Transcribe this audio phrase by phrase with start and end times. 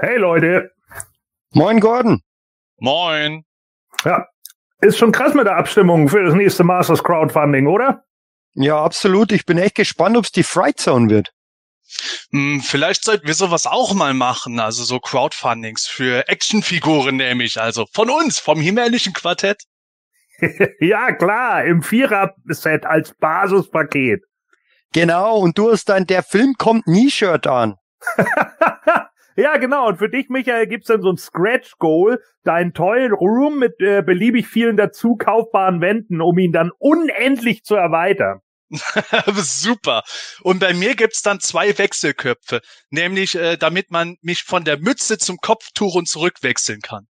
[0.00, 0.70] Hey Leute.
[1.50, 2.22] Moin Gordon.
[2.76, 3.42] Moin.
[4.04, 4.26] Ja,
[4.80, 8.04] ist schon krass mit der Abstimmung für das nächste Masters Crowdfunding, oder?
[8.54, 9.32] Ja, absolut.
[9.32, 11.32] Ich bin echt gespannt, ob es die Fright Zone wird.
[12.30, 17.86] Hm, vielleicht sollten wir sowas auch mal machen, also so Crowdfundings für Actionfiguren nämlich, also
[17.92, 19.64] von uns, vom himmlischen Quartett.
[20.80, 24.22] ja, klar, im Vierer-Set als Basispaket.
[24.92, 27.74] Genau, und du hast dein Der Film kommt nie Shirt an.
[29.38, 29.86] ja, genau.
[29.86, 34.02] Und für dich, Michael, gibt's dann so ein Scratch Goal, deinen tollen Room mit äh,
[34.02, 38.40] beliebig vielen dazu kaufbaren Wänden, um ihn dann unendlich zu erweitern.
[39.34, 40.02] Super.
[40.42, 42.60] Und bei mir gibt's dann zwei Wechselköpfe,
[42.90, 47.06] nämlich äh, damit man mich von der Mütze zum Kopftuch und zurückwechseln kann.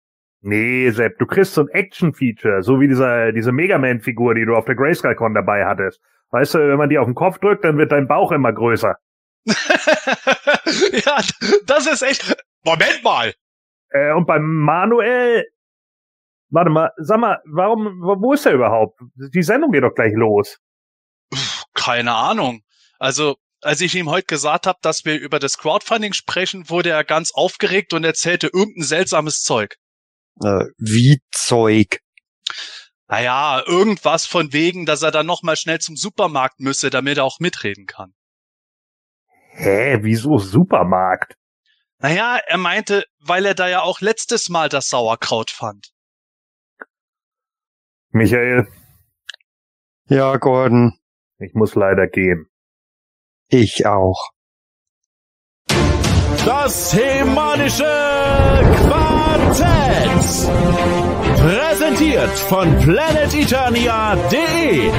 [0.40, 4.54] Nee, Sepp, du kriegst so ein Action-Feature, so wie dieser, diese Mega Man-Figur, die du
[4.54, 6.00] auf der Grayscale-Con dabei hattest.
[6.30, 8.96] Weißt du, wenn man die auf den Kopf drückt, dann wird dein Bauch immer größer.
[11.04, 11.20] ja,
[11.66, 12.36] das ist echt.
[12.64, 13.34] Moment mal.
[13.90, 15.44] Äh, und beim Manuel,
[16.50, 19.00] warte mal, sag mal, warum, wo ist er überhaupt?
[19.14, 20.58] Die Sendung geht doch gleich los.
[21.74, 22.62] Keine Ahnung.
[22.98, 27.04] Also, als ich ihm heute gesagt habe, dass wir über das Crowdfunding sprechen, wurde er
[27.04, 29.76] ganz aufgeregt und erzählte irgendein seltsames Zeug.
[30.42, 32.00] Äh, wie Zeug?
[33.08, 37.40] Naja, irgendwas von wegen, dass er dann nochmal schnell zum Supermarkt müsse, damit er auch
[37.40, 38.14] mitreden kann.
[39.54, 41.34] Hä, wieso Supermarkt?
[41.98, 45.92] Naja, er meinte, weil er da ja auch letztes Mal das Sauerkraut fand.
[48.10, 48.66] Michael.
[50.06, 50.98] Ja, Gordon.
[51.38, 52.46] Ich muss leider gehen.
[53.48, 54.30] Ich auch.
[56.44, 57.84] Das hemanische
[58.88, 60.10] Quartett.
[61.38, 64.90] Präsentiert von planeteternia.de.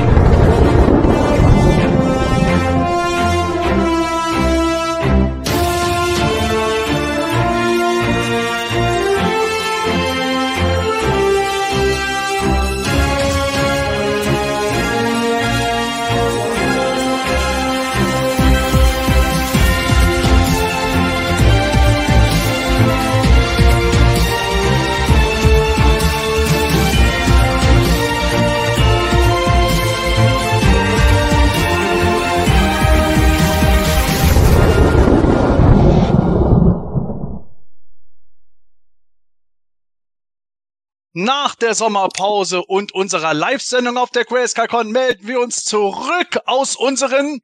[41.16, 47.40] Nach der Sommerpause und unserer Live-Sendung auf der GrayscaleCon melden wir uns zurück aus unseren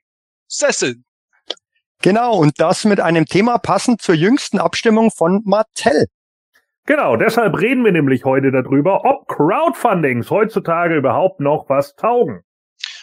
[0.48, 1.06] Sesseln.
[2.02, 6.08] Genau, und das mit einem Thema passend zur jüngsten Abstimmung von Mattel.
[6.88, 12.42] Genau, deshalb reden wir nämlich heute darüber, ob Crowdfundings heutzutage überhaupt noch was taugen.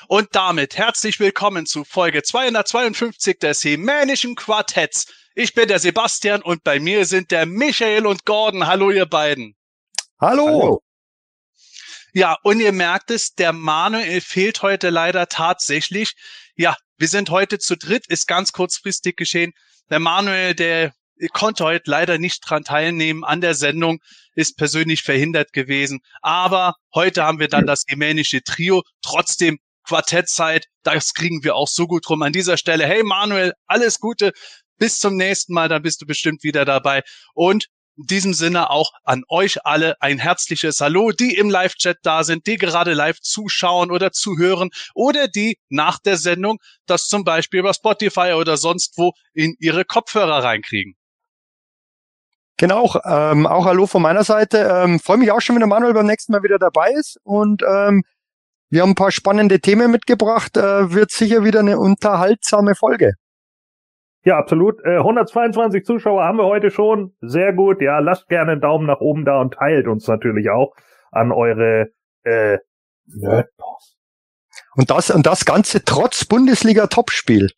[0.08, 5.06] Und damit herzlich willkommen zu Folge 252 des Hemänischen Quartetts.
[5.36, 8.66] Ich bin der Sebastian und bei mir sind der Michael und Gordon.
[8.66, 9.55] Hallo ihr beiden.
[10.18, 10.46] Hallo.
[10.46, 10.82] Hallo.
[12.14, 16.14] Ja, und ihr merkt es, der Manuel fehlt heute leider tatsächlich.
[16.54, 19.52] Ja, wir sind heute zu dritt, ist ganz kurzfristig geschehen.
[19.90, 20.94] Der Manuel, der
[21.34, 23.98] konnte heute leider nicht dran teilnehmen an der Sendung,
[24.34, 26.00] ist persönlich verhindert gewesen.
[26.22, 28.82] Aber heute haben wir dann das gemänische Trio.
[29.02, 32.22] Trotzdem Quartettzeit, das kriegen wir auch so gut rum.
[32.22, 34.32] An dieser Stelle, hey Manuel, alles Gute.
[34.78, 37.02] Bis zum nächsten Mal, dann bist du bestimmt wieder dabei.
[37.34, 42.24] Und in diesem Sinne auch an euch alle ein herzliches Hallo, die im Live-Chat da
[42.24, 47.60] sind, die gerade live zuschauen oder zuhören oder die nach der Sendung das zum Beispiel
[47.60, 50.94] über Spotify oder sonst wo in ihre Kopfhörer reinkriegen.
[52.58, 54.70] Genau, ähm, auch Hallo von meiner Seite.
[54.72, 57.62] Ähm, Freue mich auch schon, wenn der Manuel beim nächsten Mal wieder dabei ist und
[57.62, 58.02] ähm,
[58.70, 60.56] wir haben ein paar spannende Themen mitgebracht.
[60.56, 63.14] Äh, wird sicher wieder eine unterhaltsame Folge.
[64.26, 64.84] Ja, absolut.
[64.84, 67.14] Äh, 122 Zuschauer haben wir heute schon.
[67.20, 67.80] Sehr gut.
[67.80, 70.74] Ja, lasst gerne einen Daumen nach oben da und teilt uns natürlich auch
[71.12, 71.90] an eure
[72.24, 72.58] äh,
[73.06, 73.96] Nerdboss.
[74.74, 77.52] Und das, und das Ganze trotz Bundesliga-Topspiel.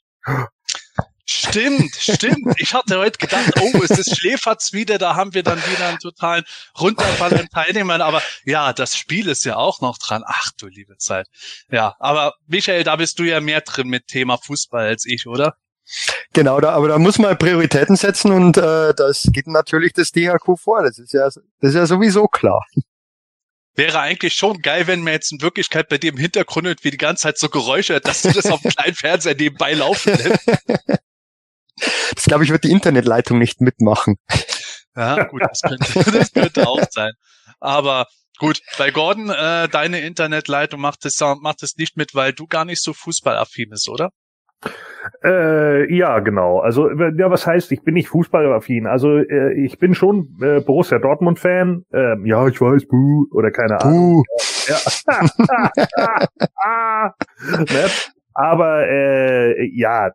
[1.25, 2.55] Stimmt, stimmt.
[2.59, 5.99] Ich hatte heute gedacht, oh, es ist Schläferz wieder, da haben wir dann wieder einen
[5.99, 6.45] totalen
[6.79, 8.03] Runterfall an Teilnehmern.
[8.03, 10.23] Aber ja, das Spiel ist ja auch noch dran.
[10.27, 11.29] Ach du liebe Zeit.
[11.71, 15.57] Ja, aber Michael, da bist du ja mehr drin mit Thema Fußball als ich, oder?
[16.33, 20.59] Genau, da, aber da muss man Prioritäten setzen und äh, das geht natürlich das DHQ
[20.59, 20.83] vor.
[20.83, 22.65] Das ist ja, das ist ja sowieso klar.
[23.75, 27.23] Wäre eigentlich schon geil, wenn man jetzt in Wirklichkeit bei dem Hintergrund wie die ganze
[27.23, 30.47] Zeit so Geräusche hört, dass du das auf dem kleinen Fernseher nebenbei laufen lässt.
[32.13, 34.17] Das glaube ich, wird die Internetleitung nicht mitmachen.
[34.97, 37.13] Ja, gut, das könnte, das könnte auch sein.
[37.61, 38.09] Aber
[38.39, 42.65] gut, bei Gordon, äh, deine Internetleitung macht es macht es nicht mit, weil du gar
[42.65, 44.11] nicht so fußballaffin bist, oder?
[45.25, 46.59] Äh, ja, genau.
[46.59, 48.87] Also ja, was heißt, ich bin nicht fußballaffin.
[48.87, 51.85] Also äh, ich bin schon äh, Borussia Dortmund Fan.
[51.93, 54.25] Ähm, ja, ich weiß, buh, oder keine Ahnung.
[54.67, 54.77] Ja.
[57.59, 57.89] ne?
[58.35, 60.13] Aber äh, ja,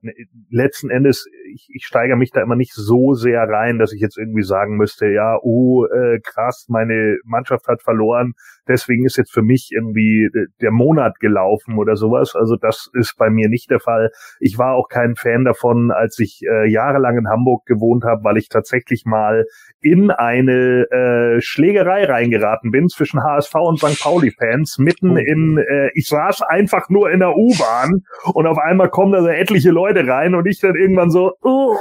[0.50, 4.18] letzten Endes, ich, ich steigere mich da immer nicht so sehr rein, dass ich jetzt
[4.18, 8.31] irgendwie sagen müsste, ja, oh, äh, krass, meine Mannschaft hat verloren,
[8.68, 10.30] deswegen ist jetzt für mich irgendwie
[10.62, 12.36] der Monat gelaufen oder sowas.
[12.36, 14.12] Also das ist bei mir nicht der Fall.
[14.39, 18.38] Ich war auch kein Fan davon, als ich äh, jahrelang in Hamburg gewohnt habe, weil
[18.38, 19.45] ich tatsächlich mal
[19.81, 24.01] in eine äh, Schlägerei reingeraten bin zwischen HSV und St.
[24.01, 25.18] Pauli-Fans, mitten oh.
[25.18, 28.01] in, äh, ich saß einfach nur in der U-Bahn
[28.33, 31.75] und auf einmal kommen da so etliche Leute rein und ich dann irgendwann so, uh,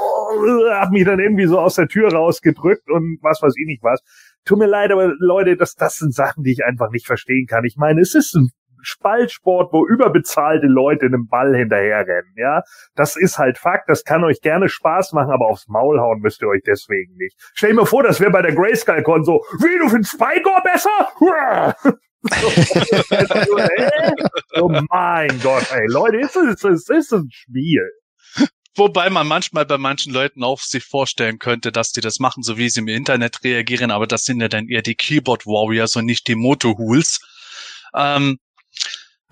[0.73, 4.03] hab mich dann irgendwie so aus der Tür rausgedrückt und was weiß ich nicht was.
[4.45, 7.65] Tut mir leid, aber Leute, das, das sind Sachen, die ich einfach nicht verstehen kann.
[7.65, 8.51] Ich meine, es ist ein
[8.83, 12.63] Spaltsport, wo überbezahlte Leute einem Ball hinterherrennen, ja.
[12.95, 16.43] Das ist halt Fakt, das kann euch gerne Spaß machen, aber aufs Maul hauen müsst
[16.43, 17.37] ihr euch deswegen nicht.
[17.55, 20.91] Stell dir vor, das wäre bei der Grayscale-Con so, wie, du findest Spygor besser?
[24.61, 27.91] oh mein Gott, ey, Leute, ist es, ist, ist ein Spiel.
[28.75, 32.57] Wobei man manchmal bei manchen Leuten auch sich vorstellen könnte, dass die das machen, so
[32.57, 36.07] wie sie im Internet reagieren, aber das sind ja dann eher die Keyboard Warriors und
[36.07, 37.21] nicht die Moto Hools.
[37.95, 38.39] Ähm,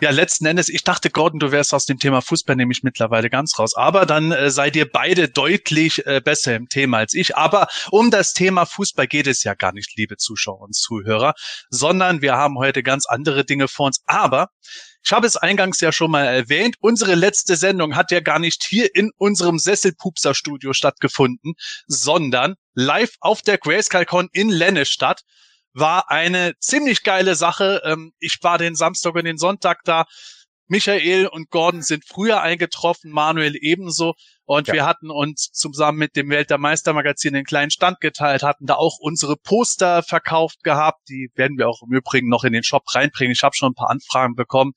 [0.00, 3.58] ja, letzten Endes, ich dachte, Gordon, du wärst aus dem Thema Fußball nämlich mittlerweile ganz
[3.58, 3.74] raus.
[3.76, 7.36] Aber dann äh, seid ihr beide deutlich äh, besser im Thema als ich.
[7.36, 11.34] Aber um das Thema Fußball geht es ja gar nicht, liebe Zuschauer und Zuhörer,
[11.68, 14.02] sondern wir haben heute ganz andere Dinge vor uns.
[14.06, 14.48] Aber
[15.04, 18.64] ich habe es eingangs ja schon mal erwähnt, unsere letzte Sendung hat ja gar nicht
[18.64, 21.54] hier in unserem Sesselpupser-Studio stattgefunden,
[21.86, 25.22] sondern live auf der GrayscaleCon in Lennestadt
[25.72, 27.82] war eine ziemlich geile Sache.
[27.84, 30.06] Ähm, ich war den Samstag und den Sonntag da.
[30.68, 34.14] Michael und Gordon sind früher eingetroffen, Manuel ebenso.
[34.50, 34.74] Und ja.
[34.74, 38.66] wir hatten uns zusammen mit dem Welt der Meister Magazin den kleinen Stand geteilt, hatten
[38.66, 41.08] da auch unsere Poster verkauft gehabt.
[41.08, 43.30] Die werden wir auch im Übrigen noch in den Shop reinbringen.
[43.30, 44.72] Ich habe schon ein paar Anfragen bekommen.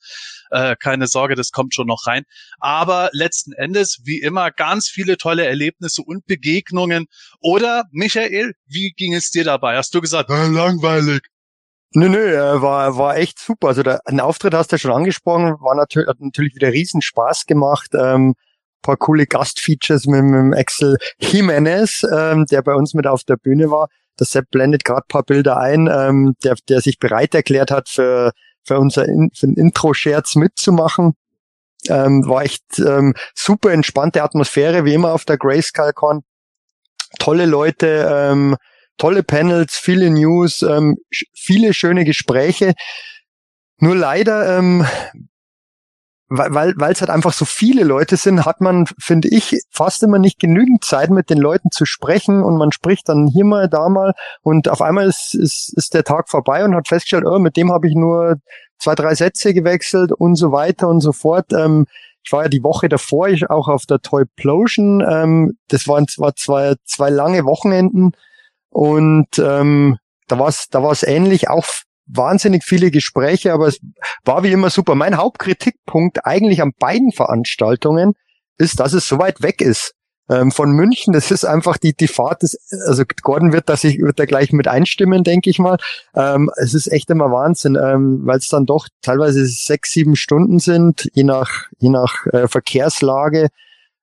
[0.51, 2.21] Äh, keine Sorge, das kommt schon noch rein.
[2.59, 7.07] Aber letzten Endes, wie immer, ganz viele tolle Erlebnisse und Begegnungen.
[7.39, 9.75] Oder, Michael, wie ging es dir dabei?
[9.75, 11.23] Hast du gesagt, äh, langweilig?
[11.95, 13.69] Nö, nö, war, war echt super.
[13.69, 17.01] Also der, ein Auftritt hast du ja schon angesprochen, war natürlich, hat natürlich wieder riesen
[17.01, 17.89] Spaß gemacht.
[17.95, 18.35] Ähm,
[18.83, 23.71] paar coole Gastfeatures mit, mit Axel Jimenez, ähm, der bei uns mit auf der Bühne
[23.71, 23.87] war.
[24.19, 28.31] Der Sepp blendet gerade paar Bilder ein, ähm, der, der sich bereit erklärt hat, für,
[28.63, 31.13] für unser In, für Intro-Scherz mitzumachen.
[31.89, 36.21] Ähm, war echt ähm, super entspannte Atmosphäre, wie immer auf der Grayscale-Con.
[37.19, 38.55] Tolle Leute, ähm,
[38.97, 40.97] tolle Panels, viele News, ähm,
[41.33, 42.73] viele schöne Gespräche.
[43.79, 44.85] Nur leider ähm,
[46.29, 50.19] weil weil es halt einfach so viele Leute sind, hat man, finde ich, fast immer
[50.19, 53.89] nicht genügend Zeit, mit den Leuten zu sprechen und man spricht dann hier mal, da
[53.89, 57.57] mal und auf einmal ist, ist, ist der Tag vorbei und hat festgestellt, oh, mit
[57.57, 58.37] dem habe ich nur
[58.79, 61.53] zwei, drei Sätze gewechselt und so weiter und so fort.
[61.53, 61.85] Ähm,
[62.23, 65.05] ich war ja die Woche davor ich auch auf der Toyplosion.
[65.07, 68.11] Ähm, das waren zwar zwei, zwei lange Wochenenden
[68.69, 69.97] und ähm,
[70.27, 71.65] da war es da war's ähnlich, auch
[72.05, 73.79] wahnsinnig viele Gespräche, aber es
[74.23, 74.95] war wie immer super.
[74.95, 78.13] Mein Hauptkritikpunkt eigentlich an beiden Veranstaltungen
[78.57, 79.93] ist, dass es so weit weg ist.
[80.29, 82.57] Ähm, von München, das ist einfach die, die Fahrt des,
[82.87, 85.77] also Gordon wird da sich, wird da gleich mit einstimmen, denke ich mal.
[86.15, 90.59] Ähm, es ist echt immer Wahnsinn, ähm, weil es dann doch teilweise sechs, sieben Stunden
[90.59, 93.49] sind, je nach, je nach äh, Verkehrslage.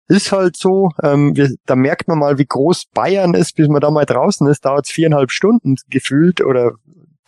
[0.08, 3.80] Ist halt so, ähm, wir, da merkt man mal, wie groß Bayern ist, bis man
[3.80, 6.72] da mal draußen ist, dauert es viereinhalb Stunden gefühlt oder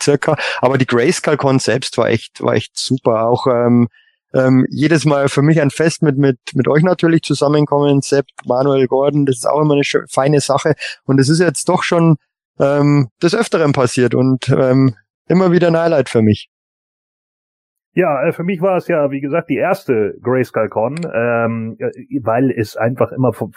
[0.03, 0.37] circa.
[0.61, 3.27] Aber die Grayscale-Con selbst war echt, war echt super.
[3.27, 3.89] Auch ähm,
[4.35, 8.01] ähm, jedes Mal für mich ein Fest mit, mit, mit euch natürlich zusammenkommen.
[8.01, 10.75] Sepp, Manuel Gordon, das ist auch immer eine feine Sache.
[11.05, 12.17] Und es ist jetzt doch schon
[12.59, 14.95] ähm, des Öfteren passiert und ähm,
[15.29, 16.49] immer wieder ein Highlight für mich.
[17.95, 21.91] Ja, äh, für mich war es ja, wie gesagt, die erste Grayscale Con, ähm, äh,
[22.23, 23.53] weil es einfach immer von,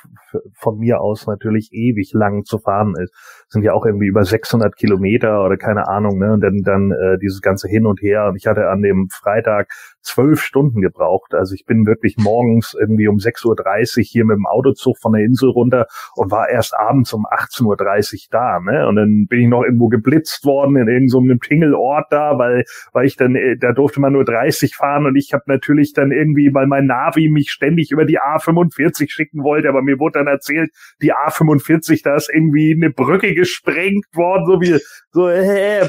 [0.54, 3.14] von, mir aus natürlich ewig lang zu fahren ist.
[3.48, 6.34] Sind ja auch irgendwie über 600 Kilometer oder keine Ahnung, ne?
[6.34, 8.28] Und dann, dann äh, dieses ganze Hin und Her.
[8.28, 9.70] Und ich hatte an dem Freitag
[10.06, 11.34] zwölf Stunden gebraucht.
[11.34, 15.24] Also ich bin wirklich morgens irgendwie um 6.30 Uhr hier mit dem Autozug von der
[15.24, 18.60] Insel runter und war erst abends um 18.30 Uhr da.
[18.60, 18.88] Ne?
[18.88, 23.06] Und dann bin ich noch irgendwo geblitzt worden in irgendeinem so Tingelort da, weil, weil
[23.06, 26.54] ich dann, äh, da durfte man nur 30 fahren und ich habe natürlich dann irgendwie,
[26.54, 30.72] weil mein Navi mich ständig über die A45 schicken wollte, aber mir wurde dann erzählt,
[31.02, 34.80] die A45, da ist irgendwie eine Brücke gesprengt worden, so wie
[35.12, 35.82] so, hä,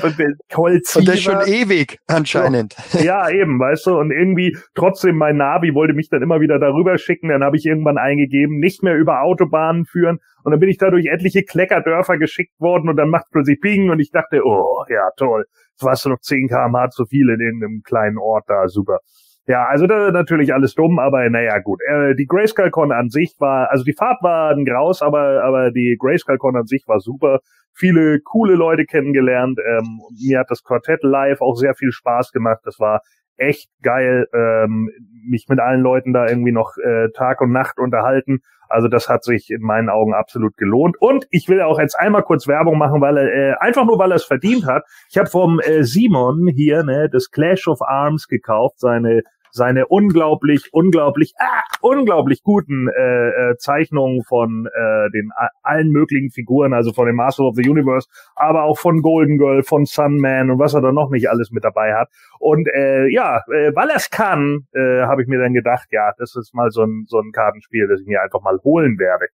[0.55, 0.97] Holz.
[0.97, 2.77] Und das schon ewig anscheinend.
[3.03, 6.99] Ja, eben, weißt du, und irgendwie trotzdem mein Navi wollte mich dann immer wieder darüber
[6.99, 7.29] schicken.
[7.29, 10.91] Dann habe ich irgendwann eingegeben, nicht mehr über Autobahnen führen und dann bin ich da
[10.91, 15.11] durch etliche Kleckerdörfer geschickt worden und dann macht plötzlich Ping und ich dachte, oh, ja,
[15.17, 15.45] toll.
[15.73, 19.01] Jetzt warst du noch 10 kmh zu viel in irgendeinem kleinen Ort da, super.
[19.49, 21.81] Ja, also da natürlich alles dumm, aber naja, gut.
[21.87, 25.97] Äh, die Grayscale-Con an sich war, also die Fahrt war ein Graus, aber, aber die
[25.99, 27.41] Grayscale-Con an sich war super.
[27.73, 29.59] Viele coole Leute kennengelernt.
[29.65, 32.61] Ähm, mir hat das Quartett live auch sehr viel Spaß gemacht.
[32.65, 33.03] Das war
[33.37, 34.91] echt geil, ähm,
[35.29, 38.41] mich mit allen Leuten da irgendwie noch äh, Tag und Nacht unterhalten.
[38.69, 40.97] Also das hat sich in meinen Augen absolut gelohnt.
[40.99, 44.13] Und ich will auch jetzt einmal kurz Werbung machen, weil er äh, einfach nur weil
[44.13, 44.85] er es verdient hat.
[45.11, 50.69] Ich habe vom äh, Simon hier ne das Clash of Arms gekauft, seine seine unglaublich,
[50.73, 55.31] unglaublich, ah, unglaublich guten äh, äh, Zeichnungen von äh, den
[55.63, 59.63] allen möglichen Figuren, also von dem Master of the Universe, aber auch von Golden Girl,
[59.63, 62.09] von Sunman und was er da noch nicht alles mit dabei hat.
[62.39, 66.13] Und äh, ja, äh, weil er es kann, äh, habe ich mir dann gedacht, ja,
[66.19, 69.27] das ist mal so ein, so ein Kartenspiel, das ich mir einfach mal holen werde.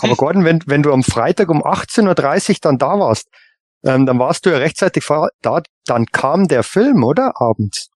[0.00, 3.28] Aber Gordon, wenn, wenn du am Freitag um 18.30 Uhr dann da warst,
[3.84, 5.04] ähm, dann warst du ja rechtzeitig
[5.42, 7.32] da, dann kam der Film, oder?
[7.40, 7.90] Abends.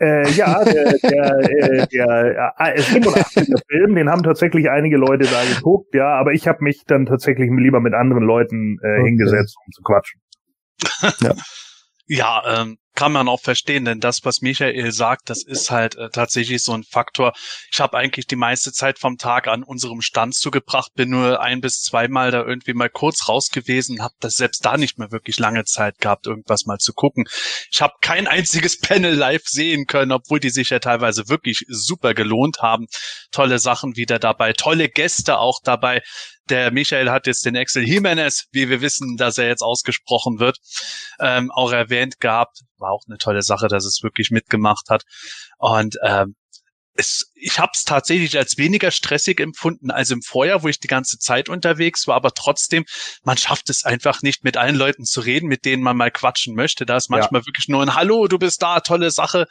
[0.00, 3.48] Äh, ja, der, der, äh, der äh, 85.
[3.68, 7.50] Film, den haben tatsächlich einige Leute da geguckt, ja, aber ich habe mich dann tatsächlich
[7.50, 9.08] lieber mit anderen Leuten äh, okay.
[9.08, 10.20] hingesetzt, um zu quatschen.
[11.20, 11.34] ja,
[12.06, 16.10] ja ähm, kann man auch verstehen, denn das, was Michael sagt, das ist halt äh,
[16.10, 17.32] tatsächlich so ein Faktor.
[17.72, 21.60] Ich habe eigentlich die meiste Zeit vom Tag an unserem Stand zugebracht, bin nur ein
[21.60, 25.38] bis zweimal da irgendwie mal kurz raus gewesen, habe das selbst da nicht mehr wirklich
[25.38, 27.28] lange Zeit gehabt, irgendwas mal zu gucken.
[27.70, 32.14] Ich habe kein einziges Panel live sehen können, obwohl die sich ja teilweise wirklich super
[32.14, 32.86] gelohnt haben.
[33.30, 36.02] Tolle Sachen wieder dabei, tolle Gäste auch dabei.
[36.50, 40.58] Der Michael hat jetzt den Axel Jimenez, wie wir wissen, dass er jetzt ausgesprochen wird,
[41.20, 42.62] ähm, auch erwähnt gehabt.
[42.78, 45.02] War auch eine tolle Sache, dass es wirklich mitgemacht hat.
[45.58, 46.36] Und ähm,
[46.94, 50.88] es, ich habe es tatsächlich als weniger stressig empfunden als im Vorjahr, wo ich die
[50.88, 52.84] ganze Zeit unterwegs war, aber trotzdem,
[53.22, 56.54] man schafft es einfach nicht, mit allen Leuten zu reden, mit denen man mal quatschen
[56.54, 56.86] möchte.
[56.86, 57.46] Da ist manchmal ja.
[57.46, 59.46] wirklich nur ein Hallo, du bist da, tolle Sache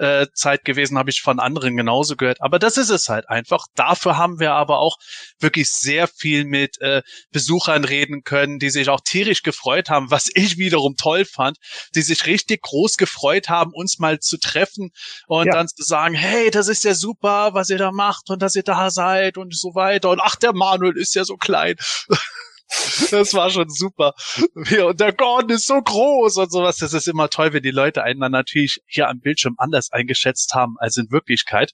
[0.00, 2.40] äh, Zeit gewesen, habe ich von anderen genauso gehört.
[2.40, 3.66] Aber das ist es halt einfach.
[3.74, 4.96] Dafür haben wir aber auch
[5.38, 10.28] wirklich sehr viel mit äh, Besuchern reden können, die sich auch tierisch gefreut haben, was
[10.34, 11.58] ich wiederum toll fand,
[11.94, 14.90] die sich richtig groß gefreut haben, uns mal zu treffen
[15.26, 15.52] und ja.
[15.52, 18.62] dann zu sagen, hey, das ist ja super, was ihr da macht und dass ihr
[18.62, 20.10] da seid und so weiter.
[20.10, 21.76] Und ach, der Manuel ist ja so klein.
[23.10, 24.14] Das war schon super.
[24.54, 26.76] Und der Gordon ist so groß und sowas.
[26.76, 30.54] Das ist immer toll, wenn die Leute einen dann natürlich hier am Bildschirm anders eingeschätzt
[30.54, 31.72] haben als in Wirklichkeit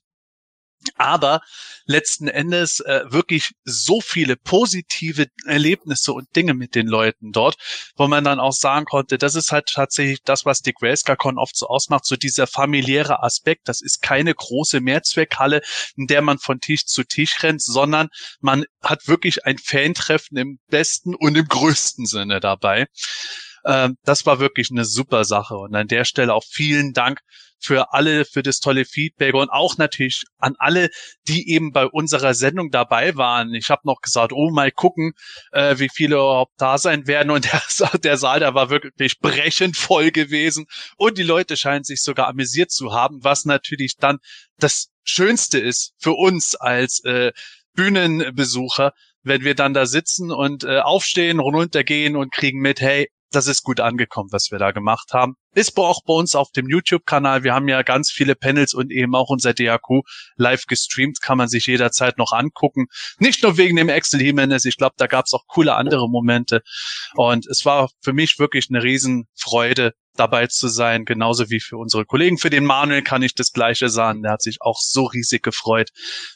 [0.95, 1.41] aber
[1.85, 7.57] letzten Endes äh, wirklich so viele positive Erlebnisse und Dinge mit den Leuten dort,
[7.95, 11.55] wo man dann auch sagen konnte, das ist halt tatsächlich das, was die GrayscaleCon oft
[11.55, 13.67] so ausmacht, so dieser familiäre Aspekt.
[13.67, 15.61] Das ist keine große Mehrzweckhalle,
[15.95, 20.59] in der man von Tisch zu Tisch rennt, sondern man hat wirklich ein Fantreffen im
[20.69, 22.87] besten und im größten Sinne dabei.
[23.65, 27.19] Ähm, das war wirklich eine super Sache und an der Stelle auch vielen Dank
[27.59, 30.89] für alle, für das tolle Feedback und auch natürlich an alle,
[31.27, 33.53] die eben bei unserer Sendung dabei waren.
[33.53, 35.13] Ich habe noch gesagt, oh mal gucken,
[35.51, 37.45] äh, wie viele überhaupt da sein werden und
[37.79, 40.65] der, der Saal, der war wirklich brechend voll gewesen
[40.97, 44.19] und die Leute scheinen sich sogar amüsiert zu haben, was natürlich dann
[44.59, 47.31] das Schönste ist für uns als äh,
[47.73, 53.47] Bühnenbesucher, wenn wir dann da sitzen und äh, aufstehen, runtergehen und kriegen mit, hey, das
[53.47, 55.35] ist gut angekommen, was wir da gemacht haben.
[55.53, 57.43] Ist auch bei uns auf dem YouTube-Kanal.
[57.43, 60.03] Wir haben ja ganz viele Panels und eben auch unser DAQ
[60.35, 62.87] live gestreamt, kann man sich jederzeit noch angucken.
[63.19, 66.61] Nicht nur wegen dem Axel Jimenez, ich glaube, da gab es auch coole andere Momente.
[67.15, 72.05] Und es war für mich wirklich eine Riesenfreude, dabei zu sein, genauso wie für unsere
[72.05, 72.37] Kollegen.
[72.37, 74.23] Für den Manuel kann ich das Gleiche sagen.
[74.23, 75.89] Der hat sich auch so riesig gefreut,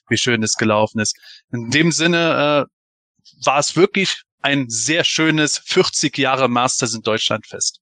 [0.08, 1.18] wie schön es gelaufen ist.
[1.52, 7.48] In dem Sinne äh, war es wirklich ein sehr schönes 40 Jahre Masters in Deutschland
[7.48, 7.80] fest.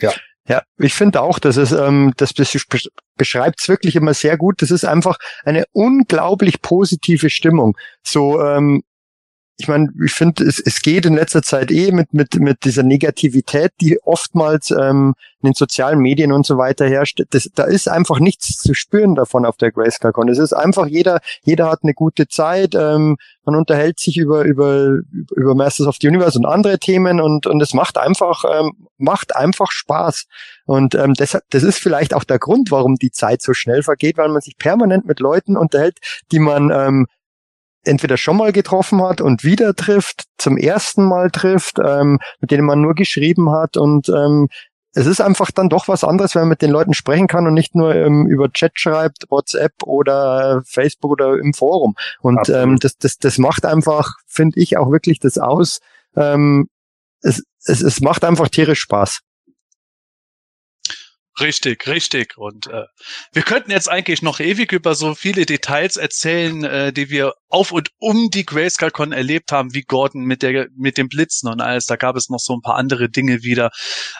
[0.00, 0.12] Ja.
[0.48, 4.60] Ja, ich finde auch, dass es, ähm, das beschreibt es wirklich immer sehr gut.
[4.60, 7.76] Das ist einfach eine unglaublich positive Stimmung.
[8.02, 8.82] So, ähm,
[9.58, 12.82] ich meine, ich finde, es, es geht in letzter Zeit eh mit, mit, mit dieser
[12.82, 17.22] Negativität, die oftmals ähm, in den sozialen Medien und so weiter herrscht.
[17.30, 20.28] Das, da ist einfach nichts zu spüren davon auf der GraceCon.
[20.28, 24.98] Es ist einfach, jeder, jeder hat eine gute Zeit, ähm, man unterhält sich über, über,
[25.36, 29.36] über Masters of the Universe und andere Themen und, und es macht einfach, ähm, macht
[29.36, 30.26] einfach Spaß.
[30.64, 34.16] Und ähm, deshalb, das ist vielleicht auch der Grund, warum die Zeit so schnell vergeht,
[34.16, 35.98] weil man sich permanent mit Leuten unterhält,
[36.30, 37.06] die man ähm,
[37.84, 42.66] entweder schon mal getroffen hat und wieder trifft, zum ersten Mal trifft, ähm, mit denen
[42.66, 44.48] man nur geschrieben hat und ähm,
[44.94, 47.54] es ist einfach dann doch was anderes, wenn man mit den Leuten sprechen kann und
[47.54, 51.94] nicht nur ähm, über Chat schreibt, WhatsApp oder Facebook oder im Forum.
[52.20, 55.80] Und ähm, das, das, das macht einfach, finde ich, auch wirklich das aus.
[56.14, 56.68] Ähm,
[57.22, 59.20] es, es, es macht einfach tierisch Spaß.
[61.40, 62.36] Richtig, richtig.
[62.36, 62.84] Und äh,
[63.32, 67.72] wir könnten jetzt eigentlich noch ewig über so viele Details erzählen, äh, die wir auf
[67.72, 71.86] und um die GrayscaleCon erlebt haben, wie Gordon mit der mit dem Blitzen und alles.
[71.86, 73.70] Da gab es noch so ein paar andere Dinge wieder,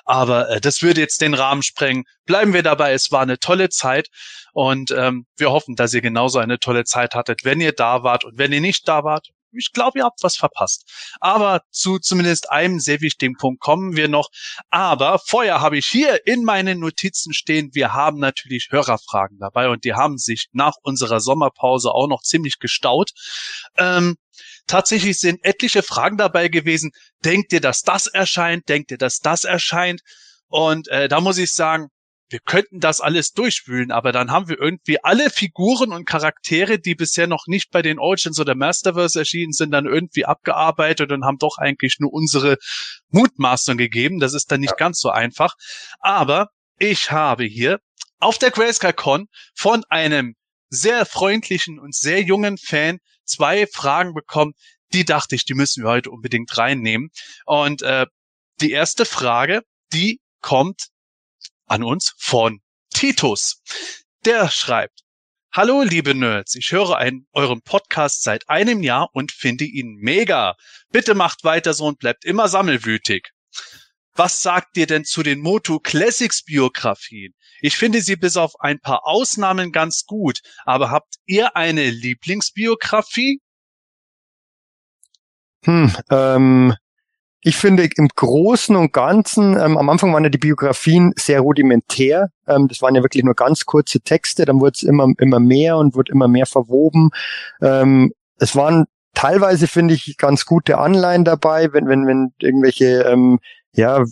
[0.07, 2.05] aber äh, das würde jetzt den Rahmen sprengen.
[2.25, 2.93] Bleiben wir dabei.
[2.93, 4.09] Es war eine tolle Zeit
[4.55, 8.25] und ähm, wir hoffen, dass ihr genauso eine tolle Zeit hattet, wenn ihr da wart
[8.25, 10.85] und wenn ihr nicht da wart ich glaube, ihr habt was verpasst.
[11.21, 14.29] Aber zu zumindest einem sehr wichtigen Punkt kommen wir noch.
[14.71, 19.85] Aber vorher habe ich hier in meinen Notizen stehen, wir haben natürlich Hörerfragen dabei und
[19.85, 23.11] die haben sich nach unserer Sommerpause auch noch ziemlich gestaut.
[23.77, 24.17] Ähm,
[24.67, 26.93] tatsächlich sind etliche Fragen dabei gewesen.
[27.25, 28.69] Denkt ihr, dass das erscheint?
[28.69, 30.01] Denkt ihr, dass das erscheint?
[30.49, 31.89] Und äh, da muss ich sagen,
[32.33, 36.95] wir könnten das alles durchwühlen, aber dann haben wir irgendwie alle Figuren und Charaktere, die
[36.95, 41.39] bisher noch nicht bei den Origins oder Masterverse erschienen sind, dann irgendwie abgearbeitet und haben
[41.39, 42.57] doch eigentlich nur unsere
[43.11, 44.19] Mutmaßung gegeben.
[44.19, 44.77] Das ist dann nicht ja.
[44.77, 45.55] ganz so einfach.
[46.01, 46.49] Aber
[46.79, 47.79] ich habe hier
[48.19, 50.35] auf der GrayscaleCon von einem
[50.71, 54.53] sehr freundlichen und sehr jungen Fan zwei Fragen bekommen,
[54.93, 57.11] die dachte ich, die müssen wir heute unbedingt reinnehmen.
[57.45, 58.07] Und äh,
[58.61, 59.63] die erste Frage,
[59.93, 60.89] die kommt
[61.67, 62.61] an uns von
[62.93, 63.63] Titus.
[64.25, 65.03] Der schreibt,
[65.55, 70.57] Hallo liebe Nerds, ich höre einen, euren Podcast seit einem Jahr und finde ihn mega.
[70.91, 73.29] Bitte macht weiter so und bleibt immer sammelwütig.
[74.15, 77.35] Was sagt ihr denn zu den Moto Classics Biografien?
[77.61, 83.41] Ich finde sie bis auf ein paar Ausnahmen ganz gut, aber habt ihr eine Lieblingsbiografie?
[85.65, 86.75] Hm, ähm,
[87.45, 92.31] ich finde im Großen und Ganzen, ähm, am Anfang waren ja die Biografien sehr rudimentär.
[92.47, 95.77] Ähm, das waren ja wirklich nur ganz kurze Texte, dann wurde es immer, immer mehr
[95.77, 97.11] und wurde immer mehr verwoben.
[97.61, 98.85] Ähm, es waren
[99.15, 103.41] teilweise, finde ich, ganz gute Anleihen dabei, wenn, wenn, wenn irgendwelche, ähm,
[103.73, 104.05] ja,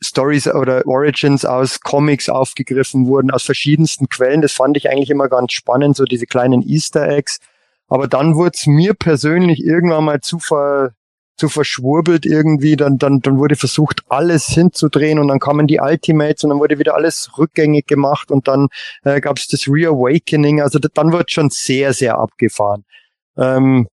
[0.00, 4.42] Stories oder Origins aus Comics aufgegriffen wurden, aus verschiedensten Quellen.
[4.42, 7.38] Das fand ich eigentlich immer ganz spannend, so diese kleinen Easter Eggs.
[7.88, 10.92] Aber dann wurde es mir persönlich irgendwann mal zu ver,
[11.38, 16.44] zu verschwurbelt irgendwie, dann, dann, dann wurde versucht, alles hinzudrehen und dann kamen die Ultimates
[16.44, 18.68] und dann wurde wieder alles rückgängig gemacht und dann
[19.04, 22.84] äh, gab es das Reawakening, also dann wird schon sehr, sehr abgefahren.
[23.36, 23.86] Ähm,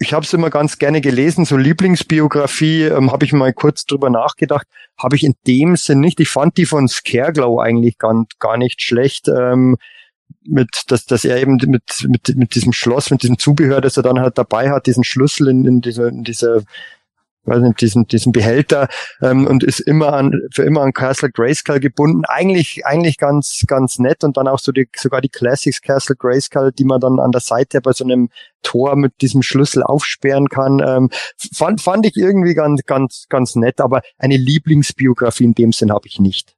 [0.00, 4.10] ich habe es immer ganz gerne gelesen, so Lieblingsbiografie, ähm, habe ich mal kurz drüber
[4.10, 6.20] nachgedacht, habe ich in dem Sinn nicht.
[6.20, 9.26] Ich fand die von Scareglow eigentlich gar, gar nicht schlecht.
[9.26, 9.76] Ähm,
[10.42, 14.02] mit, dass, dass er eben mit, mit, mit diesem Schloss, mit diesem Zubehör, das er
[14.02, 16.62] dann halt dabei hat, diesen Schlüssel in, in dieser, in dieser
[17.48, 18.88] weiß nicht, diesen, diesen Behälter
[19.22, 22.24] ähm, und ist immer an, für immer an Castle Grayskull gebunden.
[22.26, 26.72] Eigentlich, eigentlich ganz, ganz nett und dann auch so die, sogar die Classics Castle Grayskull,
[26.72, 28.28] die man dann an der Seite bei so einem
[28.62, 30.82] Tor mit diesem Schlüssel aufsperren kann.
[30.86, 31.10] Ähm,
[31.54, 36.06] fand, fand ich irgendwie ganz, ganz, ganz nett, aber eine Lieblingsbiografie in dem Sinn habe
[36.06, 36.57] ich nicht.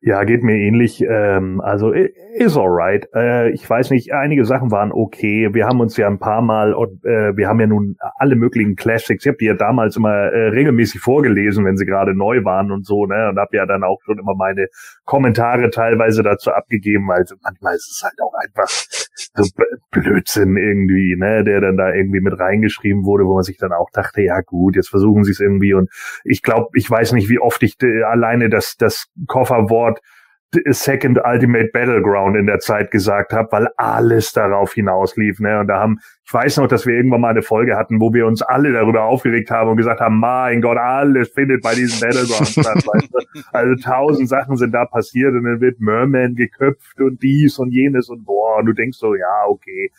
[0.00, 1.04] Ja, geht mir ähnlich.
[1.06, 3.08] Ähm, also ist alright.
[3.14, 5.52] Äh, ich weiß nicht, einige Sachen waren okay.
[5.52, 9.24] Wir haben uns ja ein paar Mal, äh, wir haben ja nun alle möglichen Classics.
[9.24, 12.86] Ich habe die ja damals immer äh, regelmäßig vorgelesen, wenn sie gerade neu waren und
[12.86, 13.28] so, ne?
[13.28, 14.66] Und habe ja dann auch schon immer meine
[15.04, 18.68] Kommentare teilweise dazu abgegeben, weil manchmal ist es halt auch einfach
[19.34, 19.44] so
[19.90, 23.90] Blödsinn irgendwie, ne, der dann da irgendwie mit reingeschrieben wurde, wo man sich dann auch
[23.92, 25.74] dachte, ja gut, jetzt versuchen sie es irgendwie.
[25.74, 25.90] Und
[26.24, 29.97] ich glaube, ich weiß nicht, wie oft ich äh, alleine das, das Kofferwort
[30.70, 35.40] Second Ultimate Battleground in der Zeit gesagt habe, weil alles darauf hinauslief.
[35.40, 35.60] Ne?
[35.60, 38.26] Und da haben, ich weiß noch, dass wir irgendwann mal eine Folge hatten, wo wir
[38.26, 42.48] uns alle darüber aufgeregt haben und gesagt haben, mein Gott, alles findet bei diesem Battleground
[42.48, 42.86] statt.
[42.86, 43.40] weißt du?
[43.52, 48.08] Also tausend Sachen sind da passiert und dann wird Merman geköpft und dies und jenes
[48.08, 49.92] und boah, und du denkst so, ja, okay.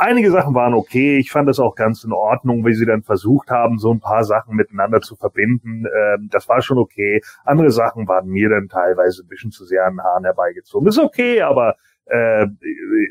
[0.00, 1.18] Einige Sachen waren okay.
[1.18, 4.24] Ich fand das auch ganz in Ordnung, wie sie dann versucht haben, so ein paar
[4.24, 5.84] Sachen miteinander zu verbinden.
[5.84, 7.20] Ähm, das war schon okay.
[7.44, 10.88] Andere Sachen waren mir dann teilweise ein bisschen zu sehr an den Haaren herbeigezogen.
[10.88, 12.46] Ist okay, aber äh,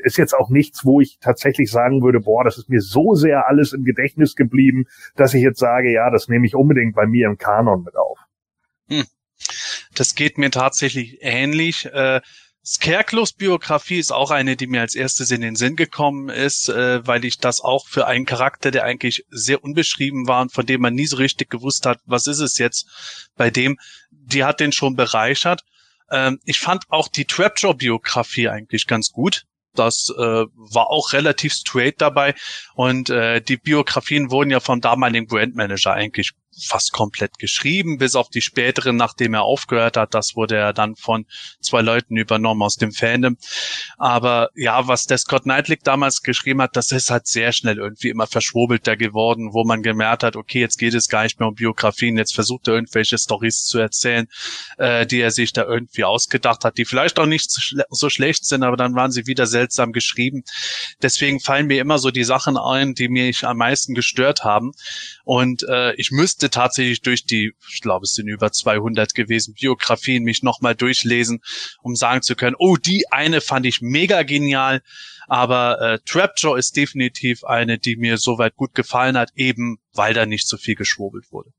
[0.02, 3.46] ist jetzt auch nichts, wo ich tatsächlich sagen würde, boah, das ist mir so sehr
[3.46, 7.28] alles im Gedächtnis geblieben, dass ich jetzt sage, ja, das nehme ich unbedingt bei mir
[7.28, 8.18] im Kanon mit auf.
[8.88, 9.04] Hm.
[9.94, 11.86] Das geht mir tatsächlich ähnlich.
[11.86, 12.20] Äh,
[12.64, 17.06] Scarecrows Biografie ist auch eine, die mir als erstes in den Sinn gekommen ist, äh,
[17.06, 20.82] weil ich das auch für einen Charakter, der eigentlich sehr unbeschrieben war und von dem
[20.82, 22.86] man nie so richtig gewusst hat, was ist es jetzt
[23.36, 23.78] bei dem,
[24.10, 25.62] die hat den schon bereichert.
[26.10, 29.46] Ähm, ich fand auch die Trapjaw Biografie eigentlich ganz gut.
[29.74, 32.34] Das äh, war auch relativ straight dabei
[32.74, 38.28] und äh, die Biografien wurden ja vom damaligen Brandmanager eigentlich fast komplett geschrieben, bis auf
[38.28, 40.14] die späteren, nachdem er aufgehört hat.
[40.14, 41.26] Das wurde er dann von
[41.60, 43.36] zwei Leuten übernommen aus dem Fandom.
[43.98, 48.08] Aber ja, was der Scott Knightley damals geschrieben hat, das ist halt sehr schnell irgendwie
[48.08, 51.54] immer verschwurbelter geworden, wo man gemerkt hat, okay, jetzt geht es gar nicht mehr um
[51.54, 54.26] Biografien, jetzt versucht er irgendwelche Stories zu erzählen,
[54.78, 57.50] äh, die er sich da irgendwie ausgedacht hat, die vielleicht auch nicht
[57.90, 60.44] so schlecht sind, aber dann waren sie wieder seltsam geschrieben.
[61.02, 64.72] Deswegen fallen mir immer so die Sachen ein, die mich am meisten gestört haben.
[65.24, 70.24] Und äh, ich müsste tatsächlich durch die, ich glaube, es sind über 200 gewesen, Biografien
[70.24, 71.40] mich nochmal durchlesen,
[71.82, 74.82] um sagen zu können, oh, die eine fand ich mega genial.
[75.26, 80.26] Aber äh, Trapjaw ist definitiv eine, die mir soweit gut gefallen hat, eben weil da
[80.26, 81.52] nicht so viel geschwurbelt wurde.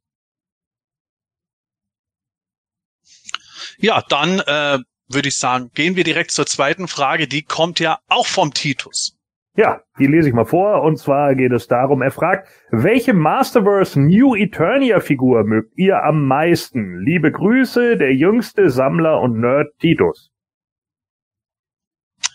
[3.78, 7.28] Ja, dann äh, würde ich sagen, gehen wir direkt zur zweiten Frage.
[7.28, 9.18] Die kommt ja auch vom Titus.
[9.58, 10.82] Ja, die lese ich mal vor.
[10.82, 16.26] Und zwar geht es darum, er fragt, welche Masterverse New Eternia Figur mögt ihr am
[16.26, 17.00] meisten?
[17.00, 20.32] Liebe Grüße, der jüngste Sammler und Nerd Titus.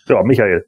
[0.07, 0.67] Ja, Michael.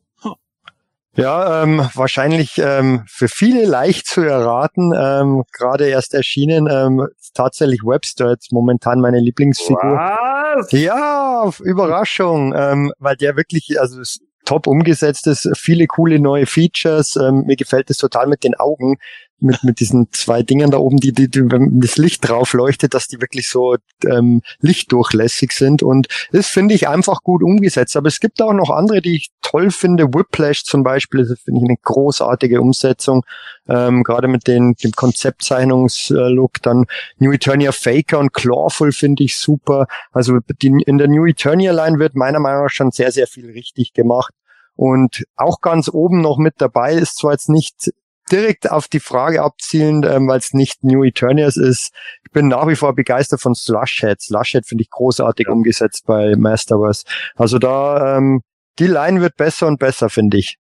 [1.15, 4.93] Ja, ähm, wahrscheinlich ähm, für viele leicht zu erraten.
[4.97, 6.69] Ähm, Gerade erst erschienen.
[6.71, 9.83] Ähm, tatsächlich Webster jetzt momentan meine Lieblingsfigur.
[9.83, 10.71] Was?
[10.71, 14.01] Ja, Überraschung, ähm, weil der wirklich, also
[14.49, 17.17] top umgesetzt ist, viele coole neue Features.
[17.17, 18.97] Ähm, mir gefällt es total mit den Augen,
[19.41, 22.95] mit, mit diesen zwei Dingen da oben, die, die, die wenn das Licht drauf leuchtet,
[22.95, 25.83] dass die wirklich so ähm, lichtdurchlässig sind.
[25.83, 27.97] Und das finde ich einfach gut umgesetzt.
[27.97, 30.13] Aber es gibt auch noch andere, die ich toll finde.
[30.15, 33.25] Whiplash zum Beispiel, das finde ich eine großartige Umsetzung.
[33.69, 36.63] Ähm, Gerade mit den, dem Konzeptzeichnungslook.
[36.63, 36.87] Dann
[37.19, 39.87] New Eternia Faker und Clawful finde ich super.
[40.13, 43.51] Also die, in der New Eternia Line wird meiner Meinung nach schon sehr, sehr viel
[43.51, 44.35] richtig gemacht.
[44.75, 47.91] Und auch ganz oben noch mit dabei ist zwar jetzt nicht
[48.29, 51.93] direkt auf die Frage abzielend, ähm, weil es nicht New Eternias ist.
[52.25, 54.21] Ich bin nach wie vor begeistert von Slushhead.
[54.21, 55.53] Slushhead finde ich großartig ja.
[55.53, 57.05] umgesetzt bei Masterverse.
[57.37, 58.43] Also da, ähm,
[58.79, 60.59] die Line wird besser und besser, finde ich.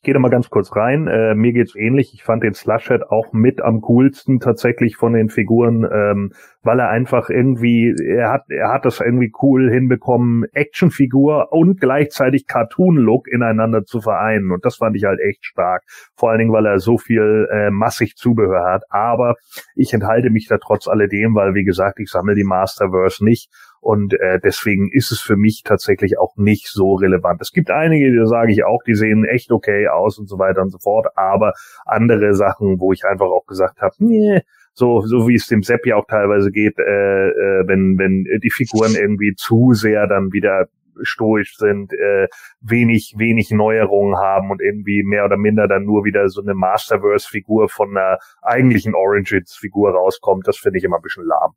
[0.00, 1.08] Ich gehe da mal ganz kurz rein.
[1.08, 2.14] Äh, mir geht's ähnlich.
[2.14, 6.30] Ich fand den Slushhead auch mit am coolsten tatsächlich von den Figuren, ähm,
[6.62, 12.46] weil er einfach irgendwie, er hat, er hat das irgendwie cool hinbekommen, Actionfigur und gleichzeitig
[12.46, 14.52] Cartoon-Look ineinander zu vereinen.
[14.52, 15.82] Und das fand ich halt echt stark.
[16.14, 18.84] Vor allen Dingen, weil er so viel äh, massig Zubehör hat.
[18.90, 19.34] Aber
[19.74, 24.14] ich enthalte mich da trotz alledem, weil wie gesagt, ich sammle die Masterverse nicht und
[24.14, 27.40] äh, deswegen ist es für mich tatsächlich auch nicht so relevant.
[27.40, 30.62] Es gibt einige, die sage ich auch, die sehen echt okay aus und so weiter
[30.62, 31.52] und so fort, aber
[31.84, 35.86] andere Sachen, wo ich einfach auch gesagt habe, nee, so, so wie es dem Sepp
[35.86, 40.68] ja auch teilweise geht, äh, äh, wenn, wenn die Figuren irgendwie zu sehr dann wieder
[41.02, 42.28] stoisch sind, äh,
[42.60, 47.68] wenig, wenig Neuerungen haben und irgendwie mehr oder minder dann nur wieder so eine Masterverse-Figur
[47.68, 51.54] von einer eigentlichen Origins-Figur rauskommt, das finde ich immer ein bisschen lahm.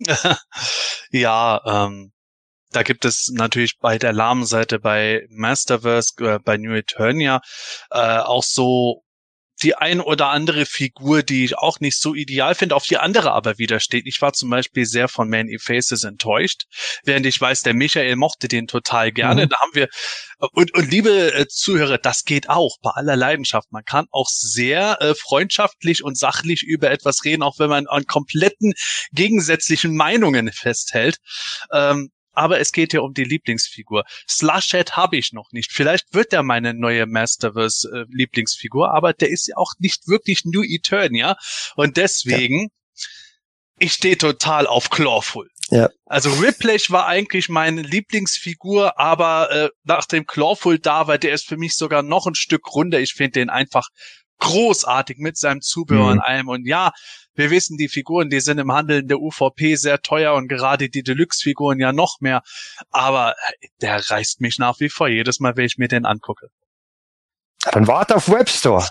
[1.10, 2.12] ja, ähm,
[2.70, 7.40] da gibt es natürlich bei der lahmen Seite bei Masterverse, äh, bei New Eternia
[7.90, 9.02] äh, auch so
[9.62, 13.32] die ein oder andere Figur, die ich auch nicht so ideal finde, auf die andere
[13.32, 14.06] aber widersteht.
[14.06, 16.64] Ich war zum Beispiel sehr von Man Faces enttäuscht,
[17.04, 19.46] während ich weiß, der Michael mochte den total gerne.
[19.46, 19.48] Mhm.
[19.48, 19.88] Da haben wir
[20.52, 23.72] und, und liebe äh, Zuhörer, das geht auch bei aller Leidenschaft.
[23.72, 28.04] Man kann auch sehr äh, freundschaftlich und sachlich über etwas reden, auch wenn man an
[28.04, 28.74] kompletten
[29.12, 31.18] gegensätzlichen Meinungen festhält.
[31.72, 34.04] Ähm, aber es geht ja um die Lieblingsfigur.
[34.28, 35.72] Slushhead habe ich noch nicht.
[35.72, 40.44] Vielleicht wird er meine neue Masterverse äh, Lieblingsfigur, aber der ist ja auch nicht wirklich
[40.44, 41.36] New Eternia
[41.76, 43.06] und deswegen ja.
[43.78, 45.48] ich stehe total auf Clawful.
[45.70, 45.90] Ja.
[46.06, 51.46] Also Ripley war eigentlich meine Lieblingsfigur, aber äh, nach dem Clawful da war, der ist
[51.46, 53.00] für mich sogar noch ein Stück runder.
[53.00, 53.88] Ich finde den einfach
[54.38, 56.12] großartig mit seinem Zubehör mhm.
[56.12, 56.48] und allem.
[56.48, 56.92] Und ja,
[57.34, 60.88] wir wissen, die Figuren, die sind im Handel in der UVP sehr teuer und gerade
[60.88, 62.42] die Deluxe-Figuren ja noch mehr.
[62.90, 63.34] Aber
[63.80, 66.48] der reißt mich nach wie vor jedes Mal, wenn ich mir den angucke.
[67.72, 68.84] Dann warte auf Webstore.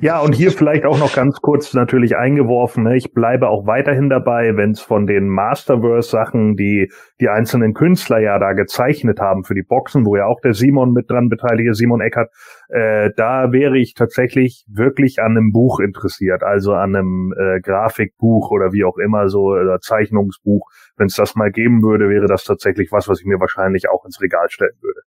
[0.00, 2.84] ja, und hier vielleicht auch noch ganz kurz natürlich eingeworfen.
[2.84, 2.96] Ne?
[2.96, 8.38] Ich bleibe auch weiterhin dabei, wenn es von den Masterverse-Sachen, die die einzelnen Künstler ja
[8.38, 11.78] da gezeichnet haben für die Boxen, wo ja auch der Simon mit dran beteiligt ist,
[11.78, 12.30] Simon Eckert,
[12.74, 18.50] äh, da wäre ich tatsächlich wirklich an einem Buch interessiert, also an einem äh, Grafikbuch
[18.50, 20.68] oder wie auch immer so oder Zeichnungsbuch.
[20.96, 24.04] Wenn es das mal geben würde, wäre das tatsächlich was, was ich mir wahrscheinlich auch
[24.04, 25.02] ins Regal stellen würde.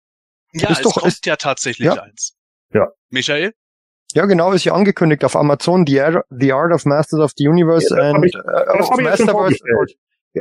[0.52, 2.04] Ja, ist es doch, kommt ist, ja tatsächlich ja.
[2.04, 2.36] eins.
[2.74, 2.90] Ja.
[3.12, 3.54] Michael?
[4.14, 7.48] Ja, genau, ist ja angekündigt auf Amazon, The Art, the Art of Masters of the
[7.48, 9.56] Universe ja, and ich, uh, Masterverse.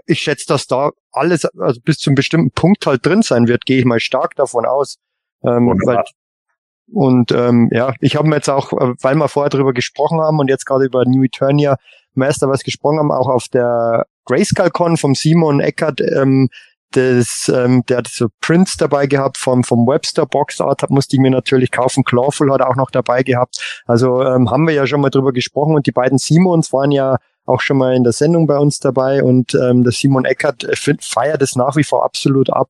[0.07, 3.79] Ich schätze, dass da alles also bis zum bestimmten Punkt halt drin sein wird, gehe
[3.79, 4.99] ich mal stark davon aus.
[5.45, 6.03] Ähm, weil
[6.91, 10.39] und ähm, ja, ich habe mir jetzt auch, äh, weil wir vorher drüber gesprochen haben
[10.39, 11.77] und jetzt gerade über New Eternia
[12.15, 16.49] Master was gesprochen haben, auch auf der Grayskull-Con vom Simon Eckert, ähm,
[16.93, 21.21] das, ähm, der hat so Prints dabei gehabt vom, vom Webster Box Art, musste ich
[21.21, 22.05] mir natürlich kaufen.
[22.05, 23.83] Clawful hat er auch noch dabei gehabt.
[23.87, 27.17] Also ähm, haben wir ja schon mal drüber gesprochen und die beiden Simons waren ja
[27.45, 30.77] auch schon mal in der Sendung bei uns dabei und ähm, der Simon Eckert äh,
[31.01, 32.69] feiert es nach wie vor absolut ab,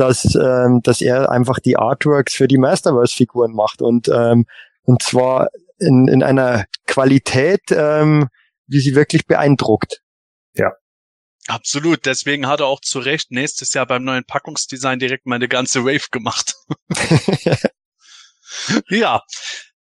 [0.00, 4.46] dass, ähm, dass er einfach die Artworks für die Masterverse-Figuren macht und, ähm,
[4.82, 8.28] und zwar in, in einer Qualität, ähm,
[8.66, 10.00] wie sie wirklich beeindruckt.
[10.54, 10.72] Ja.
[11.48, 12.06] Absolut.
[12.06, 15.84] Deswegen hat er auch zu Recht nächstes Jahr beim neuen Packungsdesign direkt mal eine ganze
[15.84, 16.54] Wave gemacht.
[18.88, 19.22] ja.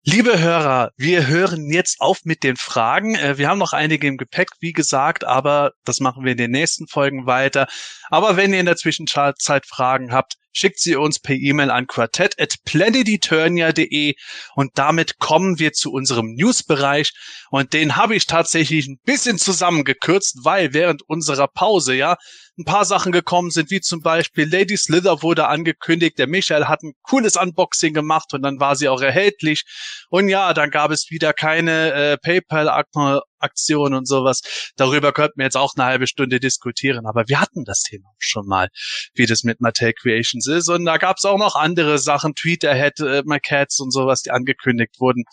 [0.06, 3.16] Liebe Hörer, wir hören jetzt auf mit den Fragen.
[3.16, 6.52] Äh, wir haben noch einige im Gepäck, wie gesagt, aber das machen wir in den
[6.52, 7.68] nächsten Folgen weiter.
[8.10, 14.16] Aber wenn ihr in der Zwischenzeit Fragen habt, schickt sie uns per E-Mail an quartett.planeteturnia.de
[14.56, 17.14] und damit kommen wir zu unserem Newsbereich
[17.50, 22.18] und den habe ich tatsächlich ein bisschen zusammengekürzt, weil während unserer Pause ja
[22.58, 26.84] ein paar Sachen gekommen sind, wie zum Beispiel Lady Slither wurde angekündigt, der Michael hat
[26.84, 29.64] ein cooles Unboxing gemacht und dann war sie auch erhältlich
[30.10, 34.72] und ja, dann gab es wieder keine äh, PayPal-Aktion und sowas.
[34.76, 38.46] Darüber könnten wir jetzt auch eine halbe Stunde diskutieren, aber wir hatten das Thema schon
[38.46, 38.70] mal,
[39.16, 42.66] wie das mit Mattel Creations ist und da gab es auch noch andere Sachen, Tweet
[42.66, 45.24] Ahead, äh, My Cats und sowas, die angekündigt wurden.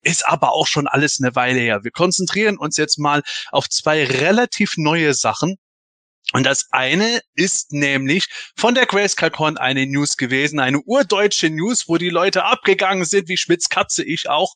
[0.00, 1.84] Ist aber auch schon alles eine Weile her.
[1.84, 5.58] Wir konzentrieren uns jetzt mal auf zwei relativ neue Sachen,
[6.32, 11.98] und das eine ist nämlich von der Grayscale-Con eine News gewesen, eine urdeutsche News, wo
[11.98, 14.54] die Leute abgegangen sind, wie Schmitzkatze ich auch.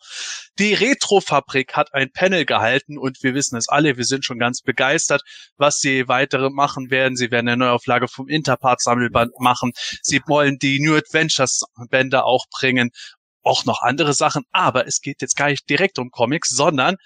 [0.59, 4.63] Die Retrofabrik hat ein Panel gehalten und wir wissen es alle, wir sind schon ganz
[4.63, 5.23] begeistert,
[5.59, 7.17] was sie weitere machen werden.
[7.17, 9.73] Sie werden eine Neuauflage vom Interpart-Sammelband machen.
[10.03, 12.91] Sie wollen die New Adventures-Bänder auch bringen
[13.43, 16.97] auch noch andere Sachen, aber es geht jetzt gar nicht direkt um Comics, sondern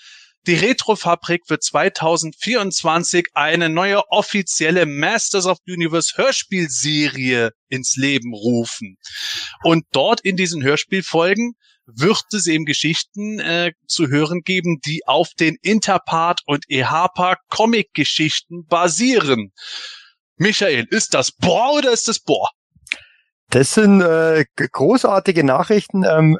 [0.46, 8.96] die Retrofabrik wird 2024 eine neue offizielle Masters of the Universe Hörspielserie ins Leben rufen.
[9.62, 11.55] Und dort in diesen Hörspielfolgen
[11.87, 18.66] wird es eben Geschichten äh, zu hören geben, die auf den Interpart und EHPA Comic-Geschichten
[18.66, 19.53] basieren.
[20.37, 22.48] Michael, ist das Boah oder ist das Boah?
[23.50, 26.05] Das sind äh, großartige Nachrichten.
[26.05, 26.38] Ähm,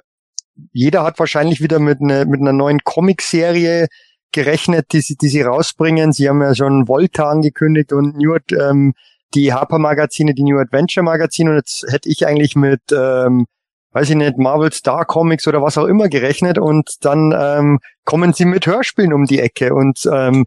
[0.73, 3.88] jeder hat wahrscheinlich wieder mit, ne, mit einer neuen Comic-Serie
[4.33, 6.12] gerechnet, die sie, die sie rausbringen.
[6.12, 8.94] Sie haben ja schon Volta angekündigt und New, ähm,
[9.35, 13.46] die Harper-Magazine, die New Adventure-Magazine und jetzt hätte ich eigentlich mit, ähm,
[13.92, 16.59] weiß ich nicht, Marvel Star Comics oder was auch immer gerechnet.
[16.59, 19.75] Und dann ähm, kommen sie mit Hörspielen um die Ecke.
[19.75, 20.46] Und ähm,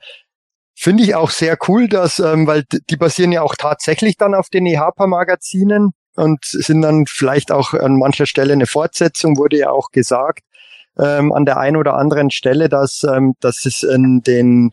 [0.76, 4.50] finde ich auch sehr cool, dass, ähm, weil die basieren ja auch tatsächlich dann auf
[4.50, 9.92] den EHPA-Magazinen und sind dann vielleicht auch an mancher Stelle eine Fortsetzung, wurde ja auch
[9.92, 10.44] gesagt,
[10.98, 14.72] ähm, an der einen oder anderen Stelle, dass, ähm, dass es in den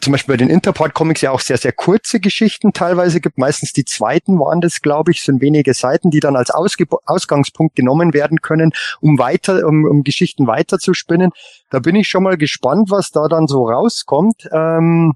[0.00, 3.38] zum Beispiel bei den Interport-Comics ja auch sehr, sehr kurze Geschichten teilweise gibt.
[3.38, 7.76] Meistens die zweiten waren das, glaube ich, sind wenige Seiten, die dann als Ausge Ausgangspunkt
[7.76, 11.32] genommen werden können, um weiter, um, um Geschichten weiter zu spinnen.
[11.70, 14.48] Da bin ich schon mal gespannt, was da dann so rauskommt.
[14.52, 15.14] Ähm,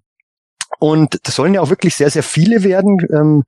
[0.78, 2.98] und das sollen ja auch wirklich sehr, sehr viele werden.
[3.10, 3.44] Ähm,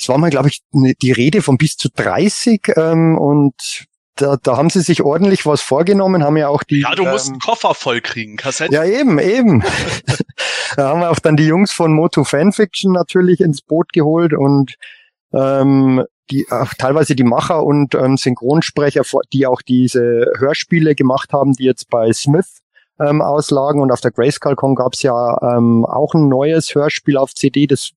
[0.00, 3.86] es war mal, glaube ich, ne, die Rede von bis zu 30 ähm, und
[4.16, 6.80] da, da haben sie sich ordentlich was vorgenommen, haben ja auch die.
[6.80, 8.74] Ja, du musst ähm, einen Koffer voll kriegen, Kassetten.
[8.74, 9.62] Ja, eben, eben.
[10.76, 14.74] da haben wir auch dann die Jungs von Moto Fanfiction natürlich ins Boot geholt und
[15.32, 21.52] ähm, die auch teilweise die Macher und ähm, Synchronsprecher, die auch diese Hörspiele gemacht haben,
[21.52, 22.60] die jetzt bei Smith
[23.00, 27.34] ähm, auslagen und auf der Grayskull-Con gab es ja ähm, auch ein neues Hörspiel auf
[27.34, 27.90] CD, das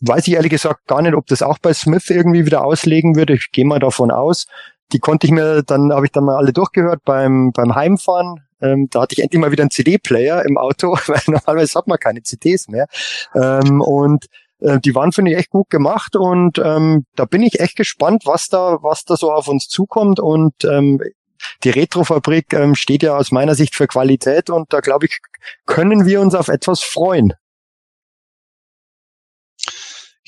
[0.00, 3.34] weiß ich ehrlich gesagt gar nicht, ob das auch bei Smith irgendwie wieder auslegen würde.
[3.34, 4.46] Ich gehe mal davon aus.
[4.92, 8.44] Die konnte ich mir, dann habe ich dann mal alle durchgehört beim, beim Heimfahren.
[8.60, 11.98] Ähm, da hatte ich endlich mal wieder einen CD-Player im Auto, weil normalerweise hat man
[11.98, 12.86] keine CDs mehr.
[13.34, 14.26] Ähm, und
[14.60, 18.22] äh, die waren, finde ich, echt gut gemacht und ähm, da bin ich echt gespannt,
[18.24, 21.00] was da, was da so auf uns zukommt und ähm,
[21.62, 25.18] die Retrofabrik ähm, steht ja aus meiner Sicht für Qualität und da glaube ich,
[25.66, 27.34] können wir uns auf etwas freuen.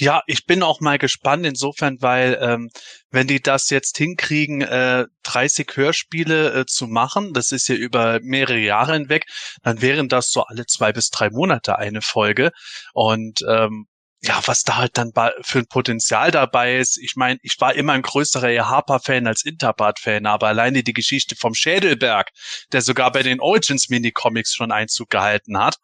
[0.00, 2.70] Ja, ich bin auch mal gespannt insofern, weil ähm,
[3.10, 8.18] wenn die das jetzt hinkriegen, äh, 30 Hörspiele äh, zu machen, das ist ja über
[8.22, 9.26] mehrere Jahre hinweg,
[9.62, 12.50] dann wären das so alle zwei bis drei Monate eine Folge.
[12.94, 13.88] Und ähm,
[14.22, 16.98] ja, was da halt dann für ein Potenzial dabei ist.
[16.98, 21.54] Ich meine, ich war immer ein größerer Harper-Fan als Interpart-Fan, aber alleine die Geschichte vom
[21.54, 22.28] Schädelberg,
[22.72, 25.76] der sogar bei den Origins Minicomics schon Einzug gehalten hat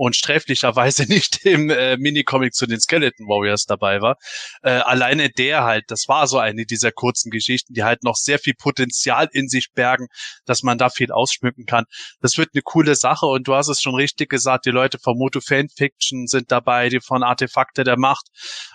[0.00, 4.16] und sträflicherweise nicht im äh, Minicomic zu den Skeleton Warriors dabei war.
[4.62, 8.38] Äh, alleine der halt, das war so eine dieser kurzen Geschichten, die halt noch sehr
[8.38, 10.06] viel Potenzial in sich bergen,
[10.46, 11.84] dass man da viel ausschmücken kann.
[12.22, 15.18] Das wird eine coole Sache und du hast es schon richtig gesagt, die Leute von
[15.18, 18.28] Moto Fanfiction sind dabei, die von Artefakte der Macht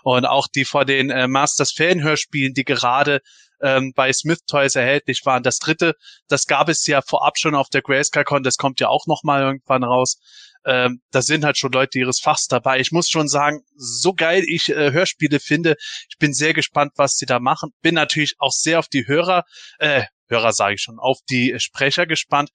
[0.03, 3.21] und auch die von den äh, Masters Fan-Hörspielen, die gerade
[3.61, 5.43] ähm, bei Smith Toys erhältlich waren.
[5.43, 5.95] Das dritte,
[6.27, 9.41] das gab es ja vorab schon auf der Grayscale-Con, das kommt ja auch noch mal
[9.41, 10.17] irgendwann raus.
[10.65, 12.79] Ähm, da sind halt schon Leute ihres Fachs dabei.
[12.79, 15.75] Ich muss schon sagen, so geil ich äh, Hörspiele finde,
[16.09, 17.71] ich bin sehr gespannt, was sie da machen.
[17.81, 19.43] Bin natürlich auch sehr auf die Hörer,
[19.77, 22.49] äh, Hörer sage ich schon, auf die Sprecher gespannt,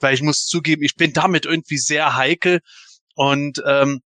[0.00, 2.60] weil ich muss zugeben, ich bin damit irgendwie sehr heikel
[3.14, 4.00] und ähm,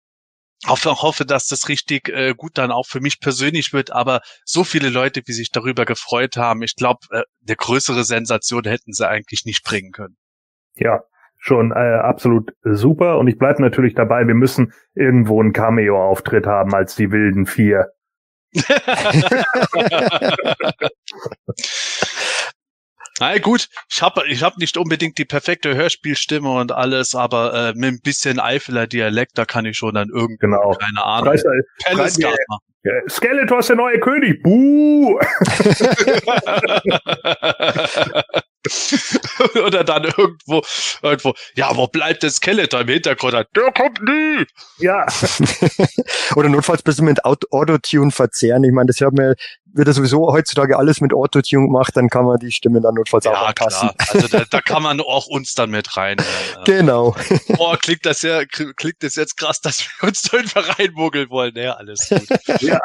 [0.66, 4.64] hoffe, hoffe, dass das richtig äh, gut dann auch für mich persönlich wird, aber so
[4.64, 9.08] viele Leute, wie sich darüber gefreut haben, ich glaube, äh, eine größere Sensation hätten sie
[9.08, 10.16] eigentlich nicht bringen können.
[10.74, 11.02] Ja,
[11.38, 16.74] schon äh, absolut super und ich bleibe natürlich dabei, wir müssen irgendwo einen Cameo-Auftritt haben
[16.74, 17.92] als die wilden vier.
[23.22, 27.72] Na gut, ich habe ich hab nicht unbedingt die perfekte Hörspielstimme und alles, aber äh,
[27.76, 30.72] mit ein bisschen Eifeler Dialekt, da kann ich schon dann irgendwie, genau.
[30.72, 31.36] keine Ahnung,
[31.84, 32.36] Palace machen.
[33.08, 34.42] Skeletor ist der neue König.
[34.42, 35.20] Buh!
[39.64, 40.62] Oder dann irgendwo,
[41.02, 43.34] irgendwo, ja, wo bleibt der Skeletor im Hintergrund?
[43.34, 44.44] Der kommt nie!
[44.78, 45.06] Ja.
[46.36, 48.64] Oder notfalls bist du mit Autotune verzehren.
[48.64, 49.36] Ich meine, das hört mir,
[49.74, 53.24] wird ja sowieso heutzutage alles mit Autotune gemacht, dann kann man die Stimme dann notfalls
[53.24, 53.90] ja, auch anpassen.
[53.96, 54.14] Klar.
[54.14, 56.16] Also da, da kann man auch uns dann mit rein.
[56.64, 57.16] genau.
[57.48, 61.56] Boah, klingt das ja, klingt das jetzt krass, dass wir uns da einfach reinmogeln wollen.
[61.56, 62.28] Ja, alles gut.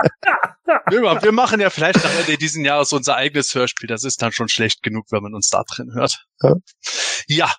[0.89, 1.21] Ja.
[1.21, 3.88] wir machen ja vielleicht nach Ende diesen Jahres unser eigenes Hörspiel.
[3.88, 6.26] Das ist dann schon schlecht genug, wenn man uns da drin hört.
[6.41, 6.56] Ja,
[7.28, 7.54] ja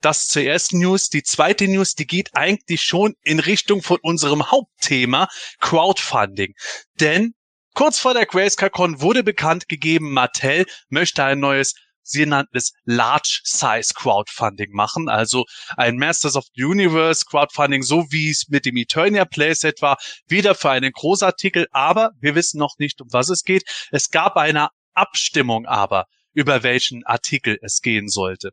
[0.00, 1.08] das zur ersten News.
[1.08, 5.28] Die zweite News, die geht eigentlich schon in Richtung von unserem Hauptthema
[5.60, 6.54] Crowdfunding.
[6.98, 7.34] Denn
[7.74, 13.40] kurz vor der GrayscaleCon wurde bekannt gegeben, Mattel möchte ein neues sie nannten es Large
[13.44, 15.44] Size Crowdfunding machen, also
[15.76, 20.54] ein Masters of the Universe Crowdfunding, so wie es mit dem Eternia Playset war, wieder
[20.54, 23.64] für einen Großartikel, aber wir wissen noch nicht, um was es geht.
[23.90, 28.50] Es gab eine Abstimmung aber über welchen Artikel es gehen sollte.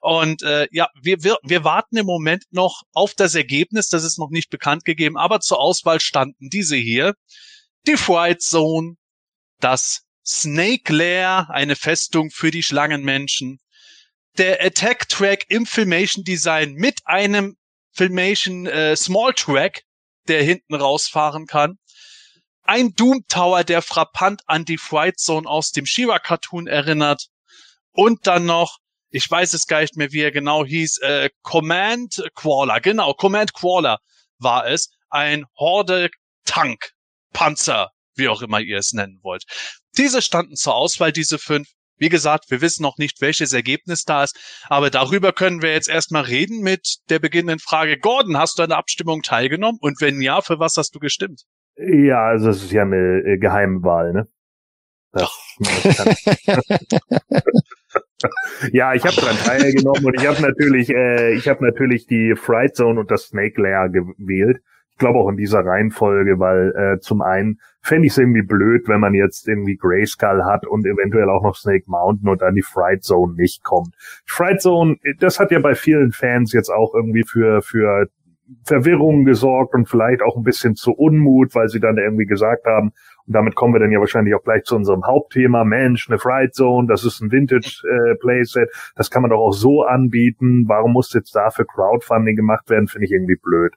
[0.00, 4.16] Und äh, ja, wir, wir, wir warten im Moment noch auf das Ergebnis, das ist
[4.16, 7.14] noch nicht bekannt gegeben, aber zur Auswahl standen diese hier.
[7.86, 8.96] Die Fright Zone,
[9.60, 13.60] das Snake Lair, eine Festung für die Schlangenmenschen,
[14.38, 17.56] der Attack Track im Filmation Design mit einem
[17.92, 19.84] Filmation äh, Small Track,
[20.28, 21.78] der hinten rausfahren kann,
[22.62, 27.28] ein Doom Tower, der frappant an die Fright Zone aus dem Shiva Cartoon erinnert
[27.92, 28.78] und dann noch
[29.10, 33.54] ich weiß es gar nicht mehr, wie er genau hieß, äh, Command Crawler, genau, Command
[33.54, 33.98] Crawler
[34.38, 36.10] war es, ein Horde
[36.44, 36.95] Tank,
[37.36, 39.44] Panzer, wie auch immer ihr es nennen wollt.
[39.98, 41.68] Diese standen zur Auswahl, diese fünf.
[41.98, 44.36] Wie gesagt, wir wissen noch nicht, welches Ergebnis da ist,
[44.68, 47.98] aber darüber können wir jetzt erstmal reden mit der beginnenden Frage.
[47.98, 49.78] Gordon, hast du an der Abstimmung teilgenommen?
[49.80, 51.42] Und wenn ja, für was hast du gestimmt?
[51.76, 54.28] Ja, also es ist ja eine äh, Geheimwahl, ne?
[55.12, 55.30] Das,
[58.72, 62.76] ja, ich habe daran teilgenommen und ich habe natürlich, äh, ich habe natürlich die Fright
[62.76, 64.62] Zone und das Snake Layer gewählt.
[64.96, 68.88] Ich glaube auch in dieser Reihenfolge, weil äh, zum einen fände ich es irgendwie blöd,
[68.88, 72.62] wenn man jetzt irgendwie Grayskull hat und eventuell auch noch Snake Mountain und dann die
[72.62, 73.94] Fright Zone nicht kommt.
[74.24, 78.06] Fright Zone, das hat ja bei vielen Fans jetzt auch irgendwie für für
[78.64, 82.92] Verwirrung gesorgt und vielleicht auch ein bisschen zu Unmut, weil sie dann irgendwie gesagt haben,
[83.26, 86.54] und damit kommen wir dann ja wahrscheinlich auch gleich zu unserem Hauptthema, Mensch, eine Fright
[86.54, 90.92] Zone, das ist ein Vintage äh, Playset, das kann man doch auch so anbieten, warum
[90.92, 93.74] muss jetzt dafür Crowdfunding gemacht werden, finde ich irgendwie blöd.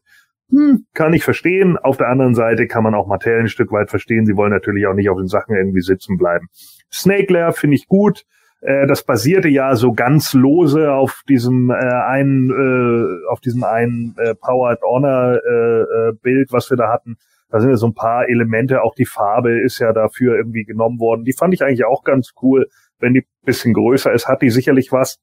[0.52, 1.78] Hm, kann ich verstehen.
[1.78, 4.26] Auf der anderen Seite kann man auch Mattel ein Stück weit verstehen.
[4.26, 6.48] Sie wollen natürlich auch nicht auf den Sachen irgendwie sitzen bleiben.
[6.92, 8.24] Snake Lair finde ich gut.
[8.62, 14.16] Äh, das basierte ja so ganz lose auf diesem äh, einen, äh, auf diesem einen
[14.18, 17.18] äh, Powered Honor äh, äh, Bild, was wir da hatten.
[17.50, 21.00] Da sind ja so ein paar Elemente, auch die Farbe ist ja dafür irgendwie genommen
[21.00, 21.24] worden.
[21.24, 22.68] Die fand ich eigentlich auch ganz cool.
[23.00, 25.20] Wenn die bisschen größer ist, hat die sicherlich was.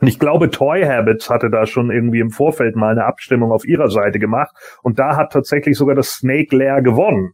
[0.00, 3.64] Und ich glaube, Toy Habits hatte da schon irgendwie im Vorfeld mal eine Abstimmung auf
[3.64, 4.54] ihrer Seite gemacht.
[4.82, 7.32] Und da hat tatsächlich sogar das Snake Lair gewonnen.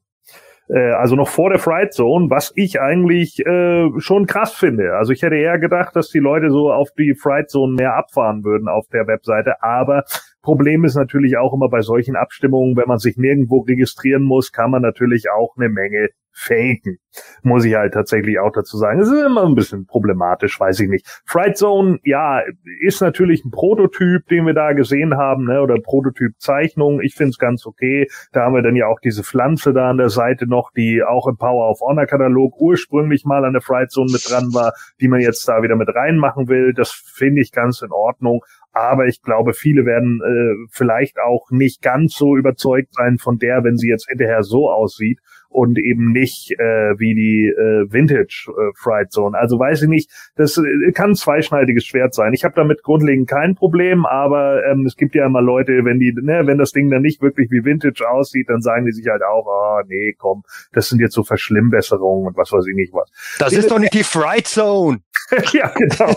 [0.69, 4.95] Äh, also noch vor der Fright Zone, was ich eigentlich äh, schon krass finde.
[4.95, 8.45] Also ich hätte eher gedacht, dass die Leute so auf die Fright Zone mehr abfahren
[8.45, 10.05] würden auf der Webseite, aber
[10.43, 14.71] Problem ist natürlich auch immer bei solchen Abstimmungen, wenn man sich nirgendwo registrieren muss, kann
[14.71, 16.99] man natürlich auch eine Menge faken.
[17.43, 19.01] Muss ich halt tatsächlich auch dazu sagen.
[19.01, 21.07] Es ist immer ein bisschen problematisch, weiß ich nicht.
[21.27, 22.41] Fright Zone, ja,
[22.81, 27.01] ist natürlich ein Prototyp, den wir da gesehen haben, ne, oder Prototyp-Zeichnung.
[27.03, 28.09] Ich finde es ganz okay.
[28.33, 31.27] Da haben wir dann ja auch diese Pflanze da an der Seite noch, die auch
[31.27, 35.09] im Power of Honor Katalog ursprünglich mal an der Fright Zone mit dran war, die
[35.09, 36.73] man jetzt da wieder mit reinmachen will.
[36.73, 38.41] Das finde ich ganz in Ordnung.
[38.73, 43.65] Aber ich glaube, viele werden äh, vielleicht auch nicht ganz so überzeugt sein von der,
[43.65, 45.19] wenn sie jetzt hinterher so aussieht
[45.53, 49.37] und eben nicht äh, wie die äh, Vintage äh, Fright Zone.
[49.39, 52.33] Also weiß ich nicht, das äh, kann ein zweischneidiges Schwert sein.
[52.33, 56.13] Ich habe damit grundlegend kein Problem, aber ähm, es gibt ja immer Leute, wenn die,
[56.13, 59.23] ne, wenn das Ding dann nicht wirklich wie Vintage aussieht, dann sagen die sich halt
[59.23, 60.43] auch, ah, nee, komm,
[60.73, 63.11] das sind jetzt so Verschlimmbesserungen und was weiß ich nicht was.
[63.39, 65.01] Das Den ist doch nicht die Fright Zone.
[65.53, 66.15] ja, genau.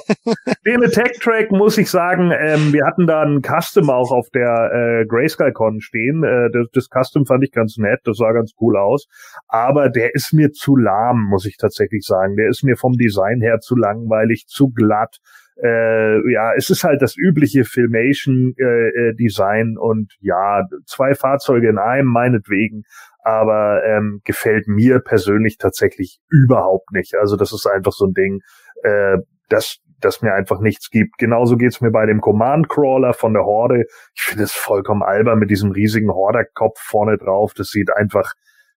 [0.66, 4.72] Den Attack Track muss ich sagen, ähm, wir hatten da ein Custom auch auf der
[4.74, 6.24] äh, Grayscale Con stehen.
[6.24, 9.08] Äh, das, das Custom fand ich ganz nett, das sah ganz cool aus.
[9.48, 12.36] Aber der ist mir zu lahm, muss ich tatsächlich sagen.
[12.36, 15.20] Der ist mir vom Design her zu langweilig, zu glatt.
[15.62, 22.10] Äh, ja, es ist halt das übliche Filmation-Design äh, und ja, zwei Fahrzeuge in einem,
[22.10, 22.84] meinetwegen,
[23.24, 27.16] aber ähm, gefällt mir persönlich tatsächlich überhaupt nicht.
[27.16, 28.42] Also das ist einfach so ein Ding,
[28.86, 29.18] äh,
[29.50, 31.18] das das mir einfach nichts gibt.
[31.18, 33.86] Genauso geht's mir bei dem Command Crawler von der Horde.
[34.14, 37.54] Ich finde es vollkommen albern mit diesem riesigen Horderkopf vorne drauf.
[37.56, 38.34] Das sieht einfach,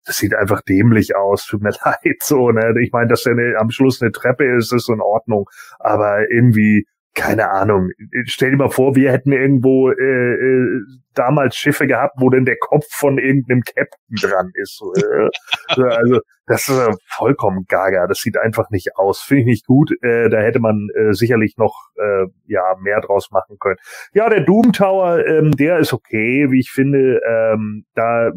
[0.05, 1.45] das sieht einfach dämlich aus.
[1.45, 2.74] Tut mir leid, so, ne.
[2.82, 5.45] Ich meine, dass er eine, am Schluss eine Treppe ist, ist in Ordnung.
[5.80, 6.86] Aber irgendwie,
[7.18, 7.89] keine Ahnung.
[8.26, 10.82] Stell dir mal vor, wir hätten irgendwo äh, äh,
[11.15, 14.82] damals Schiffe gehabt, wo denn der Kopf von irgendeinem Captain dran ist.
[14.95, 18.05] Äh, also das ist vollkommen gaga.
[18.07, 19.20] Das sieht einfach nicht aus.
[19.20, 19.91] Finde ich nicht gut.
[20.03, 23.78] Äh, da hätte man äh, sicherlich noch äh, ja mehr draus machen können.
[24.13, 27.20] Ja, der Doom Tower, ähm, der ist okay, wie ich finde.
[27.28, 28.32] Ähm, da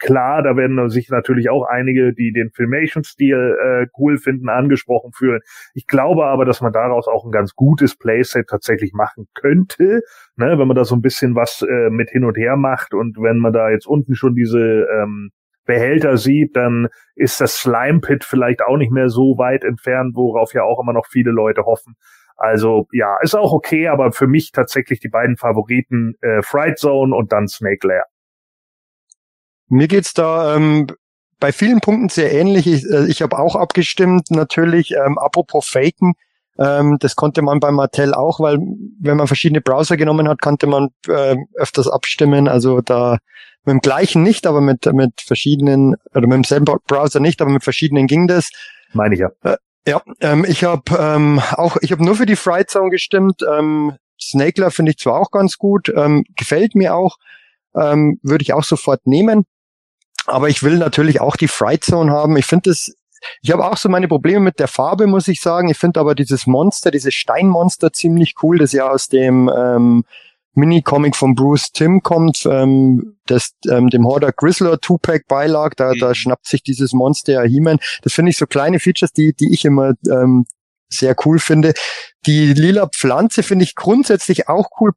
[0.00, 5.40] Klar, da werden sich natürlich auch einige, die den Filmation-Stil äh, cool finden, angesprochen fühlen.
[5.74, 10.00] Ich glaube aber, dass man daraus auch ein ganz gutes Playset tatsächlich machen könnte,
[10.36, 13.18] ne, wenn man da so ein bisschen was äh, mit hin und her macht und
[13.18, 15.32] wenn man da jetzt unten schon diese ähm,
[15.66, 20.54] Behälter sieht, dann ist das Slime Pit vielleicht auch nicht mehr so weit entfernt, worauf
[20.54, 21.94] ja auch immer noch viele Leute hoffen.
[22.38, 27.14] Also ja, ist auch okay, aber für mich tatsächlich die beiden Favoriten äh, Fright Zone
[27.14, 28.06] und dann Snake Lair.
[29.70, 30.88] Mir geht's da ähm,
[31.38, 32.66] bei vielen Punkten sehr ähnlich.
[32.66, 34.92] Ich, äh, ich habe auch abgestimmt, natürlich.
[34.92, 36.14] Ähm, apropos Faken,
[36.58, 38.58] ähm, das konnte man bei Mattel auch, weil
[39.00, 42.48] wenn man verschiedene Browser genommen hat, konnte man äh, öfters abstimmen.
[42.48, 43.18] Also da
[43.64, 47.64] mit dem gleichen nicht, aber mit, mit verschiedenen, oder mit demselben Browser nicht, aber mit
[47.64, 48.50] verschiedenen ging das.
[48.92, 49.30] Meine ich ja.
[49.42, 49.56] Äh,
[49.86, 53.42] ja, ähm, ich habe ähm, auch, ich habe nur für die Fright Zone gestimmt.
[53.50, 57.16] Ähm, Snakler finde ich zwar auch ganz gut, ähm, gefällt mir auch,
[57.74, 59.46] ähm, würde ich auch sofort nehmen.
[60.26, 62.36] Aber ich will natürlich auch die Fright Zone haben.
[62.36, 62.94] Ich finde das,
[63.42, 65.68] ich habe auch so meine Probleme mit der Farbe, muss ich sagen.
[65.70, 70.04] Ich finde aber dieses Monster, dieses Steinmonster ziemlich cool, das ja aus dem ähm,
[70.54, 75.98] Mini-Comic von Bruce Tim kommt, ähm, das ähm, dem Horder Grizzler Two-Pack beilag, da, mhm.
[75.98, 77.78] da schnappt sich dieses Monster ja He-Man.
[78.02, 80.46] Das finde ich so kleine Features, die, die ich immer ähm,
[80.88, 81.72] sehr cool finde.
[82.26, 84.90] Die lila Pflanze finde ich grundsätzlich auch cool,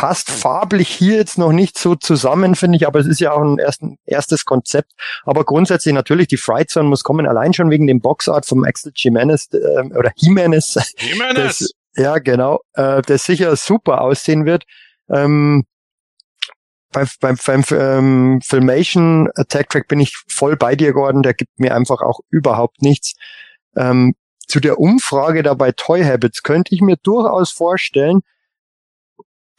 [0.00, 3.42] passt farblich hier jetzt noch nicht so zusammen, finde ich, aber es ist ja auch
[3.42, 4.92] ein ersten, erstes Konzept.
[5.24, 8.92] Aber grundsätzlich natürlich, die Fright Zone muss kommen, allein schon wegen dem Boxart vom Axel
[8.96, 10.78] Jimenez äh, oder Jimenez.
[10.96, 11.74] Jimenez!
[11.96, 14.64] ja, genau, äh, der sicher super aussehen wird.
[15.10, 15.66] Ähm,
[16.92, 21.22] beim, beim, beim ähm, Filmation Attack Track bin ich voll bei dir, Gordon.
[21.22, 23.16] Der gibt mir einfach auch überhaupt nichts.
[23.76, 24.14] Ähm,
[24.48, 28.22] zu der Umfrage da bei Toy Habits könnte ich mir durchaus vorstellen,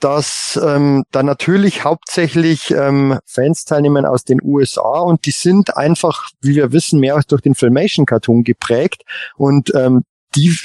[0.04, 6.30] dass ähm, da natürlich hauptsächlich ähm, Fans teilnehmen aus den USA und die sind einfach,
[6.42, 9.04] wie wir wissen, mehr durch den Filmation-Cartoon geprägt
[9.38, 10.04] und ähm,
[10.36, 10.58] die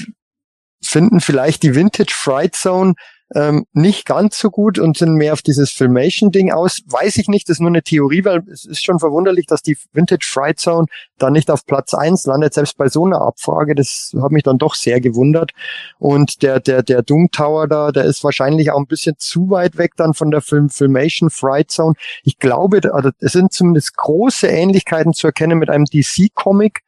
[0.83, 2.95] finden vielleicht die Vintage Fright Zone
[3.35, 6.83] ähm, nicht ganz so gut und sind mehr auf dieses Filmation-Ding aus.
[6.87, 9.77] Weiß ich nicht, das ist nur eine Theorie, weil es ist schon verwunderlich, dass die
[9.93, 10.87] Vintage Fright Zone
[11.19, 13.75] da nicht auf Platz eins landet, selbst bei so einer Abfrage.
[13.75, 15.53] Das hat mich dann doch sehr gewundert.
[15.99, 19.77] Und der, der, der Doom Tower da, der ist wahrscheinlich auch ein bisschen zu weit
[19.77, 21.95] weg dann von der Film Filmation Fright Zone.
[22.23, 26.83] Ich glaube, also es sind zumindest große Ähnlichkeiten zu erkennen mit einem DC-Comic,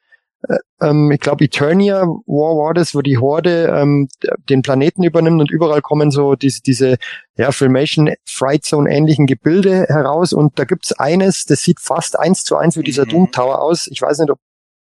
[0.80, 4.08] ähm, ich glaube Eternia War war das, wo die Horde ähm,
[4.48, 6.96] den Planeten übernimmt und überall kommen so diese, diese
[7.36, 12.44] ja, Filmation Fright Zone ähnlichen Gebilde heraus und da gibt's eines, das sieht fast eins
[12.44, 13.10] zu eins wie dieser mhm.
[13.10, 13.88] Doom Tower aus.
[13.88, 14.38] Ich weiß nicht, ob,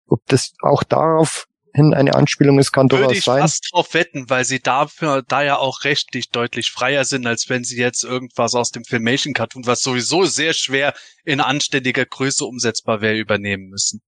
[0.06, 3.40] ob das auch darauf hin eine Anspielung ist, kann Würde durchaus ich sein.
[3.42, 7.64] fast drauf wetten, weil sie dafür da ja auch rechtlich deutlich freier sind, als wenn
[7.64, 10.94] sie jetzt irgendwas aus dem Filmation Cartoon, was sowieso sehr schwer
[11.24, 14.00] in anständiger Größe umsetzbar wäre, übernehmen müssen.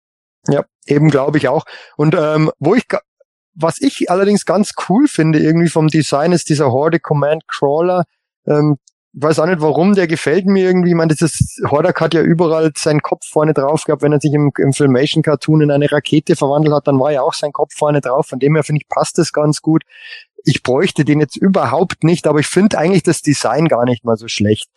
[0.48, 1.64] Ja, eben glaube ich auch.
[1.96, 2.86] Und ähm, wo ich
[3.58, 8.04] was ich allerdings ganz cool finde, irgendwie vom Design, ist dieser Horde Command Crawler.
[8.46, 8.76] Ähm,
[9.14, 10.90] weiß auch nicht warum, der gefällt mir irgendwie.
[10.90, 14.02] Ich meine, dieses Hordak hat ja überall seinen Kopf vorne drauf gehabt.
[14.02, 17.22] Wenn er sich im, im Filmation Cartoon in eine Rakete verwandelt hat, dann war ja
[17.22, 18.26] auch sein Kopf vorne drauf.
[18.26, 19.82] Von dem her finde ich, passt das ganz gut.
[20.44, 24.16] Ich bräuchte den jetzt überhaupt nicht, aber ich finde eigentlich das Design gar nicht mal
[24.16, 24.68] so schlecht.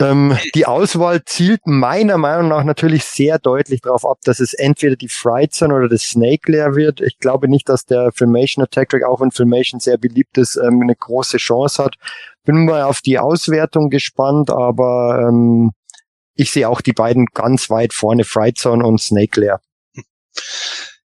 [0.00, 4.96] Ähm, die Auswahl zielt meiner Meinung nach natürlich sehr deutlich darauf ab, dass es entweder
[4.96, 7.00] die Fright Zone oder das Snake Lair wird.
[7.00, 10.80] Ich glaube nicht, dass der Filmation Attack Track, auch wenn Filmation sehr beliebt ist, ähm,
[10.82, 11.94] eine große Chance hat.
[12.44, 15.70] Bin mal auf die Auswertung gespannt, aber ähm,
[16.34, 19.60] ich sehe auch die beiden ganz weit vorne, Fright Zone und Snake Lair.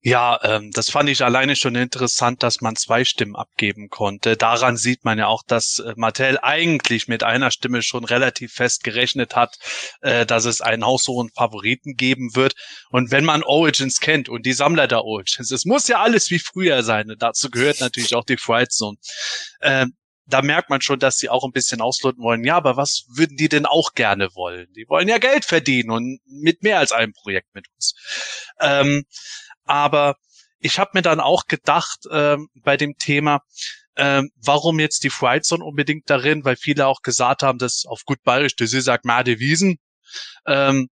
[0.08, 4.36] Ja, ähm, das fand ich alleine schon interessant, dass man zwei Stimmen abgeben konnte.
[4.36, 8.84] Daran sieht man ja auch, dass äh, Mattel eigentlich mit einer Stimme schon relativ fest
[8.84, 9.58] gerechnet hat,
[10.02, 12.54] äh, dass es einen haushohen Favoriten geben wird.
[12.90, 16.38] Und wenn man Origins kennt und die Sammler der Origins, es muss ja alles wie
[16.38, 17.12] früher sein.
[17.18, 18.98] Dazu gehört natürlich auch die Fright Zone.
[19.60, 19.96] Ähm,
[20.28, 22.44] da merkt man schon, dass sie auch ein bisschen ausloten wollen.
[22.44, 24.72] Ja, aber was würden die denn auch gerne wollen?
[24.76, 27.94] Die wollen ja Geld verdienen und mit mehr als einem Projekt mit uns.
[28.60, 29.04] Ähm,
[29.66, 30.16] aber
[30.58, 33.40] ich habe mir dann auch gedacht ähm, bei dem Thema,
[33.96, 38.04] ähm, warum jetzt die Fright Zone unbedingt darin, weil viele auch gesagt haben, dass auf
[38.04, 39.78] gut bayerisch, das ist sagt Made Wiesen.
[40.46, 40.88] Ähm,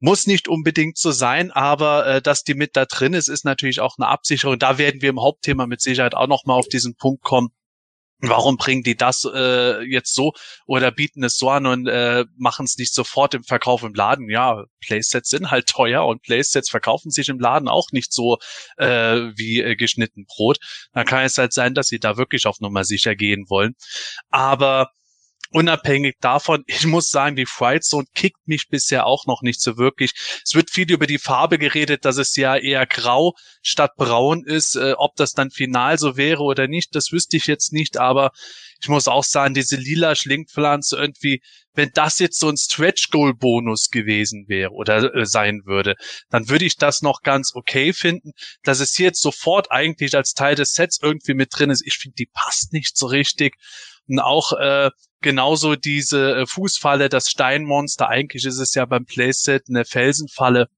[0.00, 3.80] muss nicht unbedingt so sein, aber äh, dass die mit da drin ist, ist natürlich
[3.80, 4.58] auch eine Absicherung.
[4.58, 7.50] Da werden wir im Hauptthema mit Sicherheit auch nochmal auf diesen Punkt kommen.
[8.22, 10.32] Warum bringen die das äh, jetzt so
[10.66, 14.28] oder bieten es so an und äh, machen es nicht sofort im Verkauf im Laden?
[14.28, 18.36] Ja, Playsets sind halt teuer und Playsets verkaufen sich im Laden auch nicht so
[18.76, 18.86] äh,
[19.36, 20.58] wie äh, geschnitten Brot.
[20.92, 23.74] Dann kann es halt sein, dass sie da wirklich auf Nummer sicher gehen wollen.
[24.28, 24.90] Aber
[25.50, 29.76] unabhängig davon, ich muss sagen, die Fright Zone kickt mich bisher auch noch nicht so
[29.76, 30.12] wirklich.
[30.44, 34.76] Es wird viel über die Farbe geredet, dass es ja eher grau statt braun ist.
[34.76, 38.30] Äh, ob das dann final so wäre oder nicht, das wüsste ich jetzt nicht, aber
[38.82, 41.42] ich muss auch sagen, diese lila Schlingpflanze irgendwie,
[41.74, 45.94] wenn das jetzt so ein Stretch Goal Bonus gewesen wäre oder äh, sein würde,
[46.30, 48.32] dann würde ich das noch ganz okay finden.
[48.62, 51.94] Dass es hier jetzt sofort eigentlich als Teil des Sets irgendwie mit drin ist, ich
[51.94, 53.56] finde, die passt nicht so richtig.
[54.08, 54.90] Und auch äh,
[55.20, 60.68] genauso diese äh, Fußfalle, das Steinmonster, eigentlich ist es ja beim Playset eine Felsenfalle,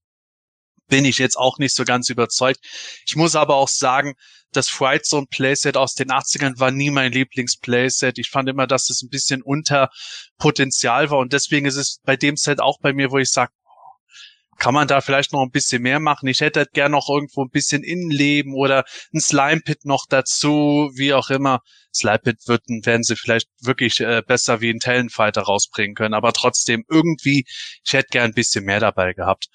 [0.88, 2.60] bin ich jetzt auch nicht so ganz überzeugt.
[3.06, 4.14] Ich muss aber auch sagen,
[4.52, 8.18] das Fright Zone Playset aus den 80ern war nie mein Lieblingsplayset.
[8.18, 9.90] Ich fand immer, dass es ein bisschen unter
[10.36, 13.52] Potenzial war und deswegen ist es bei dem Set auch bei mir, wo ich sage,
[14.62, 16.28] kann man da vielleicht noch ein bisschen mehr machen?
[16.28, 20.88] Ich hätte halt gern noch irgendwo ein bisschen Innenleben oder ein Slime Pit noch dazu,
[20.94, 21.62] wie auch immer.
[21.92, 26.32] Slime Pit würden, werden sie vielleicht wirklich äh, besser wie ein Talonfighter rausbringen können, aber
[26.32, 27.44] trotzdem irgendwie,
[27.84, 29.46] ich hätte gern ein bisschen mehr dabei gehabt.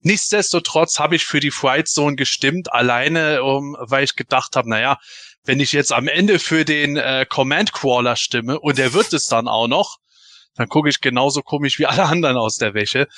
[0.00, 4.98] Nichtsdestotrotz habe ich für die Fright Zone gestimmt, alleine, um, weil ich gedacht habe, naja,
[5.42, 9.26] wenn ich jetzt am Ende für den äh, Command Crawler stimme und der wird es
[9.26, 9.96] dann auch noch,
[10.54, 13.08] dann gucke ich genauso komisch wie alle anderen aus der Wäsche.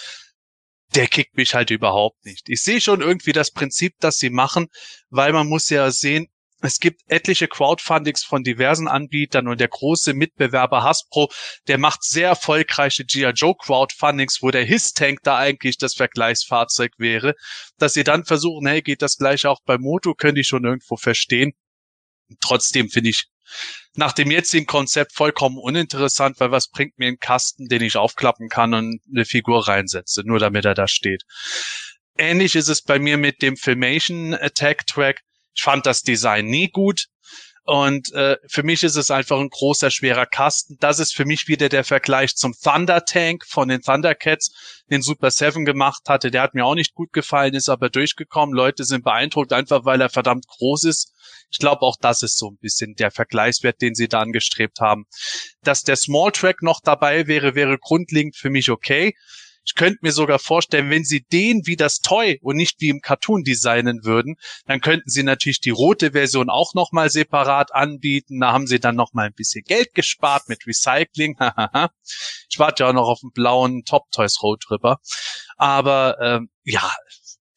[0.95, 2.49] Der kickt mich halt überhaupt nicht.
[2.49, 4.68] Ich sehe schon irgendwie das Prinzip, das sie machen,
[5.11, 6.28] weil man muss ja sehen,
[6.64, 11.28] es gibt etliche Crowdfundings von diversen Anbietern und der große Mitbewerber Hasbro,
[11.66, 13.30] der macht sehr erfolgreiche G.I.
[13.30, 17.34] Joe Crowdfundings, wo der His-Tank da eigentlich das Vergleichsfahrzeug wäre.
[17.78, 20.97] Dass sie dann versuchen, hey, geht das gleiche auch bei Moto, könnte ich schon irgendwo
[20.97, 21.53] verstehen.
[22.40, 23.24] Trotzdem finde ich
[23.94, 28.48] nach dem jetzigen Konzept vollkommen uninteressant, weil was bringt mir ein Kasten, den ich aufklappen
[28.48, 31.22] kann und eine Figur reinsetze, nur damit er da steht.
[32.16, 35.20] Ähnlich ist es bei mir mit dem Filmation Attack Track.
[35.55, 37.07] Ich fand das Design nie gut.
[37.64, 40.78] Und äh, für mich ist es einfach ein großer, schwerer Kasten.
[40.80, 45.30] Das ist für mich wieder der Vergleich zum Thunder Tank von den Thundercats, den Super
[45.30, 46.32] Seven gemacht hatte.
[46.32, 48.55] Der hat mir auch nicht gut gefallen, ist aber durchgekommen.
[48.55, 51.11] Leute sind beeindruckt, einfach weil er verdammt groß ist.
[51.53, 55.05] Ich glaube, auch das ist so ein bisschen der Vergleichswert, den sie da angestrebt haben.
[55.62, 59.14] Dass der Small Track noch dabei wäre, wäre grundlegend für mich okay.
[59.64, 63.00] Ich könnte mir sogar vorstellen, wenn sie den wie das Toy und nicht wie im
[63.00, 64.36] Cartoon designen würden,
[64.66, 68.40] dann könnten sie natürlich die rote Version auch nochmal separat anbieten.
[68.40, 71.36] Da haben sie dann nochmal ein bisschen Geld gespart mit Recycling.
[72.50, 74.98] ich warte ja auch noch auf den blauen Top Toys Road Tripper.
[75.57, 76.90] Aber ähm, ja,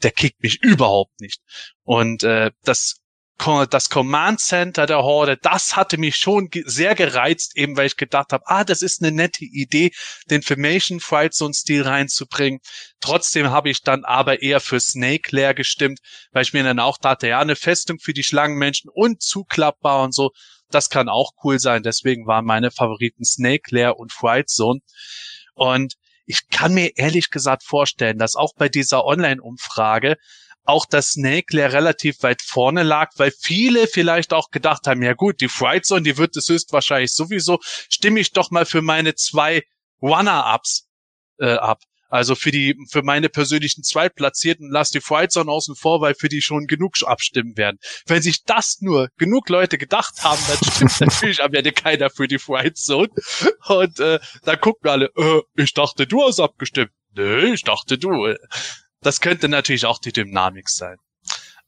[0.04, 1.41] der kickt mich überhaupt nicht.
[1.84, 2.98] Und äh, das
[3.70, 8.32] das Command Center der Horde, das hatte mich schon sehr gereizt, eben weil ich gedacht
[8.32, 9.92] habe, ah, das ist eine nette Idee,
[10.30, 12.60] den Formation Fright so einen Stil reinzubringen.
[13.02, 16.00] Trotzdem habe ich dann aber eher für Snake Lair gestimmt,
[16.32, 20.14] weil ich mir dann auch dachte, ja, eine Festung für die Schlangenmenschen und zuklappbar und
[20.14, 20.32] so,
[20.70, 21.84] das kann auch cool sein.
[21.84, 24.80] Deswegen waren meine Favoriten Snake Lair und Fright Zone.
[25.54, 30.18] Und ich kann mir ehrlich gesagt vorstellen, dass auch bei dieser Online-Umfrage
[30.66, 35.13] auch das Snake Lair relativ weit vorne lag, weil viele vielleicht auch gedacht haben, ja
[35.13, 39.16] gut, die Fright Zone, die wird es höchstwahrscheinlich sowieso, stimme ich doch mal für meine
[39.16, 39.63] zwei
[40.01, 40.88] Runner-Ups
[41.39, 41.82] äh, ab.
[42.09, 46.30] Also für die, für meine persönlichen Zweitplatzierten lass die Fright Zone außen vor, weil für
[46.30, 47.78] die schon genug abstimmen werden.
[48.05, 52.28] Wenn sich das nur genug Leute gedacht haben, dann stimmt natürlich am Ende keiner für
[52.28, 53.09] die Fright Zone.
[53.68, 56.91] Und äh, dann gucken alle, äh, ich dachte, du hast abgestimmt.
[57.16, 58.34] Nö, ich dachte du.
[59.06, 60.97] Das könnte natürlich auch die Dynamik sein.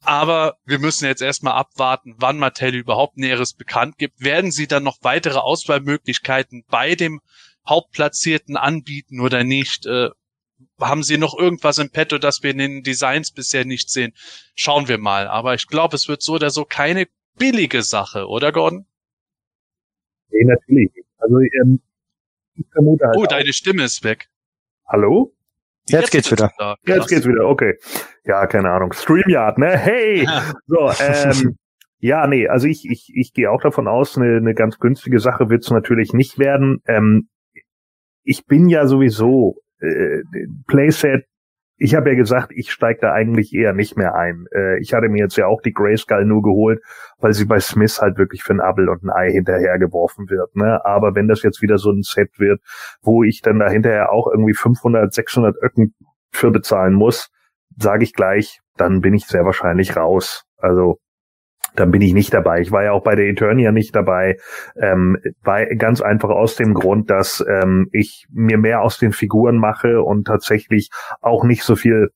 [0.00, 4.20] Aber wir müssen jetzt erstmal abwarten, wann Mattel überhaupt Näheres bekannt gibt.
[4.20, 7.20] Werden sie dann noch weitere Auswahlmöglichkeiten bei dem
[7.68, 9.86] Hauptplatzierten anbieten oder nicht?
[9.86, 10.08] Äh,
[10.80, 14.14] haben sie noch irgendwas im Petto, das wir in den Designs bisher nicht sehen?
[14.56, 15.28] Schauen wir mal.
[15.28, 18.84] Aber ich glaube, es wird so oder so keine billige Sache, oder Gordon?
[20.30, 20.90] Nee, natürlich.
[21.18, 21.80] Also ähm,
[22.56, 23.16] ich vermute halt.
[23.16, 23.28] Oh, auch.
[23.28, 24.28] deine Stimme ist weg.
[24.86, 25.32] Hallo?
[25.88, 26.50] Jetzt, jetzt geht's wieder.
[26.58, 26.76] Da.
[26.86, 27.74] Jetzt geht's wieder, okay.
[28.24, 28.92] Ja, keine Ahnung.
[28.92, 29.76] StreamYard, ne?
[29.76, 30.28] Hey!
[30.66, 31.56] So, ähm,
[32.00, 35.50] ja, nee, also ich, ich, ich gehe auch davon aus, eine, eine ganz günstige Sache
[35.50, 36.82] wird's natürlich nicht werden.
[36.86, 37.28] Ähm,
[38.22, 40.22] ich bin ja sowieso äh,
[40.66, 41.24] Playset
[41.78, 44.46] ich habe ja gesagt, ich steige da eigentlich eher nicht mehr ein.
[44.52, 46.80] Äh, ich hatte mir jetzt ja auch die Grayskull nur geholt,
[47.18, 50.54] weil sie bei Smith halt wirklich für ein Abel und ein Ei hinterhergeworfen wird.
[50.56, 50.84] Ne?
[50.84, 52.60] Aber wenn das jetzt wieder so ein Set wird,
[53.00, 55.94] wo ich dann da hinterher auch irgendwie 500, 600 Öcken
[56.32, 57.30] für bezahlen muss,
[57.76, 60.44] sage ich gleich, dann bin ich sehr wahrscheinlich raus.
[60.56, 60.98] Also
[61.74, 62.60] dann bin ich nicht dabei.
[62.60, 64.36] Ich war ja auch bei der Eternia nicht dabei,
[64.76, 69.56] ähm, weil ganz einfach aus dem Grund, dass ähm, ich mir mehr aus den Figuren
[69.56, 70.90] mache und tatsächlich
[71.20, 72.10] auch nicht so viel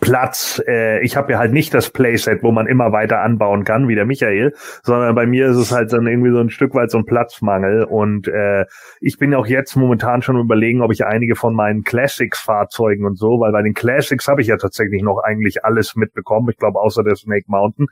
[0.00, 0.62] Platz.
[0.66, 3.94] Äh, ich habe ja halt nicht das Playset, wo man immer weiter anbauen kann, wie
[3.94, 6.98] der Michael, sondern bei mir ist es halt dann irgendwie so ein Stück weit so
[6.98, 7.84] ein Platzmangel.
[7.84, 8.66] Und äh,
[9.00, 13.40] ich bin auch jetzt momentan schon überlegen, ob ich einige von meinen Classics-Fahrzeugen und so,
[13.40, 17.02] weil bei den Classics habe ich ja tatsächlich noch eigentlich alles mitbekommen, ich glaube außer
[17.02, 17.86] der Snake Mountain,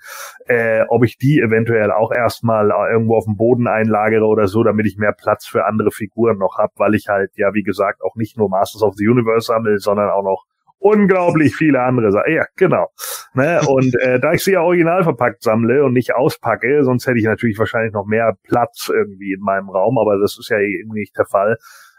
[0.46, 4.86] äh, ob ich die eventuell auch erstmal irgendwo auf dem Boden einlagere oder so, damit
[4.86, 8.16] ich mehr Platz für andere Figuren noch habe, weil ich halt, ja, wie gesagt, auch
[8.16, 10.44] nicht nur Masters of the Universe sammle, sondern auch noch
[10.78, 12.32] unglaublich viele andere Sachen.
[12.32, 12.88] Ja, genau.
[13.34, 13.60] Ne?
[13.66, 17.24] Und äh, da ich sie ja original verpackt sammle und nicht auspacke, sonst hätte ich
[17.24, 21.16] natürlich wahrscheinlich noch mehr Platz irgendwie in meinem Raum, aber das ist ja eben nicht
[21.16, 21.56] der Fall.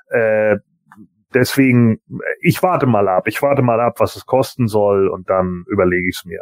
[0.09, 0.57] Äh,
[1.33, 1.99] deswegen,
[2.41, 3.27] ich warte mal ab.
[3.27, 6.41] Ich warte mal ab, was es kosten soll und dann überlege ich es mir.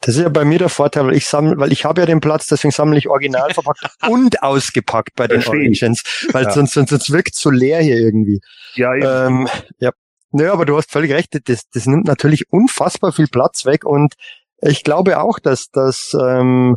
[0.00, 2.20] Das ist ja bei mir der Vorteil, weil ich sammle, weil ich habe ja den
[2.20, 6.50] Platz, deswegen sammle ich original verpackt und ausgepackt bei den Origins, weil ja.
[6.50, 8.40] sonst, sonst, sonst wirkt so leer hier irgendwie.
[8.74, 9.90] Ja, ähm, ja.
[10.36, 14.16] Naja, aber du hast völlig recht, das, das nimmt natürlich unfassbar viel Platz weg und
[14.58, 16.76] ich glaube auch, dass das, ähm,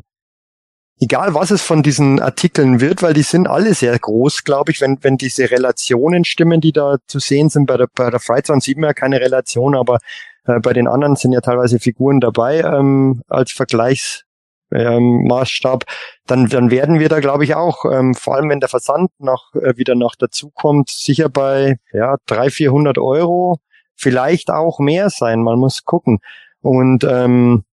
[1.02, 4.80] egal was es von diesen Artikeln wird, weil die sind alle sehr groß, glaube ich,
[4.80, 7.66] wenn, wenn diese Relationen stimmen, die da zu sehen sind.
[7.66, 10.00] Bei der, bei der Freizone sieht man ja keine Relation, aber
[10.46, 14.24] äh, bei den anderen sind ja teilweise Figuren dabei ähm, als Vergleichs,
[14.72, 15.86] ähm, Maßstab,
[16.28, 19.54] dann, dann werden wir da, glaube ich, auch, ähm, vor allem wenn der Versand noch
[19.56, 23.58] äh, wieder noch dazukommt, sicher bei ja, 300, 400 Euro,
[23.96, 25.42] vielleicht auch mehr sein.
[25.42, 26.20] Man muss gucken.
[26.62, 27.64] Und ähm,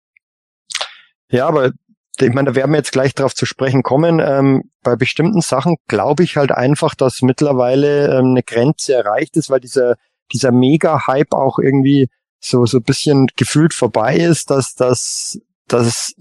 [1.31, 1.73] ja, aber
[2.19, 4.21] ich meine, da werden wir jetzt gleich darauf zu sprechen kommen.
[4.25, 9.51] Ähm, bei bestimmten Sachen glaube ich halt einfach, dass mittlerweile ähm, eine Grenze erreicht ist,
[9.51, 9.97] weil dieser,
[10.33, 12.09] dieser Mega-Hype auch irgendwie
[12.41, 15.39] so, so bisschen gefühlt vorbei ist, dass, dass,
[15.69, 16.15] dass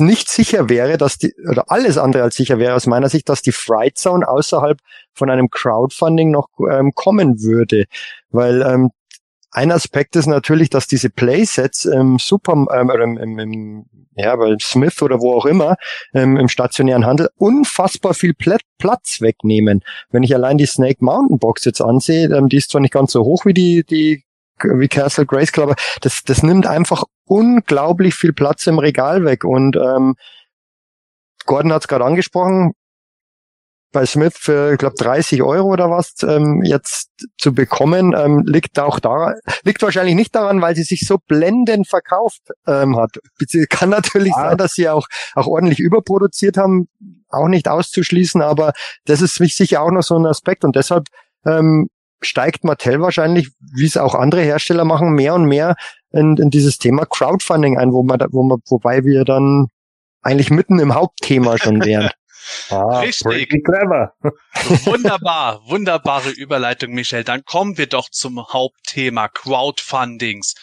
[0.00, 3.42] nicht sicher wäre, dass die, oder alles andere als sicher wäre aus meiner Sicht, dass
[3.42, 4.78] die Fright Zone außerhalb
[5.12, 7.84] von einem Crowdfunding noch ähm, kommen würde.
[8.30, 8.90] Weil ähm,
[9.50, 14.34] ein Aspekt ist natürlich, dass diese Playsets im Super ähm, oder im, im, im, ja,
[14.36, 15.76] bei Smith oder wo auch immer
[16.14, 19.82] ähm, im stationären Handel unfassbar viel Pl Platz wegnehmen.
[20.10, 23.12] Wenn ich allein die Snake Mountain Box jetzt ansehe, ähm, die ist zwar nicht ganz
[23.12, 24.24] so hoch wie die die
[24.64, 29.44] wie Castle Grayskull, aber das, das nimmt einfach unglaublich viel Platz im Regal weg.
[29.44, 30.16] Und ähm,
[31.46, 32.72] Gordon hat es gerade angesprochen,
[33.90, 38.78] bei Smith für, ich glaube, 30 Euro oder was ähm, jetzt zu bekommen, ähm, liegt
[38.78, 43.18] auch da, liegt wahrscheinlich nicht daran, weil sie sich so blendend verkauft ähm, hat.
[43.70, 44.48] Kann natürlich ah.
[44.48, 46.88] sein, dass sie auch, auch ordentlich überproduziert haben,
[47.28, 48.72] auch nicht auszuschließen, aber
[49.04, 51.08] das ist sicher auch noch so ein Aspekt und deshalb
[51.44, 51.88] ähm,
[52.22, 55.76] steigt Mattel wahrscheinlich, wie es auch andere Hersteller machen, mehr und mehr
[56.12, 59.68] in, in dieses Thema Crowdfunding ein, wo man, da, wo man, wobei wir dann
[60.22, 62.10] eigentlich mitten im Hauptthema schon wären.
[62.70, 63.64] Ah, Richtig.
[63.64, 64.14] Clever.
[64.84, 67.22] Wunderbar, wunderbare Überleitung, Michel.
[67.22, 70.54] Dann kommen wir doch zum Hauptthema Crowdfundings.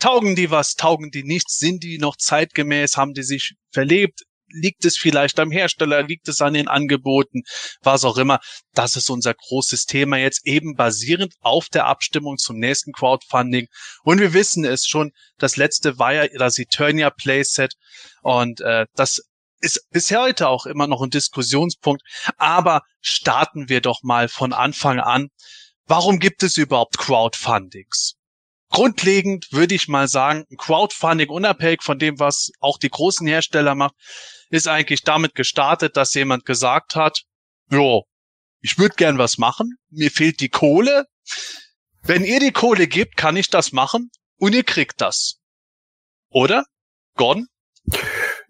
[0.00, 4.22] Taugen die was, taugen die nichts, sind die noch zeitgemäß, haben die sich verlebt,
[4.52, 7.42] liegt es vielleicht am Hersteller, liegt es an den Angeboten,
[7.82, 8.40] was auch immer.
[8.74, 13.66] Das ist unser großes Thema jetzt eben basierend auf der Abstimmung zum nächsten Crowdfunding.
[14.04, 17.74] Und wir wissen es schon, das letzte war ja das Eternia Playset
[18.22, 19.22] und äh, das
[19.60, 22.02] ist bis heute auch immer noch ein Diskussionspunkt.
[22.36, 25.28] Aber starten wir doch mal von Anfang an.
[25.86, 28.14] Warum gibt es überhaupt Crowdfundings?
[28.70, 33.96] Grundlegend würde ich mal sagen, Crowdfunding unabhängig von dem, was auch die großen Hersteller machen,
[34.50, 37.22] ist eigentlich damit gestartet, dass jemand gesagt hat,
[37.70, 38.04] jo,
[38.60, 41.06] ich würde gern was machen, mir fehlt die Kohle.
[42.02, 45.40] Wenn ihr die Kohle gebt, kann ich das machen und ihr kriegt das.
[46.30, 46.64] Oder?
[47.14, 47.46] Gordon?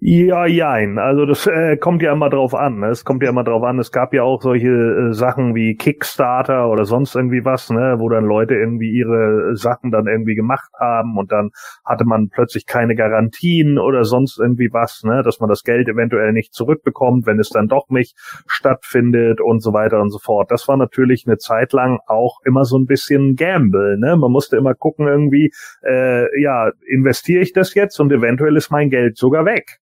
[0.02, 0.98] Ja, jein.
[0.98, 2.78] Also das äh, kommt ja immer drauf an.
[2.78, 2.86] Ne?
[2.86, 3.78] Es kommt ja immer drauf an.
[3.78, 8.08] Es gab ja auch solche äh, Sachen wie Kickstarter oder sonst irgendwie was, ne, wo
[8.08, 11.50] dann Leute irgendwie ihre Sachen dann irgendwie gemacht haben und dann
[11.84, 16.32] hatte man plötzlich keine Garantien oder sonst irgendwie was, ne, dass man das Geld eventuell
[16.32, 20.50] nicht zurückbekommt, wenn es dann doch nicht stattfindet und so weiter und so fort.
[20.50, 23.98] Das war natürlich eine Zeit lang auch immer so ein bisschen Gamble.
[23.98, 24.16] Ne?
[24.16, 25.52] Man musste immer gucken irgendwie,
[25.86, 29.78] äh, ja, investiere ich das jetzt und eventuell ist mein Geld sogar weg.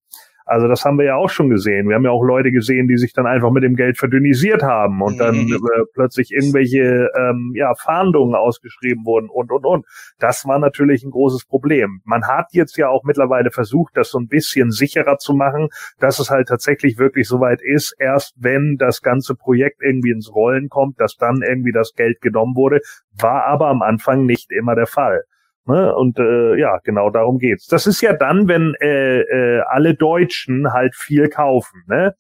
[0.47, 1.88] Also das haben wir ja auch schon gesehen.
[1.88, 5.01] Wir haben ja auch Leute gesehen, die sich dann einfach mit dem Geld verdünnisiert haben
[5.01, 5.55] und dann mhm.
[5.55, 9.86] äh, plötzlich irgendwelche ähm, ja, Fahndungen ausgeschrieben wurden und und und.
[10.18, 12.01] Das war natürlich ein großes Problem.
[12.05, 15.68] Man hat jetzt ja auch mittlerweile versucht, das so ein bisschen sicherer zu machen,
[15.99, 20.68] dass es halt tatsächlich wirklich soweit ist, erst wenn das ganze Projekt irgendwie ins Rollen
[20.68, 22.80] kommt, dass dann irgendwie das Geld genommen wurde,
[23.18, 25.22] war aber am Anfang nicht immer der Fall.
[25.67, 25.95] Ne?
[25.95, 27.67] Und äh, ja, genau darum geht's.
[27.67, 32.15] Das ist ja dann, wenn äh, äh, alle Deutschen halt viel kaufen, ne?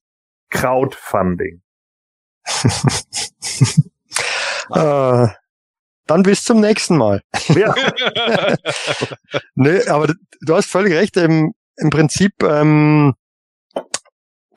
[0.50, 1.62] Crowdfunding.
[4.74, 5.26] äh,
[6.06, 7.22] dann bis zum nächsten Mal.
[7.48, 7.74] Ja.
[9.54, 11.16] ne, aber du hast völlig recht.
[11.16, 13.14] Im, im Prinzip ähm,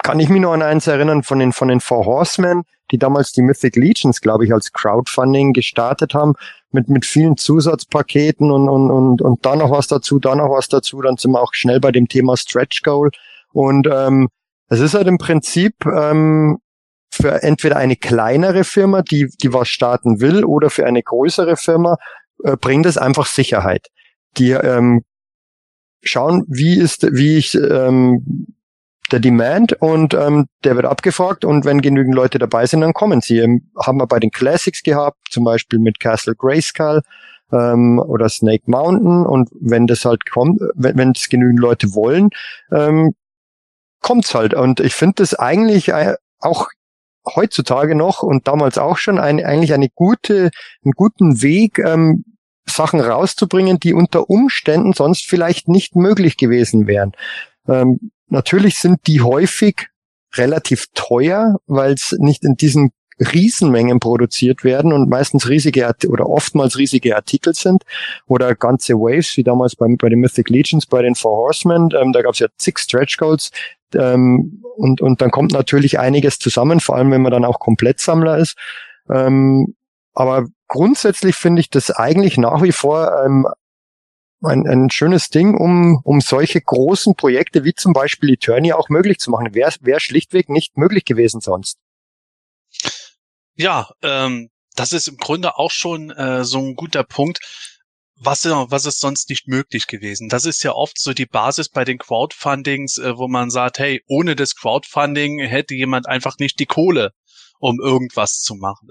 [0.03, 3.31] kann ich mich nur an eins erinnern von den von den Four Horsemen, die damals
[3.31, 6.33] die Mythic Legions, glaube ich, als Crowdfunding gestartet haben
[6.71, 10.67] mit, mit vielen Zusatzpaketen und, und, und, und da noch was dazu, da noch was
[10.67, 11.01] dazu.
[11.01, 13.11] Dann sind wir auch schnell bei dem Thema Stretch Goal.
[13.53, 14.29] Und ähm,
[14.69, 16.59] es ist halt im Prinzip ähm,
[17.09, 21.97] für entweder eine kleinere Firma, die, die was starten will, oder für eine größere Firma,
[22.43, 23.87] äh, bringt es einfach Sicherheit.
[24.37, 25.03] Die ähm,
[26.03, 28.47] schauen, wie ist, wie ich ähm,
[29.11, 33.21] der Demand und ähm, der wird abgefragt und wenn genügend Leute dabei sind, dann kommen
[33.21, 33.39] sie.
[33.39, 37.01] Ähm, haben wir bei den Classics gehabt, zum Beispiel mit Castle Grayskull
[37.51, 42.29] ähm, oder Snake Mountain und wenn das halt kommt, wenn, es genügend Leute wollen,
[42.71, 43.13] ähm,
[44.01, 44.53] kommt's halt.
[44.53, 46.67] Und ich finde das eigentlich äh, auch
[47.35, 50.49] heutzutage noch und damals auch schon ein, eigentlich eine gute,
[50.83, 52.23] einen guten Weg, ähm,
[52.69, 57.13] Sachen rauszubringen, die unter Umständen sonst vielleicht nicht möglich gewesen wären.
[57.67, 59.87] Ähm, Natürlich sind die häufig
[60.35, 66.77] relativ teuer, weil es nicht in diesen Riesenmengen produziert werden und meistens riesige oder oftmals
[66.77, 67.83] riesige Artikel sind
[68.27, 72.13] oder ganze Waves, wie damals bei, bei den Mythic Legions, bei den Four Horsemen, ähm,
[72.13, 73.51] da gab es ja zig Stretch Goals
[73.95, 78.37] ähm, und, und dann kommt natürlich einiges zusammen, vor allem wenn man dann auch Komplettsammler
[78.37, 78.55] ist.
[79.09, 79.75] Ähm,
[80.13, 83.47] aber grundsätzlich finde ich das eigentlich nach wie vor ähm,
[84.41, 89.19] ein, ein schönes Ding, um, um solche großen Projekte wie zum Beispiel Eternia auch möglich
[89.19, 89.53] zu machen.
[89.53, 91.77] Wäre wär schlichtweg nicht möglich gewesen sonst.
[93.55, 97.39] Ja, ähm, das ist im Grunde auch schon äh, so ein guter Punkt.
[98.19, 100.27] Was, was ist sonst nicht möglich gewesen?
[100.27, 104.03] Das ist ja oft so die Basis bei den Crowdfundings, äh, wo man sagt, hey,
[104.07, 107.13] ohne das Crowdfunding hätte jemand einfach nicht die Kohle
[107.59, 108.89] um irgendwas zu machen.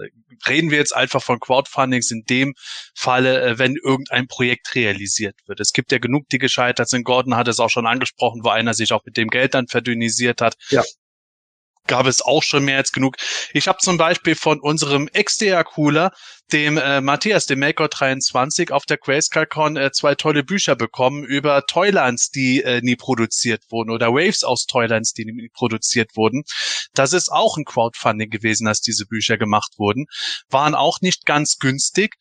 [0.48, 2.54] Reden wir jetzt einfach von Crowdfundings in dem
[2.94, 5.60] Falle, äh, wenn irgendein Projekt realisiert wird.
[5.60, 7.04] Es gibt ja genug, die gescheitert sind.
[7.04, 10.40] Gordon hat es auch schon angesprochen, wo einer sich auch mit dem Geld dann verdünnisiert
[10.40, 10.56] hat.
[10.70, 10.82] Ja
[11.87, 13.16] gab es auch schon mehr als genug.
[13.53, 16.12] Ich habe zum Beispiel von unserem XDR-Cooler,
[16.53, 21.66] dem äh, Matthias, dem Maker 23, auf der GrayscaleCon äh, zwei tolle Bücher bekommen über
[21.66, 26.45] Toylands, die äh, nie produziert wurden oder Waves aus Toylands, die nie produziert wurden.
[26.95, 30.07] Das ist auch ein Crowdfunding gewesen, als diese Bücher gemacht wurden.
[30.49, 32.14] Waren auch nicht ganz günstig,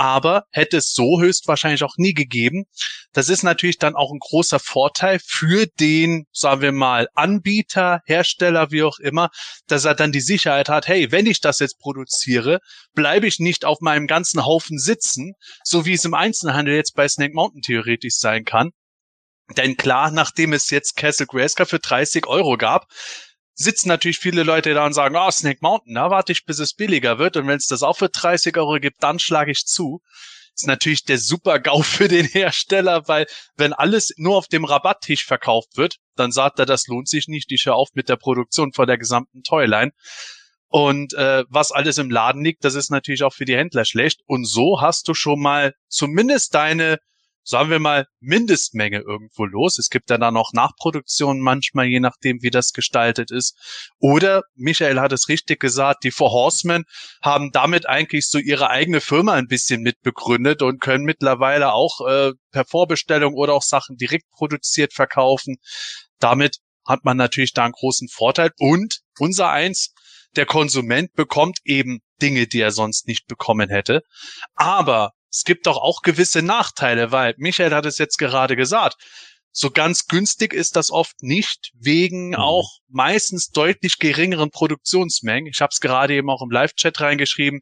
[0.00, 2.64] aber hätte es so höchstwahrscheinlich auch nie gegeben.
[3.12, 8.70] Das ist natürlich dann auch ein großer Vorteil für den, sagen wir mal, Anbieter, Hersteller,
[8.70, 9.28] wie auch immer,
[9.66, 12.60] dass er dann die Sicherheit hat, hey, wenn ich das jetzt produziere,
[12.94, 15.34] bleibe ich nicht auf meinem ganzen Haufen sitzen,
[15.64, 18.70] so wie es im Einzelhandel jetzt bei Snake Mountain theoretisch sein kann.
[19.58, 22.86] Denn klar, nachdem es jetzt Castle Grayskull für 30 Euro gab,
[23.60, 26.58] sitzen natürlich viele Leute da und sagen, ah, oh, Snake Mountain, da warte ich, bis
[26.58, 27.36] es billiger wird.
[27.36, 30.00] Und wenn es das auch für 30 Euro gibt, dann schlage ich zu.
[30.54, 35.26] Ist natürlich der super GAU für den Hersteller, weil wenn alles nur auf dem Rabatttisch
[35.26, 38.72] verkauft wird, dann sagt er, das lohnt sich nicht, ich höre auf mit der Produktion
[38.72, 39.92] von der gesamten Toyline.
[40.68, 44.20] Und äh, was alles im Laden liegt, das ist natürlich auch für die Händler schlecht.
[44.26, 46.98] Und so hast du schon mal zumindest deine
[47.42, 49.78] sagen wir mal, Mindestmenge irgendwo los.
[49.78, 53.56] Es gibt ja dann auch Nachproduktionen manchmal, je nachdem, wie das gestaltet ist.
[53.98, 56.84] Oder, Michael hat es richtig gesagt, die Four Horsemen
[57.22, 62.32] haben damit eigentlich so ihre eigene Firma ein bisschen mitbegründet und können mittlerweile auch äh,
[62.50, 65.56] per Vorbestellung oder auch Sachen direkt produziert verkaufen.
[66.18, 68.50] Damit hat man natürlich da einen großen Vorteil.
[68.58, 69.92] Und unser eins,
[70.36, 74.02] der Konsument bekommt eben Dinge, die er sonst nicht bekommen hätte.
[74.54, 78.96] Aber es gibt doch auch gewisse Nachteile, weil Michael hat es jetzt gerade gesagt.
[79.52, 82.34] So ganz günstig ist das oft nicht, wegen mhm.
[82.36, 85.50] auch meistens deutlich geringeren Produktionsmengen.
[85.50, 87.60] Ich habe es gerade eben auch im Live-Chat reingeschrieben.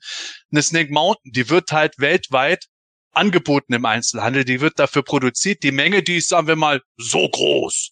[0.51, 2.66] Eine Snake Mountain, die wird halt weltweit
[3.12, 5.62] angeboten im Einzelhandel, die wird dafür produziert.
[5.62, 7.91] Die Menge, die ist, sagen wir mal, so groß.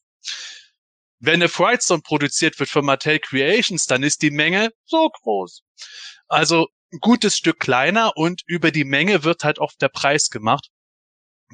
[1.18, 5.62] Wenn eine Frightstone produziert wird für Mattel Creations, dann ist die Menge so groß.
[6.28, 10.68] Also ein gutes Stück kleiner und über die Menge wird halt oft der Preis gemacht.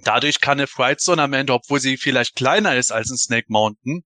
[0.02, 4.04] Dadurch kann eine Frightzone am Ende, obwohl sie vielleicht kleiner ist als ein Snake Mountain,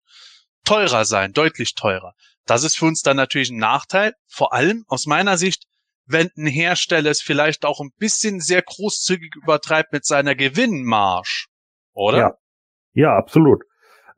[0.64, 2.14] teurer sein, deutlich teurer.
[2.44, 5.64] Das ist für uns dann natürlich ein Nachteil, vor allem aus meiner Sicht,
[6.06, 11.46] wenn ein Hersteller es vielleicht auch ein bisschen sehr großzügig übertreibt mit seiner Gewinnmarsch,
[11.92, 12.18] oder?
[12.18, 12.34] Ja,
[12.92, 13.62] ja absolut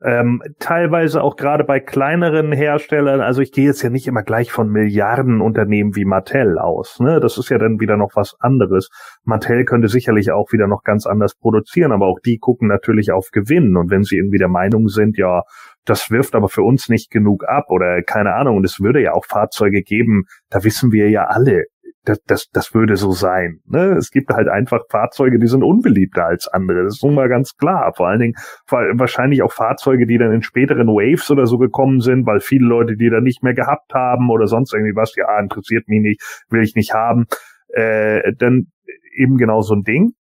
[0.01, 4.51] ähm, teilweise auch gerade bei kleineren Herstellern, also ich gehe jetzt ja nicht immer gleich
[4.51, 7.19] von Milliardenunternehmen wie Mattel aus, ne?
[7.19, 8.89] Das ist ja dann wieder noch was anderes.
[9.23, 13.29] Mattel könnte sicherlich auch wieder noch ganz anders produzieren, aber auch die gucken natürlich auf
[13.31, 15.43] Gewinn und wenn sie irgendwie der Meinung sind, ja,
[15.85, 18.57] das wirft aber für uns nicht genug ab oder keine Ahnung.
[18.57, 21.63] Und es würde ja auch Fahrzeuge geben, da wissen wir ja alle,
[22.05, 23.59] das, das, das würde so sein.
[23.65, 23.95] Ne?
[23.97, 26.83] Es gibt halt einfach Fahrzeuge, die sind unbeliebter als andere.
[26.83, 27.93] Das ist nun mal ganz klar.
[27.95, 28.35] Vor allen Dingen
[28.67, 32.95] wahrscheinlich auch Fahrzeuge, die dann in späteren Waves oder so gekommen sind, weil viele Leute
[32.95, 36.63] die dann nicht mehr gehabt haben oder sonst irgendwie was, ja, interessiert mich nicht, will
[36.63, 37.25] ich nicht haben.
[37.69, 38.67] Äh, dann
[39.15, 40.13] eben genau so ein Ding.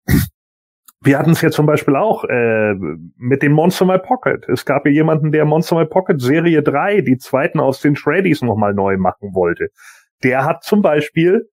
[1.03, 2.74] Wir hatten es ja zum Beispiel auch äh,
[3.16, 4.49] mit dem Monster My Pocket.
[4.49, 8.43] Es gab ja jemanden, der Monster My Pocket Serie 3, die zweiten aus den Shreddies
[8.43, 9.68] nochmal neu machen wollte.
[10.24, 11.49] Der hat zum Beispiel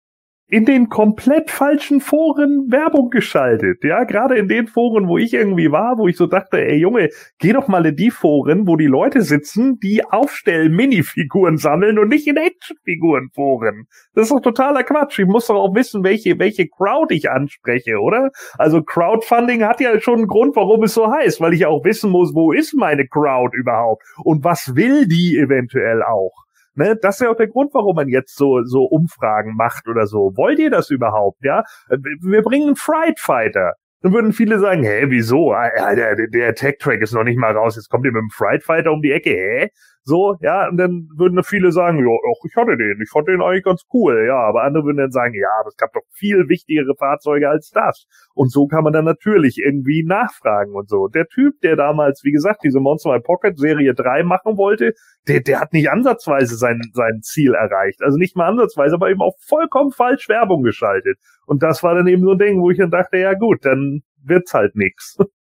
[0.51, 3.85] in den komplett falschen Foren Werbung geschaltet.
[3.85, 7.09] Ja, gerade in den Foren, wo ich irgendwie war, wo ich so dachte, ey Junge,
[7.39, 12.09] geh doch mal in die Foren, wo die Leute sitzen, die aufstellen Minifiguren sammeln und
[12.09, 13.87] nicht in Actionfiguren-Foren.
[14.15, 15.21] Das ist doch totaler Quatsch.
[15.21, 18.31] Ich muss doch auch wissen, welche, welche Crowd ich anspreche, oder?
[18.59, 22.11] Also Crowdfunding hat ja schon einen Grund, warum es so heißt, weil ich auch wissen
[22.11, 26.50] muss, wo ist meine Crowd überhaupt und was will die eventuell auch.
[26.81, 30.07] Ne, das ist ja auch der Grund, warum man jetzt so, so Umfragen macht oder
[30.07, 30.33] so.
[30.35, 31.45] Wollt ihr das überhaupt?
[31.45, 33.75] Ja, wir bringen Fright Fighter.
[34.01, 35.53] Dann würden viele sagen, hä, wieso?
[35.53, 38.65] Ah, der, der Tech-Track ist noch nicht mal raus, jetzt kommt ihr mit dem Fright
[38.65, 39.69] Fighter um die Ecke, hä?
[40.03, 43.65] So, ja, und dann würden viele sagen, ja, ich hatte den, ich fand den eigentlich
[43.65, 46.95] ganz cool, ja, aber andere würden dann sagen, ja, aber es gab doch viel wichtigere
[46.97, 48.07] Fahrzeuge als das.
[48.35, 51.09] Und so kann man dann natürlich irgendwie nachfragen und so.
[51.09, 54.95] Der Typ, der damals, wie gesagt, diese Monster My Pocket Serie 3 machen wollte,
[55.29, 58.03] der, der hat nicht ansatzweise sein, sein Ziel erreicht.
[58.03, 61.19] Also nicht mal ansatzweise, aber eben auch vollkommen falsch Werbung geschaltet.
[61.47, 64.01] Und das war dann eben so ein Ding, wo ich dann dachte, ja gut, dann
[64.25, 65.19] wird's halt nix.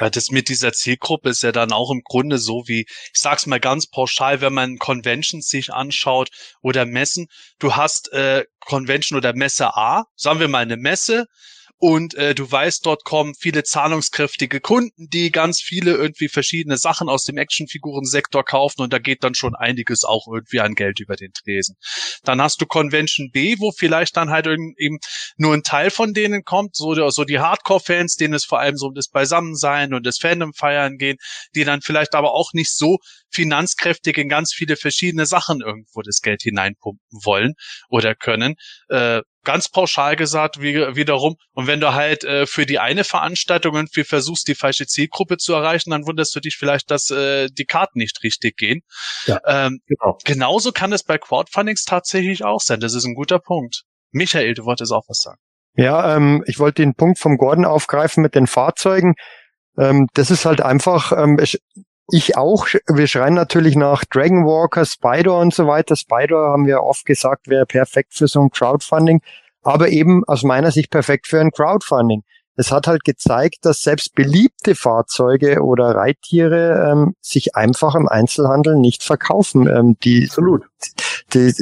[0.00, 3.46] Ja, das mit dieser Zielgruppe ist ja dann auch im Grunde so wie, ich sag's
[3.46, 6.30] mal ganz pauschal, wenn man Conventions sich anschaut
[6.62, 7.26] oder Messen.
[7.58, 11.26] Du hast äh, Convention oder Messe A, sagen wir mal eine Messe,
[11.84, 17.08] und äh, du weißt, dort kommen viele zahlungskräftige Kunden, die ganz viele irgendwie verschiedene Sachen
[17.08, 21.16] aus dem Actionfigurensektor kaufen und da geht dann schon einiges auch irgendwie an Geld über
[21.16, 21.74] den Tresen.
[22.22, 25.00] Dann hast du Convention B, wo vielleicht dann halt eben
[25.36, 28.86] nur ein Teil von denen kommt, so, so die Hardcore-Fans, denen es vor allem so
[28.86, 31.16] um das Beisammensein und das Fandom-Feiern gehen,
[31.56, 32.98] die dann vielleicht aber auch nicht so
[33.32, 37.54] finanzkräftig in ganz viele verschiedene Sachen irgendwo das Geld hineinpumpen wollen
[37.88, 38.54] oder können.
[38.88, 41.36] Äh, ganz pauschal gesagt wie, wiederum.
[41.52, 45.54] Und wenn du halt äh, für die eine Veranstaltung irgendwie versuchst, die falsche Zielgruppe zu
[45.54, 48.82] erreichen, dann wunderst du dich vielleicht, dass äh, die Karten nicht richtig gehen.
[49.26, 50.18] Ja, ähm, genau.
[50.24, 52.80] Genauso kann es bei Crowdfundings tatsächlich auch sein.
[52.80, 53.82] Das ist ein guter Punkt.
[54.12, 55.38] Michael, du wolltest auch was sagen.
[55.74, 59.14] Ja, ähm, ich wollte den Punkt vom Gordon aufgreifen mit den Fahrzeugen.
[59.78, 61.58] Ähm, das ist halt einfach, ähm, ich
[62.36, 65.96] auch, wir schreien natürlich nach Dragon Walker, Spider und so weiter.
[65.96, 69.22] Spider haben wir oft gesagt, wäre perfekt für so ein Crowdfunding,
[69.62, 72.22] aber eben aus meiner Sicht perfekt für ein Crowdfunding.
[72.54, 78.76] Es hat halt gezeigt, dass selbst beliebte Fahrzeuge oder Reittiere ähm, sich einfach im Einzelhandel
[78.76, 79.66] nicht verkaufen.
[79.66, 80.66] Ähm, die, Absolut.
[81.34, 81.52] Die,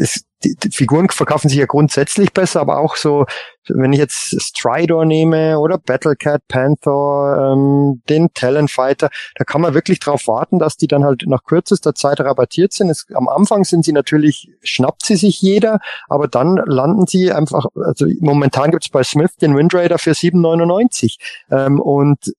[0.42, 3.26] die, die, Figuren verkaufen sich ja grundsätzlich besser, aber auch so,
[3.68, 10.00] wenn ich jetzt Stridor nehme oder Battlecat, Panther, ähm, den Talonfighter, da kann man wirklich
[10.00, 12.90] darauf warten, dass die dann halt nach kürzester Zeit rabattiert sind.
[12.90, 17.66] Es, am Anfang sind sie natürlich, schnappt sie sich jeder, aber dann landen sie einfach,
[17.74, 21.16] also momentan gibt's bei Smith den Windrader für 7,99
[21.50, 22.32] ähm, und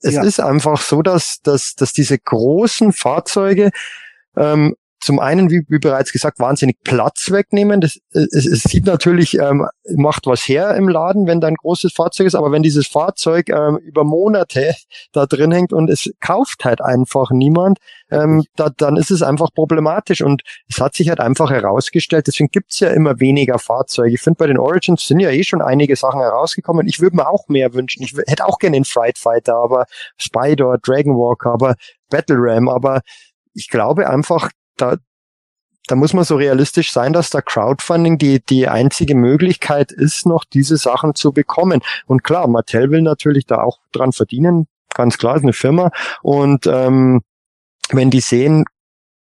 [0.00, 0.22] es ja.
[0.22, 3.70] ist einfach so, dass, dass, dass diese großen Fahrzeuge
[4.36, 7.80] ähm, zum einen, wie, wie bereits gesagt, wahnsinnig Platz wegnehmen.
[7.80, 11.92] Das, es, es sieht natürlich, ähm, macht was her im Laden, wenn da ein großes
[11.92, 14.74] Fahrzeug ist, aber wenn dieses Fahrzeug ähm, über Monate
[15.12, 17.78] da drin hängt und es kauft halt einfach niemand,
[18.10, 22.50] ähm, da, dann ist es einfach problematisch und es hat sich halt einfach herausgestellt, deswegen
[22.50, 24.14] gibt's ja immer weniger Fahrzeuge.
[24.14, 26.86] Ich finde, bei den Origins sind ja eh schon einige Sachen herausgekommen.
[26.86, 28.02] Ich würde mir auch mehr wünschen.
[28.02, 29.86] Ich hätte auch gerne den Fright Fighter, aber
[30.16, 31.74] Spider, Dragon Walker, aber
[32.10, 33.02] Battle Ram, aber
[33.56, 34.96] ich glaube einfach, da,
[35.86, 40.44] da muss man so realistisch sein, dass da Crowdfunding die, die einzige Möglichkeit ist, noch
[40.44, 41.82] diese Sachen zu bekommen.
[42.06, 45.90] Und klar, Mattel will natürlich da auch dran verdienen, ganz klar, ist eine Firma.
[46.22, 47.22] Und ähm,
[47.90, 48.64] wenn die sehen,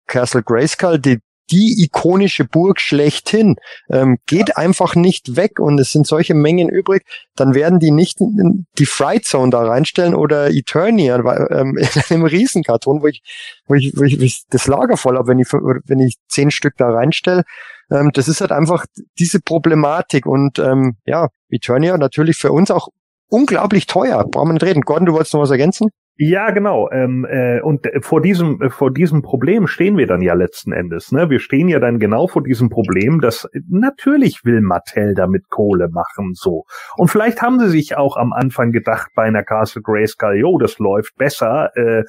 [0.07, 1.21] Castle Grayskull, die,
[1.51, 3.57] die ikonische Burg schlechthin,
[3.91, 7.05] ähm, geht einfach nicht weg und es sind solche Mengen übrig,
[7.37, 11.17] dann werden die nicht in die Fright Zone da reinstellen oder Eternia
[11.51, 13.23] ähm, in einem Riesenkarton, wo ich,
[13.67, 16.91] wo ich, wo ich das Lager voll habe, wenn ich, wenn ich zehn Stück da
[16.91, 17.45] reinstelle.
[17.91, 18.85] Ähm, das ist halt einfach
[19.19, 22.89] diese Problematik und ähm, ja, Eternia natürlich für uns auch
[23.29, 24.25] unglaublich teuer.
[24.25, 24.83] Brauchen wir nicht reden.
[24.83, 25.91] Gordon, du wolltest noch was ergänzen?
[26.21, 26.91] Ja, genau.
[26.91, 31.13] Ähm, äh, und vor diesem äh, vor diesem Problem stehen wir dann ja letzten Endes.
[31.13, 31.31] Ne?
[31.31, 36.33] Wir stehen ja dann genau vor diesem Problem, dass natürlich will Mattel damit Kohle machen
[36.35, 36.65] so.
[36.97, 40.81] Und vielleicht haben sie sich auch am Anfang gedacht bei einer Castle Grayskull, jo, das
[40.81, 41.71] läuft besser.
[41.77, 42.03] Äh,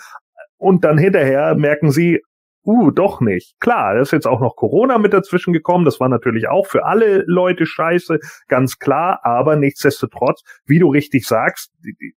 [0.57, 2.19] und dann hinterher merken sie,
[2.65, 3.59] uh, doch nicht.
[3.59, 5.85] Klar, da ist jetzt auch noch Corona mit dazwischen gekommen.
[5.85, 9.19] Das war natürlich auch für alle Leute scheiße, ganz klar.
[9.23, 11.71] Aber nichtsdestotrotz, wie du richtig sagst,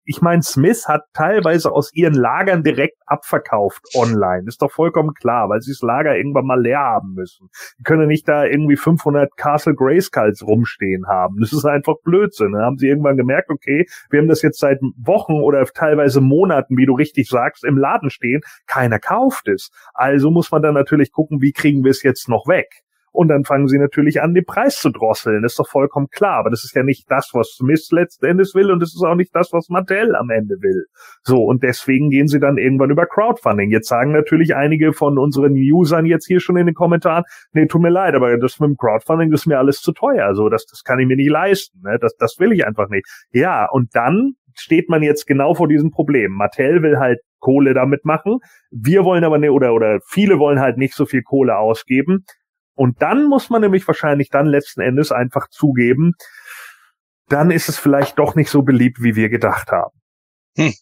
[0.04, 4.44] ich meine, Smith hat teilweise aus ihren Lagern direkt abverkauft online.
[4.46, 7.48] Ist doch vollkommen klar, weil sie das Lager irgendwann mal leer haben müssen.
[7.78, 11.36] Die können nicht da irgendwie 500 Castle Grayskulls rumstehen haben.
[11.40, 12.52] Das ist einfach Blödsinn.
[12.52, 16.76] Da haben sie irgendwann gemerkt, okay, wir haben das jetzt seit Wochen oder teilweise Monaten,
[16.76, 18.40] wie du richtig sagst, im Laden stehen.
[18.66, 19.70] Keiner kauft es.
[19.94, 22.82] Also muss man dann natürlich gucken, wie kriegen wir es jetzt noch weg.
[23.12, 25.42] Und dann fangen sie natürlich an, den Preis zu drosseln.
[25.42, 26.38] Das ist doch vollkommen klar.
[26.38, 28.72] Aber das ist ja nicht das, was Smith letzten will.
[28.72, 30.86] Und das ist auch nicht das, was Mattel am Ende will.
[31.22, 31.44] So.
[31.44, 33.70] Und deswegen gehen sie dann irgendwann über Crowdfunding.
[33.70, 37.82] Jetzt sagen natürlich einige von unseren Usern jetzt hier schon in den Kommentaren, nee, tut
[37.82, 40.34] mir leid, aber das mit dem Crowdfunding, das ist mir alles zu teuer.
[40.34, 41.82] So, das, das kann ich mir nicht leisten.
[41.82, 41.98] Ne?
[42.00, 43.06] Das, das will ich einfach nicht.
[43.30, 43.68] Ja.
[43.70, 46.32] Und dann steht man jetzt genau vor diesem Problem.
[46.32, 48.38] Mattel will halt Kohle damit machen.
[48.70, 52.24] Wir wollen aber ne, oder, oder viele wollen halt nicht so viel Kohle ausgeben.
[52.74, 56.14] Und dann muss man nämlich wahrscheinlich dann letzten Endes einfach zugeben,
[57.28, 59.98] dann ist es vielleicht doch nicht so beliebt, wie wir gedacht haben.
[60.56, 60.74] Hm.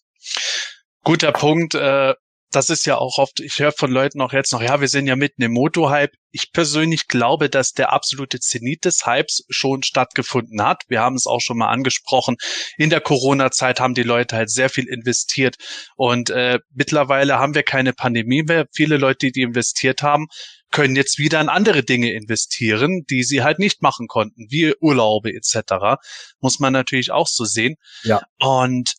[1.04, 1.74] Guter Punkt.
[1.74, 2.14] Äh,
[2.50, 5.06] das ist ja auch oft, ich höre von Leuten auch jetzt noch, ja, wir sind
[5.06, 6.12] ja mitten im Moto-Hype.
[6.32, 10.82] Ich persönlich glaube, dass der absolute Zenit des Hypes schon stattgefunden hat.
[10.88, 12.36] Wir haben es auch schon mal angesprochen.
[12.76, 15.56] In der Corona-Zeit haben die Leute halt sehr viel investiert
[15.96, 18.66] und äh, mittlerweile haben wir keine Pandemie mehr.
[18.72, 20.26] Viele Leute, die investiert haben,
[20.70, 25.32] können jetzt wieder in andere Dinge investieren, die sie halt nicht machen konnten, wie Urlaube
[25.32, 26.00] etc.
[26.40, 27.76] Muss man natürlich auch so sehen.
[28.02, 28.22] Ja.
[28.38, 28.94] Und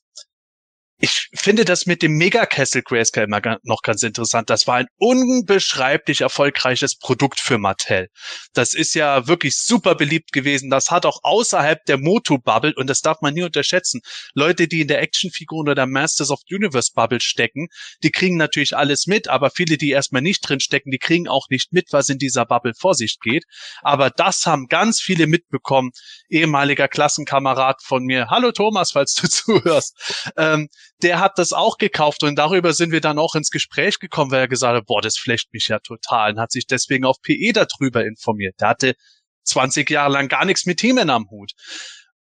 [1.02, 4.52] ich finde das mit dem Megakessel Grayscale immer noch ganz interessant.
[4.52, 8.10] Das war ein unbeschreiblich erfolgreiches Produkt für Mattel.
[8.54, 10.70] Das ist ja wirklich super beliebt gewesen.
[10.70, 14.02] Das hat auch außerhalb der Moto-Bubble, und das darf man nie unterschätzen,
[14.36, 17.70] Leute, die in der Actionfiguren oder der Masters of Universe Bubble stecken,
[18.04, 21.48] die kriegen natürlich alles mit, aber viele, die erstmal nicht drin stecken, die kriegen auch
[21.50, 23.46] nicht mit, was in dieser Bubble vor sich geht.
[23.82, 25.90] Aber das haben ganz viele mitbekommen.
[26.30, 28.28] Ehemaliger Klassenkamerad von mir.
[28.30, 30.32] Hallo Thomas, falls du zuhörst.
[30.38, 30.70] Ähm,
[31.04, 34.42] der hat das auch gekauft und darüber sind wir dann auch ins Gespräch gekommen, weil
[34.42, 37.54] er gesagt hat, boah, das flecht mich ja total und hat sich deswegen auf PE
[37.54, 38.56] darüber informiert.
[38.60, 38.94] Der hatte
[39.44, 41.52] 20 Jahre lang gar nichts mit Themen am Hut.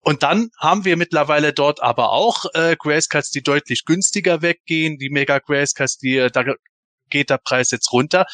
[0.03, 5.11] Und dann haben wir mittlerweile dort aber auch äh, Grayscales, die deutlich günstiger weggehen, die
[5.11, 6.45] Mega Grayscales, die äh, da
[7.11, 8.25] geht der Preis jetzt runter.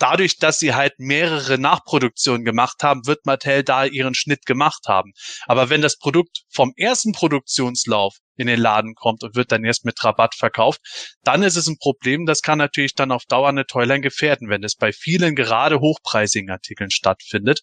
[0.00, 5.12] Dadurch, dass sie halt mehrere Nachproduktionen gemacht haben, wird Mattel da ihren Schnitt gemacht haben.
[5.46, 9.84] Aber wenn das Produkt vom ersten Produktionslauf in den Laden kommt und wird dann erst
[9.84, 10.80] mit Rabatt verkauft,
[11.22, 12.24] dann ist es ein Problem.
[12.24, 16.50] Das kann natürlich dann auf Dauer eine Toyline gefährden, wenn es bei vielen gerade hochpreisigen
[16.50, 17.60] Artikeln stattfindet.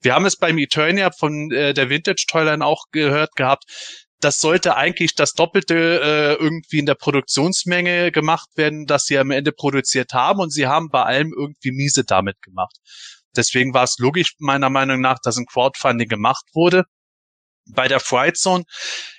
[0.00, 3.64] Wir haben es beim Eternia von äh, der Vintage Toyline auch gehört gehabt
[4.22, 9.30] das sollte eigentlich das Doppelte äh, irgendwie in der Produktionsmenge gemacht werden, dass sie am
[9.30, 12.76] Ende produziert haben und sie haben bei allem irgendwie miese damit gemacht.
[13.34, 16.84] Deswegen war es logisch meiner Meinung nach, dass ein Crowdfunding gemacht wurde.
[17.66, 18.64] Bei der Fright Zone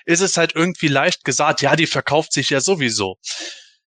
[0.05, 3.17] ist es halt irgendwie leicht gesagt, ja, die verkauft sich ja sowieso.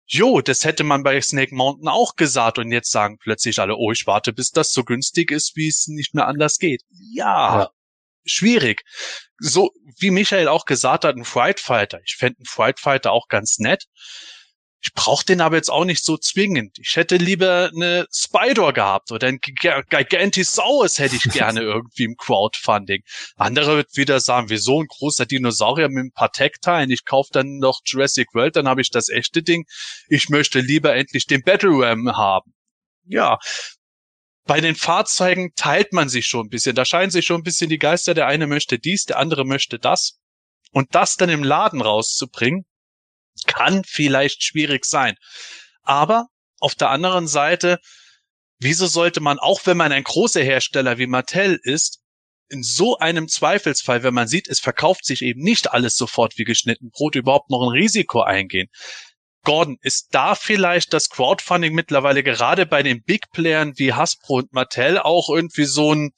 [0.08, 3.90] Jo, das hätte man bei Snake Mountain auch gesagt und jetzt sagen plötzlich alle, oh,
[3.90, 6.82] ich warte, bis das so günstig ist, wie es nicht mehr anders geht.
[6.90, 7.70] Ja, ja
[8.26, 8.82] schwierig.
[9.38, 12.00] So wie Michael auch gesagt hat, ein Fright Fighter.
[12.04, 13.84] Ich fände einen Fright Fighter auch ganz nett.
[14.86, 16.78] Ich brauche den aber jetzt auch nicht so zwingend.
[16.78, 23.02] Ich hätte lieber eine Spider gehabt oder ein Gigantosaurus hätte ich gerne irgendwie im Crowdfunding.
[23.36, 26.90] Andere wird wieder sagen, wieso ein großer Dinosaurier mit ein paar Tech-Teilen?
[26.90, 29.64] Ich kaufe dann noch Jurassic World, dann habe ich das echte Ding.
[30.08, 32.54] Ich möchte lieber endlich den Battle Ram haben.
[33.06, 33.38] Ja,
[34.46, 36.76] bei den Fahrzeugen teilt man sich schon ein bisschen.
[36.76, 38.14] Da scheinen sich schon ein bisschen die Geister.
[38.14, 40.18] Der eine möchte dies, der andere möchte das.
[40.72, 42.64] Und das dann im Laden rauszubringen,
[43.46, 45.16] kann vielleicht schwierig sein.
[45.82, 46.26] Aber
[46.60, 47.78] auf der anderen Seite,
[48.58, 52.00] wieso sollte man, auch wenn man ein großer Hersteller wie Mattel ist,
[52.48, 56.44] in so einem Zweifelsfall, wenn man sieht, es verkauft sich eben nicht alles sofort wie
[56.44, 58.68] geschnitten Brot, überhaupt noch ein Risiko eingehen.
[59.46, 64.52] Gordon, ist da vielleicht das Crowdfunding mittlerweile gerade bei den Big Playern wie Hasbro und
[64.52, 66.10] Mattel auch irgendwie so ein,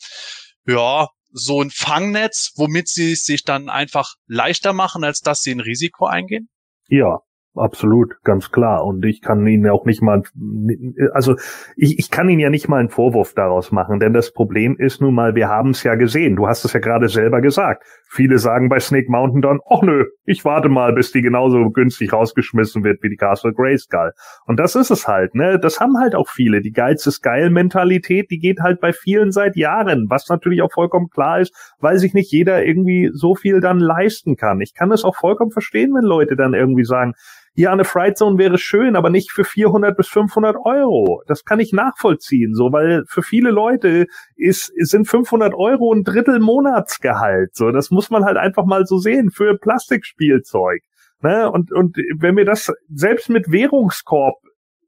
[0.67, 5.55] ja, so ein Fangnetz, womit sie es sich dann einfach leichter machen, als dass sie
[5.55, 6.49] ein Risiko eingehen?
[6.89, 7.19] Ja,
[7.59, 8.85] absolut, ganz klar.
[8.85, 10.23] Und ich kann Ihnen auch nicht mal,
[11.13, 11.37] also
[11.77, 15.01] ich, ich kann Ihnen ja nicht mal einen Vorwurf daraus machen, denn das Problem ist
[15.01, 16.37] nun mal, wir haben es ja gesehen.
[16.37, 17.85] Du hast es ja gerade selber gesagt.
[18.11, 22.13] Viele sagen bei Snake Mountain dann, ach nö, ich warte mal, bis die genauso günstig
[22.13, 24.13] rausgeschmissen wird wie die Castle Grayskull.
[24.47, 25.59] Und das ist es halt, ne?
[25.59, 26.63] Das haben halt auch viele.
[26.63, 30.73] Die Geiz ist geil Mentalität, die geht halt bei vielen seit Jahren, was natürlich auch
[30.73, 34.61] vollkommen klar ist, weil sich nicht jeder irgendwie so viel dann leisten kann.
[34.61, 37.15] Ich kann es auch vollkommen verstehen, wenn Leute dann irgendwie sagen,
[37.59, 41.25] ja, eine Fright Zone wäre schön, aber nicht für 400 bis 500 Euro.
[41.27, 44.07] Das kann ich nachvollziehen, so, weil für viele Leute
[44.37, 47.57] ist, sind 500 Euro ein Drittel Monatsgehalt.
[47.57, 50.83] So, das muss man halt einfach mal so sehen für Plastikspielzeug.
[51.21, 51.51] Ne?
[51.51, 54.37] Und, und wenn wir das selbst mit Währungskorb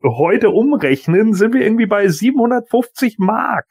[0.04, 3.66] heute umrechnen, sind wir irgendwie bei 750 Mark.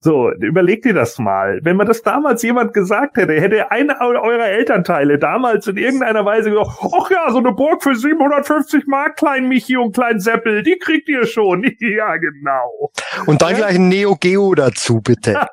[0.00, 1.58] So, überleg dir das mal.
[1.64, 6.50] Wenn man das damals jemand gesagt hätte, hätte einer eurer Elternteile damals in irgendeiner Weise
[6.50, 10.78] gesagt, ach ja, so eine Burg für 750 Mark, Klein Michi und Klein Seppel, die
[10.78, 11.64] kriegt ihr schon.
[11.80, 12.92] ja, genau.
[13.26, 15.34] Und dann gleich ein Neo Geo dazu, bitte.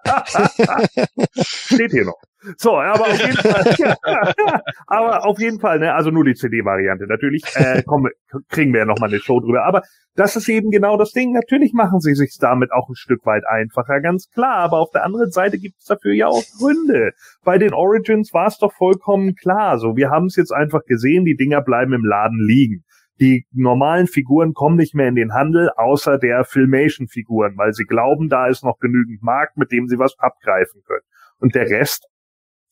[1.41, 2.21] Steht hier noch.
[2.57, 3.95] So, aber auf jeden Fall,
[4.87, 7.05] aber auf jeden Fall, ne, also nur die CD-Variante.
[7.07, 8.11] Natürlich äh, kommen,
[8.49, 9.65] kriegen wir ja noch mal eine Show drüber.
[9.65, 9.81] Aber
[10.15, 11.31] das ist eben genau das Ding.
[11.33, 14.57] Natürlich machen sie sich damit auch ein Stück weit einfacher, ganz klar.
[14.57, 17.11] Aber auf der anderen Seite gibt es dafür ja auch Gründe.
[17.43, 19.77] Bei den Origins war es doch vollkommen klar.
[19.79, 22.83] So, wir haben es jetzt einfach gesehen, die Dinger bleiben im Laden liegen.
[23.19, 28.27] Die normalen Figuren kommen nicht mehr in den Handel, außer der Filmation-Figuren, weil sie glauben,
[28.27, 31.05] da ist noch genügend Markt, mit dem sie was abgreifen können.
[31.39, 32.07] Und der Rest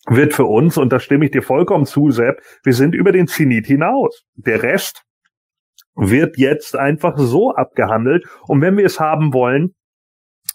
[0.07, 3.27] wird für uns, und da stimme ich dir vollkommen zu, Sepp, wir sind über den
[3.27, 4.23] Zenit hinaus.
[4.35, 5.03] Der Rest
[5.95, 8.25] wird jetzt einfach so abgehandelt.
[8.47, 9.75] Und wenn wir es haben wollen,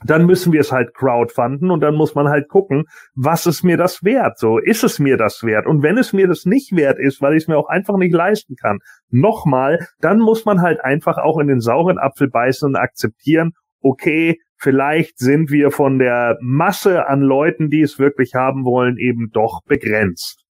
[0.05, 2.85] dann müssen wir es halt crowdfunden und dann muss man halt gucken,
[3.15, 4.39] was ist mir das wert?
[4.39, 5.67] So, ist es mir das wert?
[5.67, 8.15] Und wenn es mir das nicht wert ist, weil ich es mir auch einfach nicht
[8.15, 8.79] leisten kann,
[9.09, 14.41] nochmal, dann muss man halt einfach auch in den sauren Apfel beißen und akzeptieren, okay,
[14.57, 19.63] vielleicht sind wir von der Masse an Leuten, die es wirklich haben wollen, eben doch
[19.65, 20.45] begrenzt.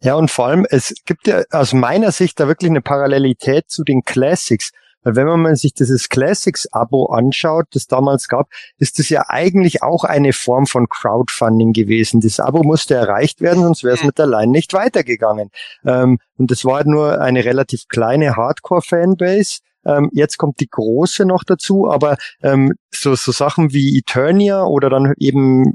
[0.00, 3.82] Ja, und vor allem, es gibt ja aus meiner Sicht da wirklich eine Parallelität zu
[3.82, 4.70] den Classics.
[5.02, 8.48] Weil wenn man sich dieses Classics-Abo anschaut, das damals gab,
[8.78, 12.20] ist das ja eigentlich auch eine Form von Crowdfunding gewesen.
[12.20, 15.50] Das Abo musste erreicht werden, sonst wäre es mit der Line nicht weitergegangen.
[15.84, 19.60] Ähm, und das war nur eine relativ kleine Hardcore-Fanbase.
[19.88, 24.90] Ähm, jetzt kommt die große noch dazu, aber ähm, so, so Sachen wie Eternia oder
[24.90, 25.74] dann eben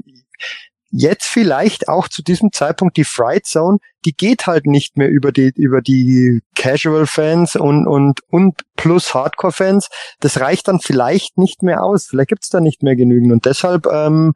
[0.96, 5.32] jetzt vielleicht auch zu diesem Zeitpunkt die Fright Zone, die geht halt nicht mehr über
[5.32, 9.88] die, über die Casual Fans und, und, und plus Hardcore Fans.
[10.20, 12.06] Das reicht dann vielleicht nicht mehr aus.
[12.06, 13.32] Vielleicht gibt's da nicht mehr genügend.
[13.32, 14.34] Und deshalb, ähm,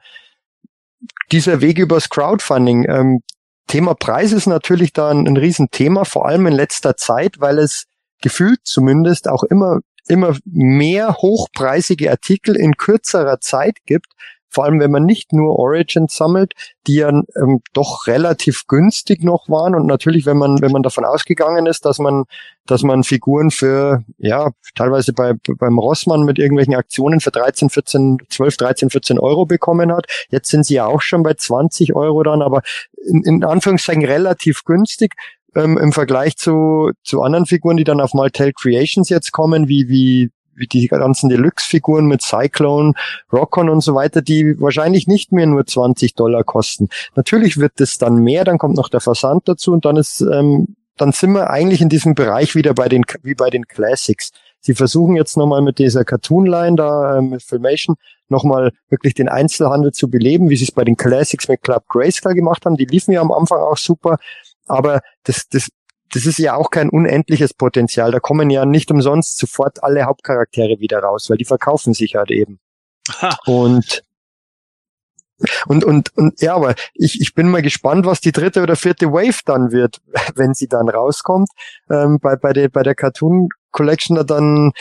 [1.31, 2.87] dieser Weg übers Crowdfunding.
[2.89, 3.21] Ähm,
[3.69, 7.85] Thema Preis ist natürlich da ein, ein Riesenthema, vor allem in letzter Zeit, weil es
[8.23, 14.07] gefühlt zumindest auch immer immer mehr hochpreisige Artikel in kürzerer Zeit gibt,
[14.51, 16.55] vor allem wenn man nicht nur Origins sammelt,
[16.87, 19.75] die ja ähm, doch relativ günstig noch waren.
[19.75, 22.25] Und natürlich, wenn man wenn man davon ausgegangen ist, dass man
[22.65, 28.19] dass man Figuren für ja teilweise bei beim Rossmann mit irgendwelchen Aktionen für 13, 14,
[28.31, 30.07] 12, 13, 14 Euro bekommen hat.
[30.31, 32.63] Jetzt sind sie ja auch schon bei 20 Euro dann, aber
[33.07, 35.15] in, in Anführungszeichen relativ günstig
[35.55, 39.89] ähm, im Vergleich zu zu anderen Figuren, die dann auf Maltel Creations jetzt kommen, wie
[39.89, 42.93] wie wie die ganzen Deluxe-Figuren mit Cyclone,
[43.33, 46.89] Rockon und so weiter, die wahrscheinlich nicht mehr nur 20 Dollar kosten.
[47.15, 50.77] Natürlich wird es dann mehr, dann kommt noch der Versand dazu und dann ist, ähm,
[50.97, 54.33] dann sind wir eigentlich in diesem Bereich wieder bei den, wie bei den Classics.
[54.61, 57.97] Sie versuchen jetzt nochmal mit dieser Cartoon-Line da, äh, mit Filmation,
[58.29, 62.35] nochmal wirklich den Einzelhandel zu beleben, wie sie es bei den Classics mit Club Grayscale
[62.35, 62.77] gemacht haben.
[62.77, 64.19] Die liefen ja am Anfang auch super.
[64.69, 65.69] Aber das, das
[66.13, 68.11] das ist ja auch kein unendliches Potenzial.
[68.11, 72.31] Da kommen ja nicht umsonst sofort alle Hauptcharaktere wieder raus, weil die verkaufen sich halt
[72.31, 72.59] eben.
[73.47, 74.03] Und
[75.67, 79.13] und, und, und ja, aber ich, ich bin mal gespannt, was die dritte oder vierte
[79.13, 80.01] Wave dann wird,
[80.35, 81.49] wenn sie dann rauskommt.
[81.91, 84.73] Ähm, bei, bei, der, bei der Cartoon Collection da dann,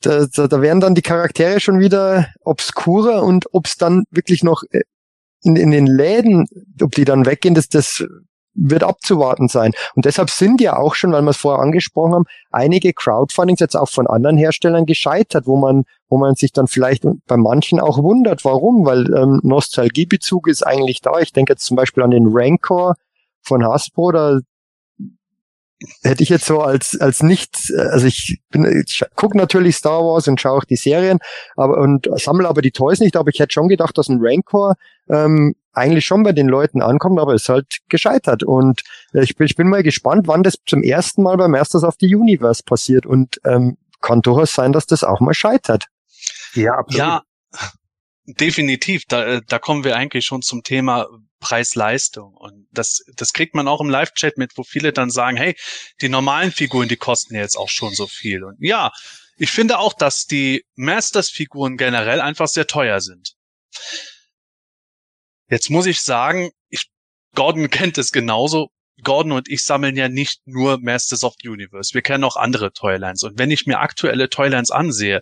[0.00, 4.44] da, da, da werden dann die Charaktere schon wieder obskurer und ob es dann wirklich
[4.44, 4.82] noch äh,
[5.42, 6.46] in, in den Läden,
[6.80, 8.04] ob die dann weggehen, das, das
[8.54, 9.72] wird abzuwarten sein.
[9.94, 13.76] Und deshalb sind ja auch schon, weil wir es vorher angesprochen haben, einige Crowdfundings jetzt
[13.76, 17.98] auch von anderen Herstellern gescheitert, wo man, wo man sich dann vielleicht bei manchen auch
[18.02, 21.18] wundert, warum, weil ähm, Nostalgiebezug ist eigentlich da.
[21.20, 22.94] Ich denke jetzt zum Beispiel an den Rancor
[23.42, 24.40] von Hasbro, da
[26.02, 30.28] hätte ich jetzt so als als nicht, also ich bin, ich gucke natürlich Star Wars
[30.28, 31.18] und schaue auch die Serien,
[31.56, 34.74] aber und sammle aber die Toys nicht, aber ich hätte schon gedacht, dass ein Rancor
[35.08, 38.42] ähm, eigentlich schon bei den Leuten ankommt, aber ist halt gescheitert.
[38.42, 38.82] Und
[39.12, 41.94] äh, ich, bin, ich bin mal gespannt, wann das zum ersten Mal beim Masters of
[42.00, 45.86] the Universe passiert und ähm, kann durchaus sein, dass das auch mal scheitert.
[46.54, 46.98] Ja, absolut.
[46.98, 47.22] Ja,
[48.26, 49.04] definitiv.
[49.06, 51.06] Da, äh, da kommen wir eigentlich schon zum Thema
[51.40, 52.34] Preis-Leistung.
[52.34, 55.56] Und das, das kriegt man auch im Live-Chat mit, wo viele dann sagen, hey,
[56.00, 58.44] die normalen Figuren, die kosten jetzt auch schon so viel.
[58.44, 58.92] Und ja,
[59.36, 63.34] ich finde auch, dass die Masters-Figuren generell einfach sehr teuer sind.
[65.52, 66.86] Jetzt muss ich sagen, ich,
[67.34, 68.70] Gordon kennt es genauso.
[69.04, 71.92] Gordon und ich sammeln ja nicht nur Masters of the Universe.
[71.92, 73.22] Wir kennen auch andere Toylines.
[73.22, 75.20] Und wenn ich mir aktuelle Toylines ansehe,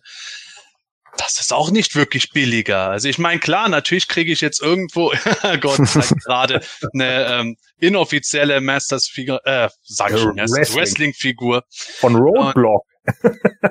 [1.17, 2.91] das ist auch nicht wirklich billiger.
[2.91, 5.13] Also ich meine, klar, natürlich kriege ich jetzt irgendwo,
[5.61, 6.61] Gott zeigt gerade
[6.95, 11.65] eine ähm, inoffizielle Masters-Figur, äh, sag ich schon, Wrestling-Figur.
[11.99, 12.85] Von Roadblock.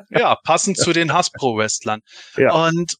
[0.09, 2.01] ja, passend zu den Hasbro-Wrestlern.
[2.35, 2.51] Ja.
[2.51, 2.95] Und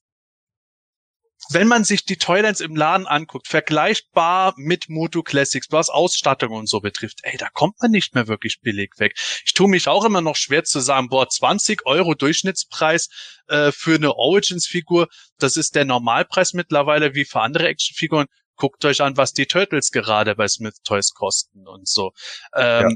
[1.52, 6.68] wenn man sich die Toylines im Laden anguckt, vergleichbar mit Moto Classics, was Ausstattung und
[6.68, 9.18] so betrifft, ey, da kommt man nicht mehr wirklich billig weg.
[9.44, 13.10] Ich tue mich auch immer noch schwer zu sagen, boah, 20 Euro Durchschnittspreis
[13.48, 15.08] äh, für eine Origins-Figur,
[15.40, 18.28] das ist der Normalpreis mittlerweile wie für andere Actionfiguren.
[18.56, 22.12] Guckt euch an, was die Turtles gerade bei Smith Toys kosten und so.
[22.56, 22.96] Ähm, ja.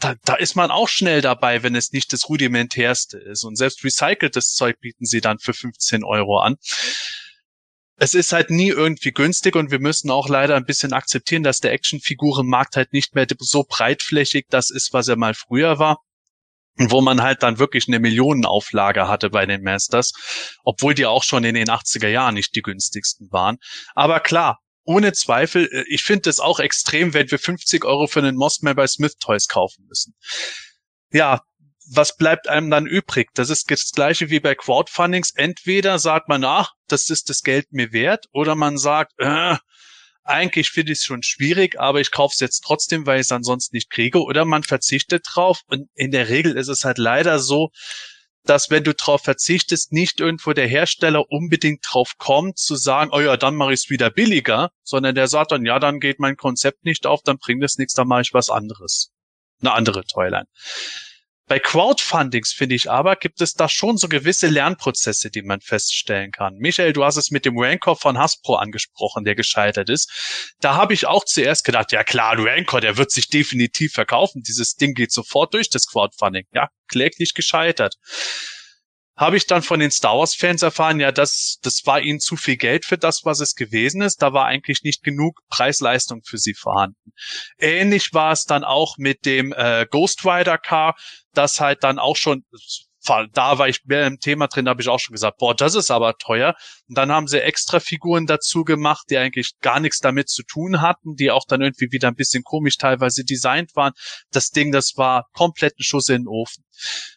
[0.00, 3.44] Da, da ist man auch schnell dabei, wenn es nicht das rudimentärste ist.
[3.44, 6.56] Und selbst recyceltes Zeug bieten sie dann für 15 Euro an
[7.96, 11.60] es ist halt nie irgendwie günstig und wir müssen auch leider ein bisschen akzeptieren, dass
[11.60, 15.98] der Actionfigurenmarkt halt nicht mehr so breitflächig das ist, was er mal früher war.
[16.76, 20.12] Wo man halt dann wirklich eine Millionenauflage hatte bei den Masters,
[20.64, 23.58] obwohl die auch schon in den 80er Jahren nicht die günstigsten waren.
[23.94, 28.18] Aber klar, ohne Zweifel, äh, ich finde es auch extrem, wenn wir 50 Euro für
[28.18, 30.16] einen Mossman bei Smith Toys kaufen müssen.
[31.12, 31.42] Ja,
[31.96, 33.30] was bleibt einem dann übrig?
[33.34, 35.32] Das ist das gleiche wie bei Crowdfundings.
[35.34, 39.56] Entweder sagt man, ach, das ist das Geld mir wert, oder man sagt, äh,
[40.22, 43.32] eigentlich finde ich es schon schwierig, aber ich kaufe es jetzt trotzdem, weil ich es
[43.32, 45.60] ansonsten nicht kriege, oder man verzichtet drauf.
[45.66, 47.70] Und in der Regel ist es halt leider so,
[48.44, 53.20] dass wenn du drauf verzichtest, nicht irgendwo der Hersteller unbedingt drauf kommt, zu sagen, oh
[53.20, 56.36] ja, dann mache ich es wieder billiger, sondern der sagt dann, ja, dann geht mein
[56.36, 59.12] Konzept nicht auf, dann bringt es nichts, dann mache ich was anderes.
[59.60, 60.46] Eine andere Toyline.
[61.46, 66.30] Bei Crowdfundings, finde ich aber, gibt es da schon so gewisse Lernprozesse, die man feststellen
[66.30, 66.56] kann.
[66.56, 70.54] Michael, du hast es mit dem Rancor von Hasbro angesprochen, der gescheitert ist.
[70.60, 74.42] Da habe ich auch zuerst gedacht, ja klar, Rancor, der wird sich definitiv verkaufen.
[74.42, 76.44] Dieses Ding geht sofort durch das Crowdfunding.
[76.54, 77.96] Ja, kläglich gescheitert
[79.16, 82.36] habe ich dann von den Star Wars Fans erfahren, ja, das, das war ihnen zu
[82.36, 84.22] viel Geld für das, was es gewesen ist.
[84.22, 87.12] Da war eigentlich nicht genug Preis-Leistung für sie vorhanden.
[87.58, 90.96] Ähnlich war es dann auch mit dem äh, Ghost Rider Car,
[91.32, 92.44] das halt dann auch schon
[93.04, 95.74] da war ich mehr im Thema drin, da habe ich auch schon gesagt, boah, das
[95.74, 96.54] ist aber teuer.
[96.88, 100.80] Und dann haben sie extra Figuren dazu gemacht, die eigentlich gar nichts damit zu tun
[100.80, 103.92] hatten, die auch dann irgendwie wieder ein bisschen komisch teilweise designt waren.
[104.30, 106.64] Das Ding, das war komplett ein Schuss in den Ofen.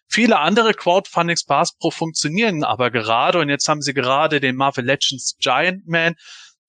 [0.10, 4.86] Viele andere Crowdfundings bei Hasbro funktionieren aber gerade und jetzt haben sie gerade den Marvel
[4.86, 6.16] Legends Giant Man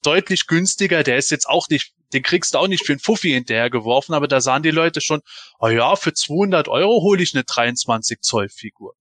[0.02, 1.02] deutlich günstiger.
[1.02, 4.14] Der ist jetzt auch nicht, den kriegst du auch nicht für einen Fuffi hinterher geworfen,
[4.14, 5.20] aber da sahen die Leute schon,
[5.58, 8.94] oh ja, für 200 Euro hole ich eine 23 Zoll Figur.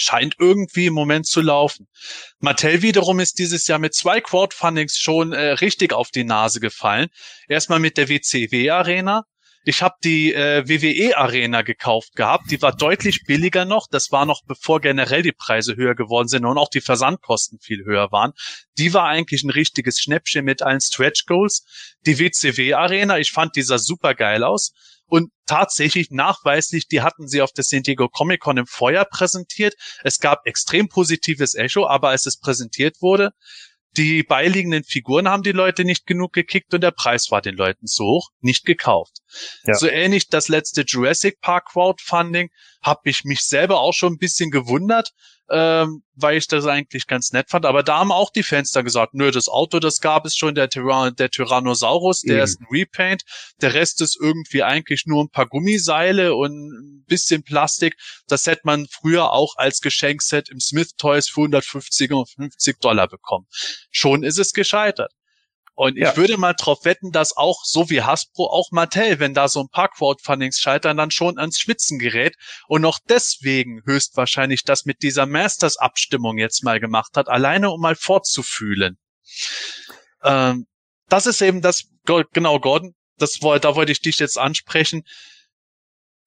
[0.00, 1.86] Scheint irgendwie im Moment zu laufen.
[2.38, 7.08] Mattel wiederum ist dieses Jahr mit zwei Crowdfundings schon äh, richtig auf die Nase gefallen.
[7.48, 9.24] Erstmal mit der WCW Arena
[9.62, 12.50] ich habe die äh, WWE Arena gekauft gehabt.
[12.50, 13.86] Die war deutlich billiger noch.
[13.90, 17.84] Das war noch bevor generell die Preise höher geworden sind und auch die Versandkosten viel
[17.84, 18.32] höher waren.
[18.78, 21.64] Die war eigentlich ein richtiges Schnäppchen mit allen Stretch Goals.
[22.06, 24.72] Die WCW Arena, ich fand dieser super geil aus.
[25.10, 29.74] Und tatsächlich nachweislich, die hatten sie auf der San Diego Comic Con im Feuer präsentiert.
[30.04, 33.32] Es gab extrem positives Echo, aber als es präsentiert wurde,
[33.96, 37.88] die beiliegenden Figuren haben die Leute nicht genug gekickt und der Preis war den Leuten
[37.88, 39.19] so hoch, nicht gekauft.
[39.64, 39.74] Ja.
[39.74, 42.50] So ähnlich das letzte Jurassic Park Crowdfunding
[42.82, 45.12] habe ich mich selber auch schon ein bisschen gewundert,
[45.50, 47.66] ähm, weil ich das eigentlich ganz nett fand.
[47.66, 50.54] Aber da haben auch die Fans dann gesagt, nö, das Auto, das gab es schon,
[50.54, 52.42] der, Tyrann der Tyrannosaurus, der mhm.
[52.42, 53.22] ist ein Repaint,
[53.60, 57.96] der Rest ist irgendwie eigentlich nur ein paar Gummiseile und ein bisschen Plastik.
[58.28, 63.08] Das hätte man früher auch als Geschenkset im Smith Toys für 150 und 50 Dollar
[63.08, 63.46] bekommen.
[63.90, 65.12] Schon ist es gescheitert.
[65.74, 66.10] Und ja.
[66.10, 69.60] ich würde mal drauf wetten, dass auch, so wie Hasbro, auch Mattel, wenn da so
[69.60, 72.36] ein paar Crowdfundings scheitern, dann schon ans Schwitzen gerät
[72.68, 77.96] und noch deswegen höchstwahrscheinlich das mit dieser Masters-Abstimmung jetzt mal gemacht hat, alleine um mal
[77.96, 78.98] fortzufühlen.
[80.22, 80.66] Ähm,
[81.08, 85.02] das ist eben das, genau, Gordon, das, da wollte ich dich jetzt ansprechen.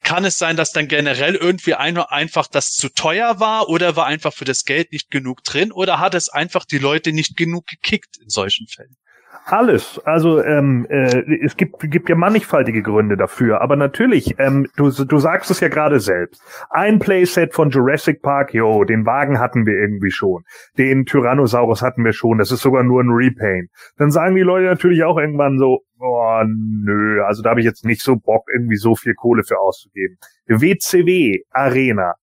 [0.01, 4.05] Kann es sein, dass dann generell irgendwie ein, einfach das zu teuer war oder war
[4.05, 7.67] einfach für das Geld nicht genug drin oder hat es einfach die Leute nicht genug
[7.67, 8.97] gekickt in solchen Fällen?
[9.45, 9.99] Alles.
[10.05, 13.61] Also ähm, äh, es gibt, gibt ja mannigfaltige Gründe dafür.
[13.61, 16.41] Aber natürlich, ähm, du, du sagst es ja gerade selbst.
[16.69, 20.43] Ein Playset von Jurassic Park, jo, den Wagen hatten wir irgendwie schon.
[20.77, 22.37] Den Tyrannosaurus hatten wir schon.
[22.37, 23.69] Das ist sogar nur ein Repaint.
[23.97, 27.85] Dann sagen die Leute natürlich auch irgendwann so, oh nö, also da habe ich jetzt
[27.85, 30.17] nicht so Bock, irgendwie so viel Kohle für auszugeben.
[30.47, 32.13] WCW Arena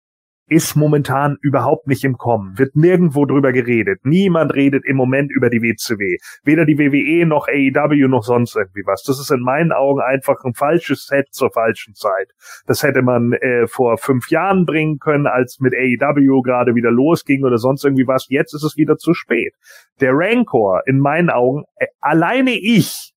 [0.51, 4.01] ist momentan überhaupt nicht im Kommen, wird nirgendwo drüber geredet.
[4.03, 6.19] Niemand redet im Moment über die WCW.
[6.43, 9.05] Weder die WWE noch AEW noch sonst irgendwie was.
[9.05, 12.33] Das ist in meinen Augen einfach ein falsches Set zur falschen Zeit.
[12.67, 17.45] Das hätte man äh, vor fünf Jahren bringen können, als mit AEW gerade wieder losging
[17.45, 18.27] oder sonst irgendwie was.
[18.29, 19.55] Jetzt ist es wieder zu spät.
[20.01, 23.13] Der Rancor, in meinen Augen, äh, alleine ich,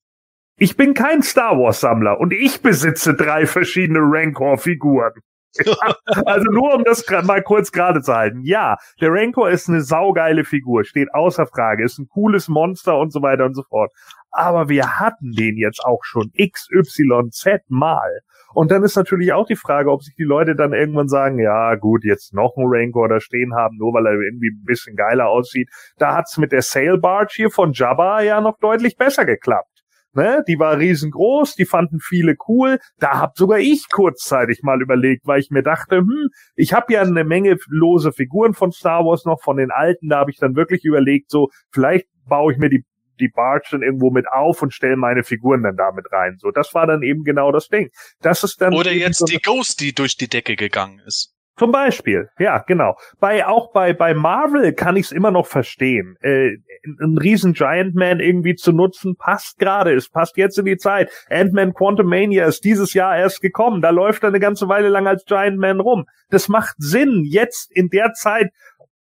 [0.58, 5.14] ich bin kein Star Wars Sammler und ich besitze drei verschiedene Rancor-Figuren.
[6.26, 8.42] also nur um das mal kurz gerade zu halten.
[8.44, 13.12] Ja, der Rancor ist eine saugeile Figur, steht außer Frage, ist ein cooles Monster und
[13.12, 13.92] so weiter und so fort.
[14.32, 18.22] Aber wir hatten den jetzt auch schon XYZ mal.
[18.54, 21.76] Und dann ist natürlich auch die Frage, ob sich die Leute dann irgendwann sagen, ja
[21.76, 25.28] gut, jetzt noch ein Rancor da stehen haben, nur weil er irgendwie ein bisschen geiler
[25.28, 25.70] aussieht.
[25.98, 29.73] Da hat's mit der Sail Barge hier von Jabba ja noch deutlich besser geklappt.
[30.14, 30.44] Ne?
[30.48, 32.80] Die war riesengroß, die fanden viele cool.
[32.98, 37.02] Da hab sogar ich kurzzeitig mal überlegt, weil ich mir dachte, hm, ich habe ja
[37.02, 40.56] eine Menge lose Figuren von Star Wars noch, von den alten, da habe ich dann
[40.56, 42.86] wirklich überlegt, so, vielleicht baue ich mir die
[43.20, 46.38] die Barge dann irgendwo mit auf und stelle meine Figuren dann damit rein.
[46.40, 47.90] So, das war dann eben genau das Ding.
[48.22, 51.33] Das ist dann oder jetzt so die Ghost, die durch die Decke gegangen ist.
[51.56, 52.96] Zum Beispiel, ja, genau.
[53.20, 56.16] Bei auch bei bei Marvel kann ich es immer noch verstehen.
[56.22, 56.58] Äh,
[57.00, 59.94] ein riesen Giant Man irgendwie zu nutzen passt gerade.
[59.94, 61.12] Es passt jetzt in die Zeit.
[61.30, 63.82] Ant-Man Quantum Mania ist dieses Jahr erst gekommen.
[63.82, 66.06] Da läuft er eine ganze Weile lang als Giant Man rum.
[66.30, 68.50] Das macht Sinn jetzt in der Zeit,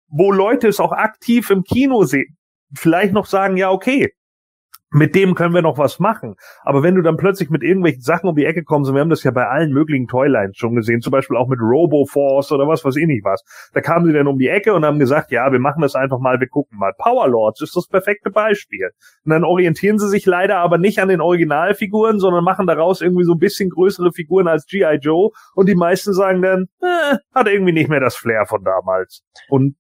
[0.08, 2.36] wo Leute es auch aktiv im Kino sehen.
[2.74, 4.12] Vielleicht noch sagen, ja okay,
[4.90, 6.36] mit dem können wir noch was machen.
[6.62, 9.10] Aber wenn du dann plötzlich mit irgendwelchen Sachen um die Ecke kommst, und wir haben
[9.10, 12.85] das ja bei allen möglichen Toylines schon gesehen, zum Beispiel auch mit Roboforce oder was
[12.85, 13.43] weiß ich nicht was,
[13.74, 16.19] da kamen sie dann um die Ecke und haben gesagt, ja, wir machen das einfach
[16.19, 16.93] mal, wir gucken mal.
[16.97, 18.90] Powerlords ist das perfekte Beispiel.
[19.24, 23.24] Und dann orientieren sie sich leider aber nicht an den Originalfiguren, sondern machen daraus irgendwie
[23.24, 24.98] so ein bisschen größere Figuren als G.I.
[25.01, 29.23] Joe und die meisten sagen dann, äh, hat irgendwie nicht mehr das Flair von damals.
[29.48, 29.77] Und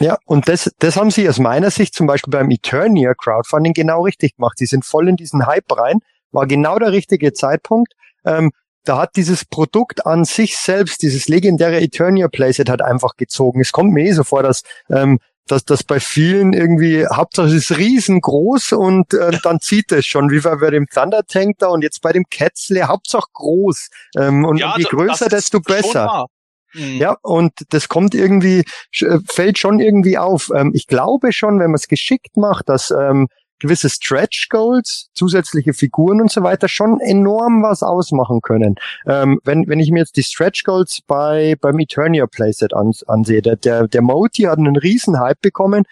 [0.00, 4.02] ja, und das, das haben sie aus meiner Sicht zum Beispiel beim Eternia Crowdfunding genau
[4.02, 4.58] richtig gemacht.
[4.58, 6.00] Sie sind voll in diesen Hype rein,
[6.32, 7.92] war genau der richtige Zeitpunkt.
[8.24, 8.50] Ähm,
[8.84, 13.60] da hat dieses Produkt an sich selbst, dieses legendäre Eternia Playset hat einfach gezogen.
[13.60, 17.70] Es kommt mir eh so vor, dass ähm, dass das bei vielen irgendwie, Hauptsache es
[17.70, 21.82] ist riesengroß und äh, dann zieht es schon, wie bei dem Thunder Tank da und
[21.82, 23.88] jetzt bei dem Ketzle, Hauptsache groß.
[24.16, 26.26] Ähm, und, ja, je größer, desto besser.
[26.74, 26.96] Mhm.
[26.98, 28.64] Ja, und das kommt irgendwie,
[29.00, 30.50] äh, fällt schon irgendwie auf.
[30.54, 33.28] Ähm, ich glaube schon, wenn man es geschickt macht, dass ähm,
[33.60, 38.74] gewisse Stretch Goals, zusätzliche Figuren und so weiter schon enorm was ausmachen können.
[39.06, 43.42] Ähm, wenn, wenn ich mir jetzt die Stretch Goals bei, beim Eternia Playset an, ansehe,
[43.42, 45.84] der, der, der Moti hat einen riesen Hype bekommen.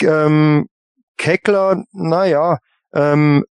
[0.00, 0.68] Ähm,
[1.16, 2.58] Keckler, naja,
[2.92, 3.44] ähm,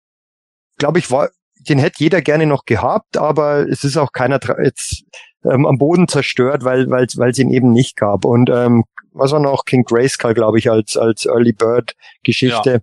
[0.78, 1.30] glaube ich, war,
[1.68, 5.04] den hätte jeder gerne noch gehabt, aber es ist auch keiner jetzt
[5.44, 8.24] ähm, am Boden zerstört, weil weil weil es ihn eben nicht gab.
[8.24, 12.70] Und ähm, was war noch King Grayskull, glaube ich, als als Early Bird Geschichte.
[12.70, 12.78] Ja.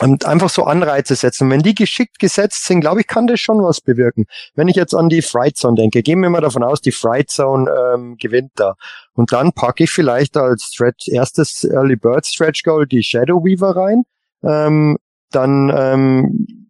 [0.00, 1.48] Und einfach so Anreize setzen.
[1.50, 4.24] wenn die geschickt gesetzt sind, glaube ich, kann das schon was bewirken.
[4.56, 7.30] Wenn ich jetzt an die Fright Zone denke, gehen wir mal davon aus, die Fright
[7.30, 8.74] Zone ähm, gewinnt da.
[9.12, 13.76] Und dann packe ich vielleicht als Stretch, erstes Early Bird Stretch Goal die Shadow Weaver
[13.76, 14.02] rein.
[14.42, 14.98] Ähm,
[15.30, 16.63] dann ähm,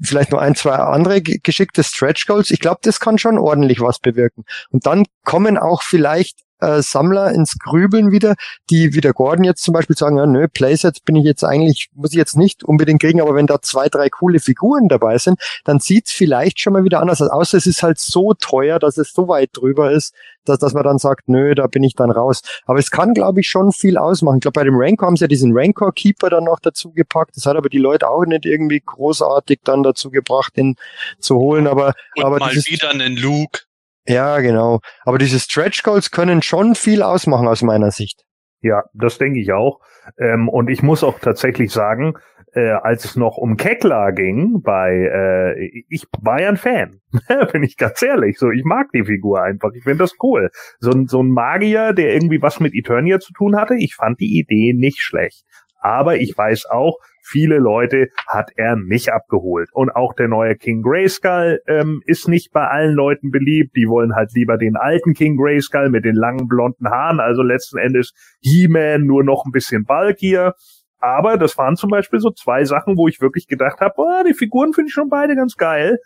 [0.00, 2.50] vielleicht noch ein, zwei andere geschickte Stretch Goals.
[2.50, 4.44] Ich glaube, das kann schon ordentlich was bewirken.
[4.70, 8.34] Und dann kommen auch vielleicht äh, Sammler ins Grübeln wieder,
[8.70, 11.88] die wie der Gordon jetzt zum Beispiel sagen, ja, nö, Playsets bin ich jetzt eigentlich,
[11.94, 15.40] muss ich jetzt nicht unbedingt kriegen, aber wenn da zwei, drei coole Figuren dabei sind,
[15.64, 17.30] dann sieht's vielleicht schon mal wieder anders aus.
[17.30, 20.14] Außer es ist halt so teuer, dass es so weit drüber ist,
[20.44, 22.42] dass, dass man dann sagt, nö, da bin ich dann raus.
[22.66, 24.36] Aber es kann, glaube ich, schon viel ausmachen.
[24.36, 27.36] Ich glaube, bei dem Rancor haben sie ja diesen Rancor Keeper dann noch dazu gepackt.
[27.36, 30.76] Das hat aber die Leute auch nicht irgendwie großartig dann dazu gebracht, den
[31.18, 31.66] zu holen.
[31.66, 33.60] Aber, Und aber mal wieder einen Luke.
[34.08, 34.80] Ja, genau.
[35.04, 38.24] Aber diese Stretch Goals können schon viel ausmachen aus meiner Sicht.
[38.60, 39.80] Ja, das denke ich auch.
[40.18, 42.14] Ähm, und ich muss auch tatsächlich sagen,
[42.54, 47.00] äh, als es noch um Keckler ging, bei äh, ich war ja ein Fan,
[47.52, 48.38] bin ich ganz ehrlich.
[48.38, 49.70] So, ich mag die Figur einfach.
[49.74, 50.50] Ich finde das cool.
[50.80, 53.74] So, so ein Magier, der irgendwie was mit Eternia zu tun hatte.
[53.76, 55.44] Ich fand die Idee nicht schlecht.
[55.80, 56.98] Aber ich weiß auch,
[57.28, 59.68] viele Leute hat er nicht abgeholt.
[59.72, 63.76] Und auch der neue King Grayskull ähm, ist nicht bei allen Leuten beliebt.
[63.76, 67.20] Die wollen halt lieber den alten King Grayskull mit den langen blonden Haaren.
[67.20, 70.54] Also letzten Endes He-Man nur noch ein bisschen bulkier.
[71.00, 74.34] Aber das waren zum Beispiel so zwei Sachen, wo ich wirklich gedacht habe, oh, die
[74.34, 75.98] Figuren finde ich schon beide ganz geil.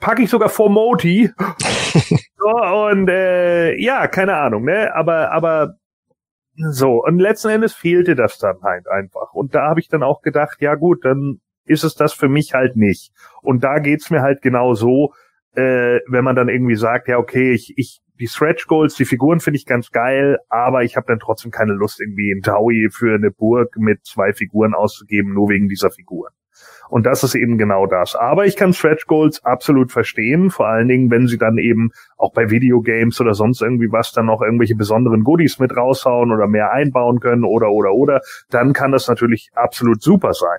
[0.00, 1.30] Packe ich sogar vor Moti.
[2.36, 4.94] so, und äh, ja, keine Ahnung, ne?
[4.94, 5.74] Aber, aber
[6.56, 9.32] so, und letzten Endes fehlte das dann halt einfach.
[9.32, 12.54] Und da habe ich dann auch gedacht, ja gut, dann ist es das für mich
[12.54, 13.12] halt nicht.
[13.40, 15.14] Und da geht's mir halt genau so,
[15.54, 19.40] äh, wenn man dann irgendwie sagt, ja okay, ich, ich die Stretch Goals, die Figuren
[19.40, 23.14] finde ich ganz geil, aber ich habe dann trotzdem keine Lust, irgendwie in Taui für
[23.14, 26.32] eine Burg mit zwei Figuren auszugeben, nur wegen dieser Figuren.
[26.92, 28.14] Und das ist eben genau das.
[28.14, 31.88] Aber ich kann Stretch Goals absolut verstehen, vor allen Dingen, wenn sie dann eben
[32.18, 36.48] auch bei Videogames oder sonst irgendwie was dann noch irgendwelche besonderen Goodies mit raushauen oder
[36.48, 38.20] mehr einbauen können oder oder oder,
[38.50, 40.58] dann kann das natürlich absolut super sein.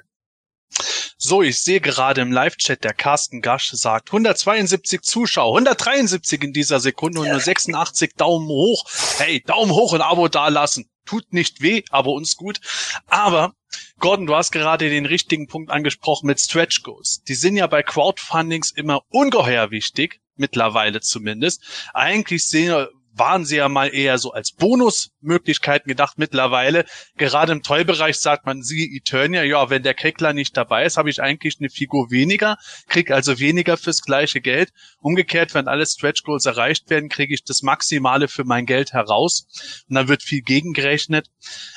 [1.26, 6.82] So, ich sehe gerade im Live-Chat, der Carsten Gasch sagt 172 Zuschauer, 173 in dieser
[6.82, 8.84] Sekunde und nur 86 Daumen hoch.
[9.20, 10.90] Hey, Daumen hoch und Abo dalassen.
[11.06, 12.60] Tut nicht weh, aber uns gut.
[13.08, 13.56] Aber
[14.00, 17.24] Gordon, du hast gerade den richtigen Punkt angesprochen mit Stretch Goals.
[17.26, 21.64] Die sind ja bei Crowdfundings immer ungeheuer wichtig, mittlerweile zumindest.
[21.94, 26.86] Eigentlich sehen, waren sie ja mal eher so als Bonusmöglichkeiten gedacht mittlerweile.
[27.16, 31.10] Gerade im Toy-Bereich sagt man, sie Eternia, ja, wenn der Kekler nicht dabei ist, habe
[31.10, 32.58] ich eigentlich eine Figur weniger,
[32.88, 34.74] krieg also weniger fürs gleiche Geld.
[35.00, 39.48] Umgekehrt, wenn alle Stretch Goals erreicht werden, kriege ich das Maximale für mein Geld heraus.
[39.88, 41.30] Und dann wird viel gegengerechnet.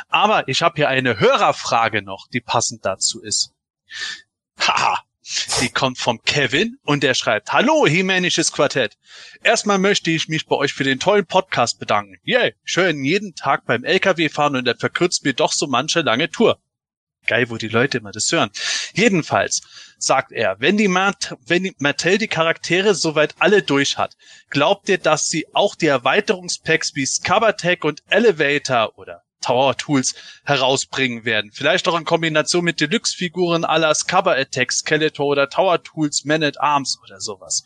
[0.08, 3.52] Aber ich habe hier eine Hörerfrage noch, die passend dazu ist.
[4.58, 5.06] Haha,
[5.61, 8.97] die kommt vom Kevin und der schreibt, Hallo, Himänisches Quartett.
[9.43, 12.16] Erstmal möchte ich mich bei euch für den tollen Podcast bedanken.
[12.23, 16.31] Yay, schön jeden Tag beim LKW fahren und er verkürzt mir doch so manche lange
[16.31, 16.61] Tour.
[17.27, 18.51] Geil, wo die Leute immer das hören.
[18.94, 19.62] Jedenfalls
[19.98, 24.16] sagt er, wenn die, Mat wenn die Mattel die Charaktere soweit alle durch hat,
[24.51, 30.14] glaubt ihr, dass sie auch die Erweiterungspacks wie Scabatech und Elevator oder Tower Tools
[30.44, 31.50] herausbringen werden.
[31.52, 36.60] Vielleicht auch in Kombination mit Deluxe-Figuren aller Cover Attack, Skeletor oder Tower Tools, Man at
[36.60, 37.64] Arms oder sowas.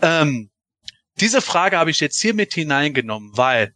[0.00, 0.50] Ähm,
[1.20, 3.74] diese Frage habe ich jetzt hier mit hineingenommen, weil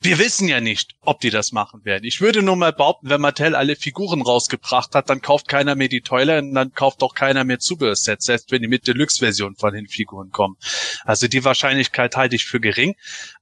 [0.00, 2.04] wir wissen ja nicht, ob die das machen werden.
[2.04, 5.88] Ich würde nur mal behaupten, wenn Mattel alle Figuren rausgebracht hat, dann kauft keiner mehr
[5.88, 9.74] die Toiler und dann kauft auch keiner mehr Zubehörsets, selbst wenn die mit Deluxe-Version von
[9.74, 10.56] den Figuren kommen.
[11.04, 12.94] Also die Wahrscheinlichkeit halte ich für gering.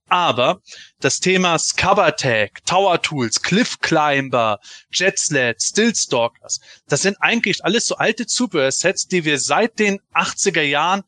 [0.09, 0.63] Aber
[1.01, 4.61] das Thema Scabatag, Tower Tools, Cliff Climber,
[4.91, 11.03] Jetsled, Stillstalkers, das sind eigentlich alles so alte Zubehörsets, die wir seit den 80er Jahren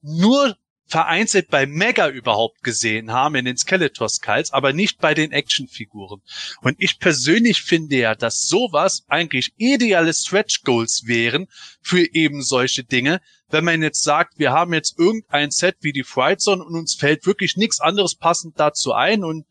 [0.00, 0.56] nur
[0.88, 6.22] vereinzelt bei Mega überhaupt gesehen haben, in den Skeletor Skulls, aber nicht bei den Actionfiguren.
[6.62, 11.46] Und ich persönlich finde ja, dass sowas eigentlich ideale Stretch Goals wären
[11.82, 13.20] für eben solche Dinge.
[13.50, 16.94] Wenn man jetzt sagt, wir haben jetzt irgendein Set wie die Fright Zone und uns
[16.94, 19.44] fällt wirklich nichts anderes passend dazu ein und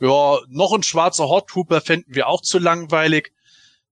[0.00, 3.32] ja, noch ein schwarzer Hot Trooper fänden wir auch zu langweilig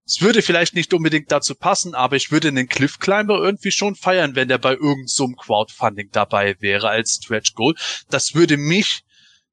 [0.06, 3.96] es würde vielleicht nicht unbedingt dazu passen, aber ich würde einen Cliff Climber irgendwie schon
[3.96, 7.74] feiern, wenn der bei irgendeinem so Crowdfunding dabei wäre als Stretch Goal.
[8.08, 9.02] Das würde mich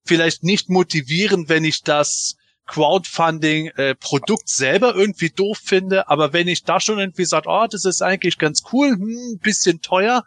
[0.06, 2.36] vielleicht nicht motivieren, wenn ich das
[2.68, 7.86] Crowdfunding-Produkt äh, selber irgendwie doof finde, aber wenn ich da schon irgendwie sage, oh, das
[7.86, 10.24] ist eigentlich ganz cool, hm, bisschen teuer,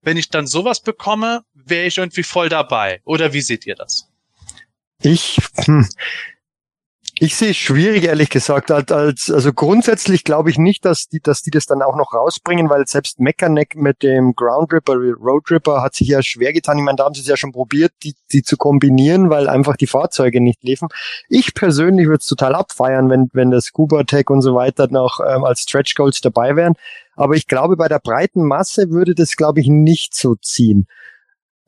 [0.00, 3.02] wenn ich dann sowas bekomme, wäre ich irgendwie voll dabei.
[3.04, 4.08] Oder wie seht ihr das?
[5.00, 5.86] Ich, hm,
[7.18, 8.70] ich sehe es schwierig, ehrlich gesagt.
[8.70, 12.12] Als, als, also grundsätzlich glaube ich nicht, dass die, dass die das dann auch noch
[12.12, 16.76] rausbringen, weil selbst Mechaneck mit dem Ground Ripper, Road Ripper hat sich ja schwer getan.
[16.76, 19.76] Ich meine, da haben sie es ja schon probiert, die, die zu kombinieren, weil einfach
[19.76, 20.88] die Fahrzeuge nicht liefen.
[21.30, 25.20] Ich persönlich würde es total abfeiern, wenn, wenn das Scuba Tech und so weiter noch
[25.20, 26.74] ähm, als Stretch Goals dabei wären.
[27.14, 30.86] Aber ich glaube, bei der breiten Masse würde das, glaube ich, nicht so ziehen.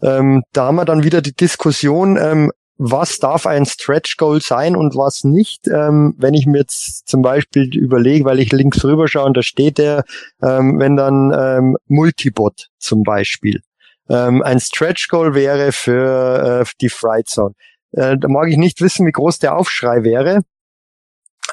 [0.03, 4.77] Ähm, da haben wir dann wieder die Diskussion, ähm, was darf ein Stretch Goal sein
[4.77, 5.67] und was nicht.
[5.67, 9.43] Ähm, wenn ich mir jetzt zum Beispiel überlege, weil ich links rüber schaue und da
[9.43, 10.05] steht der,
[10.41, 13.61] ähm, wenn dann ähm, Multibot zum Beispiel.
[14.09, 17.55] Ähm, ein Stretch Goal wäre für äh, die Fright Zone.
[17.93, 20.43] Äh, da mag ich nicht wissen, wie groß der Aufschrei wäre.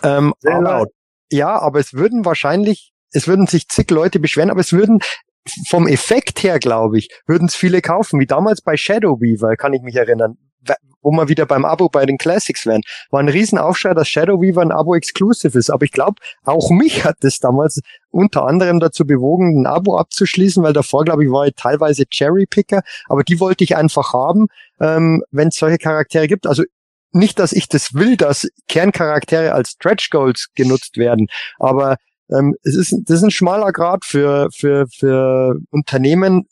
[0.04, 0.90] Ähm, Sehr aber, laut.
[1.32, 5.00] Ja, aber es würden wahrscheinlich, es würden sich zig Leute beschweren, aber es würden
[5.68, 9.74] vom Effekt her, glaube ich, würden es viele kaufen, wie damals bei Shadow Weaver, kann
[9.74, 10.38] ich mich erinnern
[11.06, 12.82] wo wir wieder beim Abo bei den Classics wären.
[13.12, 15.70] War ein Riesenaufschrei, dass Shadow Weaver ein Abo-Exclusive ist.
[15.70, 17.80] Aber ich glaube, auch mich hat das damals
[18.10, 22.82] unter anderem dazu bewogen, ein Abo abzuschließen, weil davor, glaube ich, war ich teilweise Cherry-Picker,
[23.08, 24.48] aber die wollte ich einfach haben,
[24.80, 26.48] ähm, wenn es solche Charaktere gibt.
[26.48, 26.64] Also
[27.12, 31.28] nicht, dass ich das will, dass Kerncharaktere als Stretch Goals genutzt werden,
[31.60, 31.98] aber
[32.32, 36.48] ähm, es ist, das ist ein schmaler Grad für, für, für Unternehmen,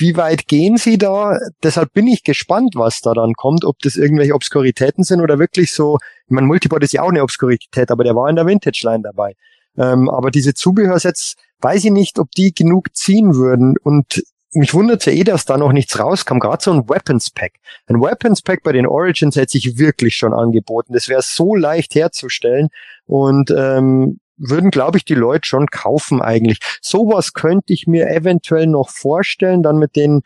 [0.00, 1.38] wie weit gehen Sie da?
[1.62, 5.72] Deshalb bin ich gespannt, was da dann kommt, ob das irgendwelche Obskuritäten sind oder wirklich
[5.72, 9.02] so, ich meine, Multibot ist ja auch eine Obskurität, aber der war in der Vintage-Line
[9.02, 9.34] dabei.
[9.76, 14.22] Ähm, aber diese Zubehörsets, weiß ich nicht, ob die genug ziehen würden und
[14.52, 16.38] mich wundert ja eh, dass da noch nichts rauskam.
[16.38, 17.52] Gerade so ein Weapons Pack.
[17.86, 20.92] Ein Weapons Pack bei den Origins hätte sich wirklich schon angeboten.
[20.92, 22.68] Das wäre so leicht herzustellen.
[23.06, 26.58] Und ähm, würden, glaube ich, die Leute schon kaufen eigentlich.
[26.80, 30.22] Sowas könnte ich mir eventuell noch vorstellen, dann mit den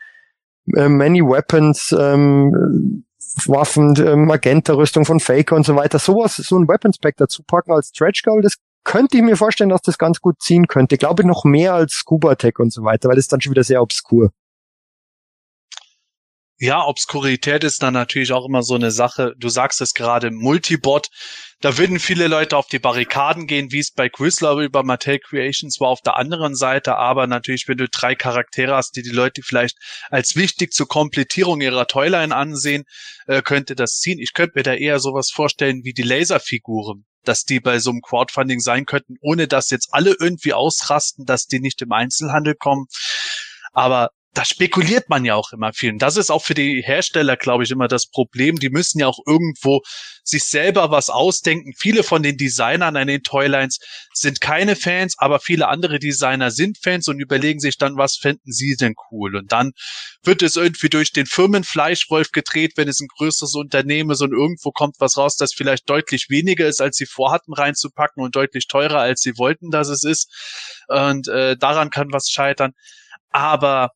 [0.75, 3.05] äh, Many Weapons, ähm,
[3.45, 5.99] Waffen, äh, Magenta-Rüstung von Faker und so weiter.
[5.99, 8.55] Sowas, so ein Weapons Pack dazu packen als Stretch Goal, das
[8.85, 10.97] könnte ich mir vorstellen, dass das ganz gut ziehen könnte.
[10.97, 13.51] Glaube ich noch mehr als Scuba Tech und so weiter, weil das ist dann schon
[13.51, 14.31] wieder sehr obskur.
[16.57, 19.33] Ja, Obskurität ist dann natürlich auch immer so eine Sache.
[19.37, 21.09] Du sagst es gerade, Multibot.
[21.59, 25.81] Da würden viele Leute auf die Barrikaden gehen, wie es bei Quizler über Mattel Creations
[25.81, 26.95] war auf der anderen Seite.
[26.95, 29.77] Aber natürlich, wenn du drei Charaktere hast, die die Leute vielleicht
[30.09, 32.85] als wichtig zur Komplettierung ihrer Toyline ansehen,
[33.27, 34.19] äh, könnte das ziehen.
[34.19, 38.01] Ich könnte mir da eher sowas vorstellen wie die Laserfiguren dass die bei so einem
[38.01, 42.85] Crowdfunding sein könnten, ohne dass jetzt alle irgendwie ausrasten, dass die nicht im Einzelhandel kommen.
[43.73, 45.93] Aber da spekuliert man ja auch immer viel.
[45.93, 48.57] Und das ist auch für die Hersteller, glaube ich, immer das Problem.
[48.57, 49.81] Die müssen ja auch irgendwo
[50.23, 51.71] sich selber was ausdenken.
[51.77, 53.79] Viele von den Designern an den Toylines
[54.13, 58.51] sind keine Fans, aber viele andere Designer sind Fans und überlegen sich dann, was fänden
[58.51, 59.37] sie denn cool.
[59.37, 59.71] Und dann
[60.21, 64.71] wird es irgendwie durch den Firmenfleischwolf gedreht, wenn es ein größeres Unternehmen ist und irgendwo
[64.71, 68.99] kommt was raus, das vielleicht deutlich weniger ist, als sie vorhatten reinzupacken und deutlich teurer,
[68.99, 70.29] als sie wollten, dass es ist.
[70.89, 72.73] Und äh, daran kann was scheitern.
[73.29, 73.91] Aber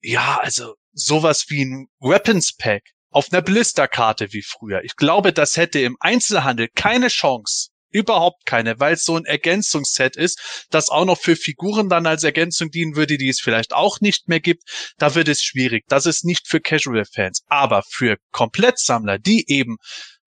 [0.00, 4.82] ja, also sowas wie ein Weapons Pack auf einer Blisterkarte wie früher.
[4.84, 7.68] Ich glaube, das hätte im Einzelhandel keine Chance.
[7.90, 12.24] Überhaupt keine, weil es so ein Ergänzungsset ist, das auch noch für Figuren dann als
[12.24, 14.64] Ergänzung dienen würde, die es vielleicht auch nicht mehr gibt.
[14.98, 15.84] Da wird es schwierig.
[15.88, 17.44] Das ist nicht für Casual-Fans.
[17.46, 19.76] Aber für Komplettsammler, die eben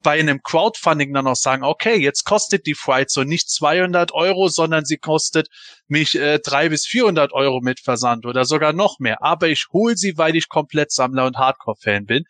[0.01, 4.47] bei einem Crowdfunding dann auch sagen, okay, jetzt kostet die Fright so nicht 200 Euro,
[4.47, 5.49] sondern sie kostet
[5.87, 9.21] mich äh, 300 bis 400 Euro mit Versand oder sogar noch mehr.
[9.21, 12.23] Aber ich hole sie, weil ich komplett Sammler und Hardcore-Fan bin.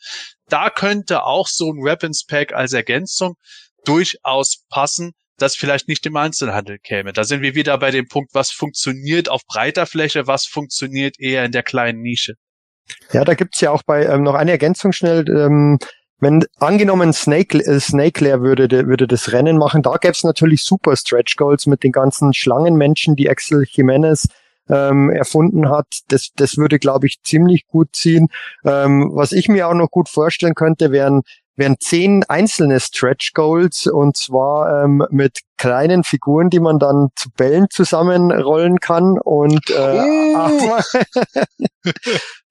[0.47, 3.35] Da könnte auch so ein Weapons Pack als Ergänzung
[3.85, 7.13] durchaus passen, das vielleicht nicht im Einzelhandel käme.
[7.13, 11.45] Da sind wir wieder bei dem Punkt, was funktioniert auf breiter Fläche, was funktioniert eher
[11.45, 12.33] in der kleinen Nische.
[13.11, 15.25] Ja, da gibt's ja auch bei ähm, noch eine Ergänzung schnell.
[15.29, 15.77] Ähm,
[16.19, 20.23] wenn angenommen Snake, äh, Snake Lair würde, de, würde das Rennen machen, da gäbe es
[20.23, 24.27] natürlich super Stretch Goals mit den ganzen Schlangenmenschen, die Axel Jimenez
[24.69, 25.87] ähm, erfunden hat.
[26.07, 28.27] Das, das würde, glaube ich, ziemlich gut ziehen.
[28.65, 31.21] Ähm, was ich mir auch noch gut vorstellen könnte, wären
[31.59, 37.29] wären zehn einzelne Stretch Goals und zwar ähm, mit kleinen Figuren, die man dann zu
[37.31, 40.01] Bällen zusammenrollen kann und äh,
[40.35, 40.79] oh.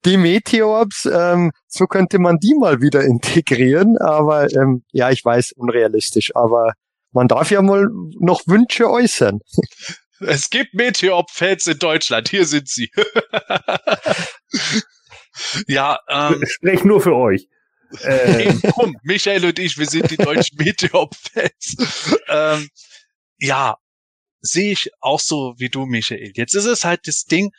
[0.05, 5.53] die Meteorbs, ähm, so könnte man die mal wieder integrieren, aber ähm, ja, ich weiß,
[5.53, 6.73] unrealistisch, aber
[7.11, 7.89] man darf ja mal
[8.19, 9.39] noch Wünsche äußern.
[10.21, 12.91] Es gibt Meteorb-Fans in Deutschland, hier sind sie.
[15.67, 17.47] ja, ähm, Sprech nur für euch.
[18.01, 22.17] Äh, komm, Michael und ich, wir sind die deutschen Meteor-Fans.
[22.27, 22.69] ähm,
[23.39, 23.77] ja,
[24.41, 26.31] sehe ich auch so wie du, Michael.
[26.35, 27.51] Jetzt ist es halt das Ding,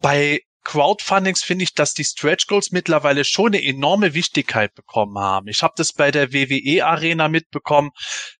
[0.00, 5.48] bei Crowdfundings finde ich, dass die Stretch Goals mittlerweile schon eine enorme Wichtigkeit bekommen haben.
[5.48, 7.90] Ich habe das bei der WWE Arena mitbekommen.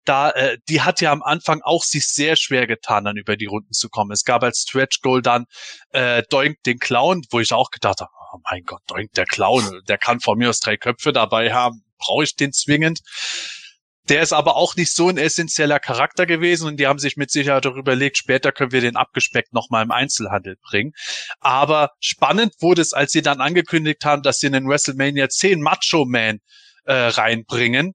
[0.05, 3.47] Da, äh, die hat ja am Anfang auch sich sehr schwer getan, dann über die
[3.47, 4.13] Runden zu kommen.
[4.13, 5.47] Es gab als Stretch Goal dann
[5.91, 9.83] äh, Doink den Clown, wo ich auch gedacht habe, oh mein Gott, Doink der Clown,
[9.89, 13.01] der kann von mir aus drei Köpfe dabei haben, brauche ich den zwingend.
[14.11, 17.31] Der ist aber auch nicht so ein essentieller Charakter gewesen und die haben sich mit
[17.31, 20.93] Sicherheit darüber überlegt, später können wir den abgespeckt nochmal im Einzelhandel bringen.
[21.39, 25.63] Aber spannend wurde es, als sie dann angekündigt haben, dass sie in den WrestleMania 10
[25.63, 26.41] Macho Man
[26.87, 27.95] äh, reinbringen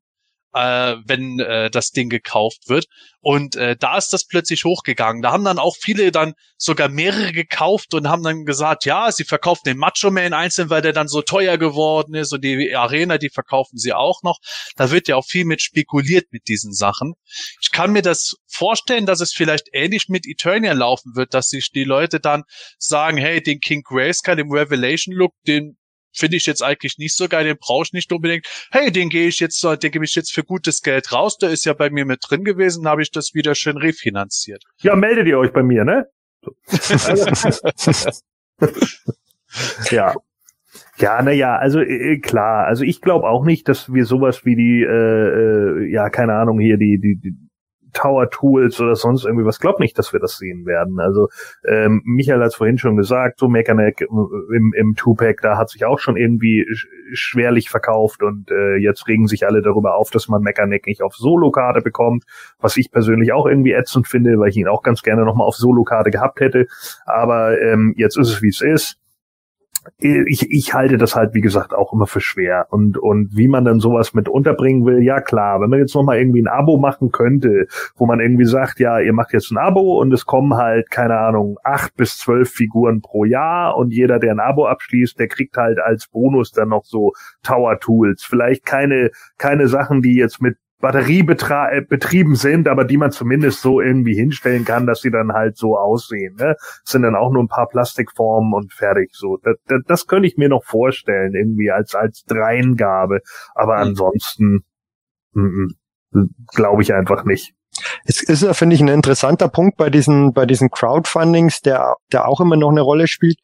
[0.55, 2.85] äh, wenn äh, das Ding gekauft wird.
[3.19, 5.21] Und äh, da ist das plötzlich hochgegangen.
[5.21, 9.25] Da haben dann auch viele dann sogar mehrere gekauft und haben dann gesagt, ja, sie
[9.25, 13.17] verkaufen den Macho Man einzeln, weil der dann so teuer geworden ist und die Arena,
[13.17, 14.37] die verkaufen sie auch noch.
[14.77, 17.15] Da wird ja auch viel mit spekuliert mit diesen Sachen.
[17.61, 21.71] Ich kann mir das vorstellen, dass es vielleicht ähnlich mit Eternia laufen wird, dass sich
[21.71, 22.43] die Leute dann
[22.77, 25.77] sagen, hey, den King Grayskull im Revelation Look, den
[26.15, 28.45] finde ich jetzt eigentlich nicht so geil, den brauche ich nicht unbedingt.
[28.71, 31.65] Hey, den gehe ich jetzt, den gebe ich jetzt für gutes Geld raus, der ist
[31.65, 34.63] ja bei mir mit drin gewesen, habe ich das wieder schön refinanziert.
[34.81, 36.05] Ja, meldet ihr euch bei mir, ne?
[39.91, 40.13] ja.
[40.97, 44.55] Ja, na ja, also äh, klar, also ich glaube auch nicht, dass wir sowas wie
[44.55, 47.35] die, äh, äh, ja, keine Ahnung, hier die, die, die
[47.95, 49.59] Tower Tools oder sonst irgendwie was.
[49.59, 50.99] Glaub nicht, dass wir das sehen werden.
[50.99, 51.29] Also
[51.67, 55.85] ähm, Michael hat es vorhin schon gesagt, so Mechaneck im, im Tupac, da hat sich
[55.85, 56.65] auch schon irgendwie
[57.13, 61.15] schwerlich verkauft und äh, jetzt regen sich alle darüber auf, dass man Mechaneck nicht auf
[61.15, 62.25] Solo-Karte bekommt,
[62.59, 65.55] was ich persönlich auch irgendwie ätzend finde, weil ich ihn auch ganz gerne nochmal auf
[65.55, 66.67] Solo-Karte gehabt hätte.
[67.05, 68.99] Aber ähm, jetzt ist es, wie es ist
[69.97, 72.67] ich, ich halte das halt, wie gesagt, auch immer für schwer.
[72.69, 76.17] Und, und wie man dann sowas mit unterbringen will, ja klar, wenn man jetzt nochmal
[76.17, 79.99] irgendwie ein Abo machen könnte, wo man irgendwie sagt, ja, ihr macht jetzt ein Abo
[79.99, 84.31] und es kommen halt, keine Ahnung, acht bis zwölf Figuren pro Jahr und jeder, der
[84.31, 87.13] ein Abo abschließt, der kriegt halt als Bonus dann noch so
[87.43, 88.23] Tower Tools.
[88.23, 93.81] Vielleicht keine, keine Sachen, die jetzt mit batteriebetrieben äh, sind, aber die man zumindest so
[93.81, 96.35] irgendwie hinstellen kann, dass sie dann halt so aussehen.
[96.35, 96.55] Ne?
[96.57, 99.09] Das sind dann auch nur ein paar Plastikformen und fertig.
[99.13, 103.21] So, das, das, das könnte ich mir noch vorstellen, irgendwie als als Dreingabe.
[103.53, 103.81] Aber mhm.
[103.81, 104.65] ansonsten
[106.53, 107.53] glaube ich einfach nicht.
[108.05, 112.27] Es ist ja, finde ich, ein interessanter Punkt bei diesen, bei diesen Crowdfundings, der, der
[112.27, 113.37] auch immer noch eine Rolle spielt.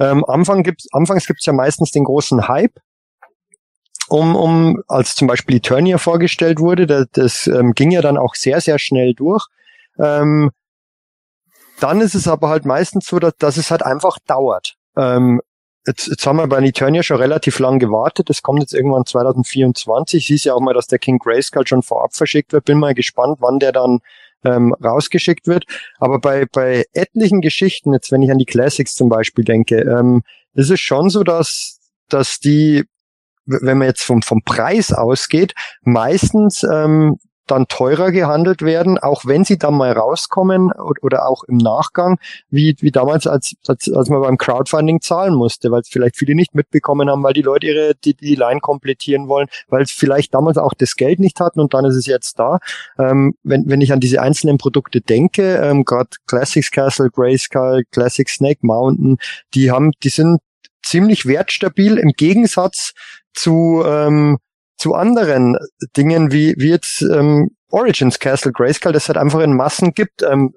[0.00, 2.78] Ähm, Anfang gibt's, anfangs gibt's ja meistens den großen Hype
[4.08, 8.34] um, um als zum Beispiel Eternia vorgestellt wurde, das, das ähm, ging ja dann auch
[8.34, 9.46] sehr, sehr schnell durch.
[9.98, 10.50] Ähm,
[11.80, 14.74] dann ist es aber halt meistens so, dass, dass es halt einfach dauert.
[14.96, 15.40] Ähm,
[15.86, 18.30] jetzt, jetzt haben wir bei Eternia schon relativ lang gewartet.
[18.30, 20.26] Das kommt jetzt irgendwann 2024.
[20.26, 22.64] Siehst ja auch mal, dass der King Grayskull schon vorab verschickt wird.
[22.64, 24.00] Bin mal gespannt, wann der dann
[24.44, 25.64] ähm, rausgeschickt wird.
[25.98, 30.22] Aber bei, bei etlichen Geschichten, jetzt wenn ich an die Classics zum Beispiel denke, ähm,
[30.54, 32.84] ist es schon so, dass, dass die
[33.46, 39.44] wenn man jetzt vom, vom Preis ausgeht, meistens ähm, dann teurer gehandelt werden, auch wenn
[39.44, 40.72] sie dann mal rauskommen
[41.02, 42.18] oder auch im Nachgang,
[42.48, 46.34] wie, wie damals, als, als, als man beim Crowdfunding zahlen musste, weil es vielleicht viele
[46.34, 50.34] nicht mitbekommen haben, weil die Leute ihre die, die Line komplettieren wollen, weil es vielleicht
[50.34, 52.58] damals auch das Geld nicht hatten und dann ist es jetzt da.
[52.98, 58.28] Ähm, wenn, wenn ich an diese einzelnen Produkte denke, ähm, gerade Classics Castle, Grayskull, Classic
[58.28, 59.18] Snake Mountain,
[59.54, 60.38] die haben, die sind
[60.84, 62.92] ziemlich wertstabil im Gegensatz
[63.32, 64.38] zu, ähm,
[64.76, 65.56] zu anderen
[65.96, 70.22] Dingen wie, wie jetzt ähm, Origins Castle Grayskull, das halt einfach in Massen gibt.
[70.22, 70.54] Ähm,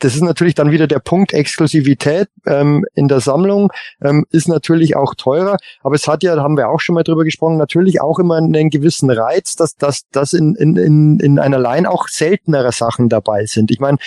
[0.00, 3.70] das ist natürlich dann wieder der Punkt Exklusivität ähm, in der Sammlung,
[4.02, 7.04] ähm, ist natürlich auch teurer, aber es hat ja, da haben wir auch schon mal
[7.04, 11.38] drüber gesprochen, natürlich auch immer einen gewissen Reiz, dass, dass, dass in, in, in, in
[11.38, 13.70] einer Line auch seltenere Sachen dabei sind.
[13.70, 13.98] Ich meine,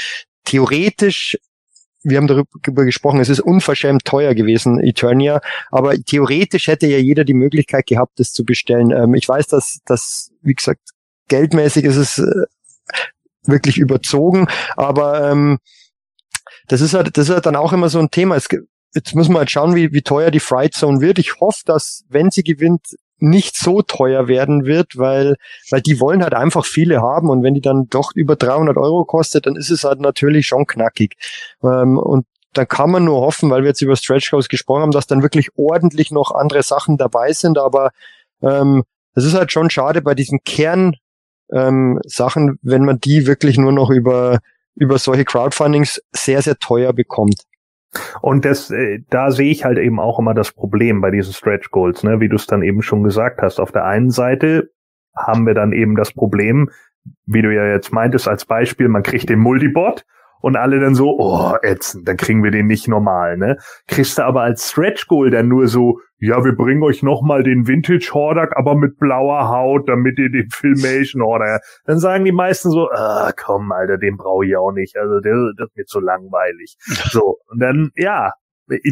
[0.45, 1.37] theoretisch
[2.03, 7.23] wir haben darüber gesprochen, es ist unverschämt teuer gewesen, Eternia, aber theoretisch hätte ja jeder
[7.23, 8.91] die Möglichkeit gehabt, das zu bestellen.
[8.91, 10.81] Ähm, ich weiß, dass das, wie gesagt,
[11.29, 12.45] geldmäßig ist es äh,
[13.45, 15.59] wirklich überzogen, aber ähm,
[16.67, 18.35] das ist halt, das ist halt dann auch immer so ein Thema.
[18.35, 18.47] Es,
[18.93, 21.19] jetzt müssen wir halt schauen, wie, wie teuer die Fright Zone wird.
[21.19, 25.37] Ich hoffe, dass, wenn sie gewinnt, nicht so teuer werden wird, weil,
[25.71, 29.05] weil die wollen halt einfach viele haben und wenn die dann doch über 300 Euro
[29.05, 31.15] kostet, dann ist es halt natürlich schon knackig.
[31.63, 34.91] Ähm, und dann kann man nur hoffen, weil wir jetzt über Stretch Goals gesprochen haben,
[34.91, 37.91] dass dann wirklich ordentlich noch andere Sachen dabei sind, aber
[38.41, 38.83] ähm,
[39.15, 40.95] es ist halt schon schade bei diesen Kern
[41.51, 44.39] ähm, Sachen, wenn man die wirklich nur noch über
[44.75, 47.43] über solche Crowdfundings sehr sehr teuer bekommt.
[48.21, 51.71] Und das, äh, da sehe ich halt eben auch immer das Problem bei diesen Stretch
[51.71, 53.59] Goals, ne, wie du es dann eben schon gesagt hast.
[53.59, 54.71] Auf der einen Seite
[55.15, 56.69] haben wir dann eben das Problem,
[57.25, 60.05] wie du ja jetzt meintest als Beispiel, man kriegt den Multibot
[60.43, 63.55] und alle dann so, oh, ätzend, dann kriegen wir den nicht normal, ne?
[63.87, 67.65] Kriegst du aber als Stretch Goal dann nur so, ja, wir bringen euch nochmal den
[67.65, 72.71] Vintage Hordak, aber mit blauer Haut, damit ihr den Filmation Hordak, dann sagen die meisten
[72.71, 75.99] so, ah, komm, Alter, den brauche ich auch nicht, also der, das ist mir zu
[76.01, 76.75] langweilig.
[77.13, 78.33] So, und dann, ja,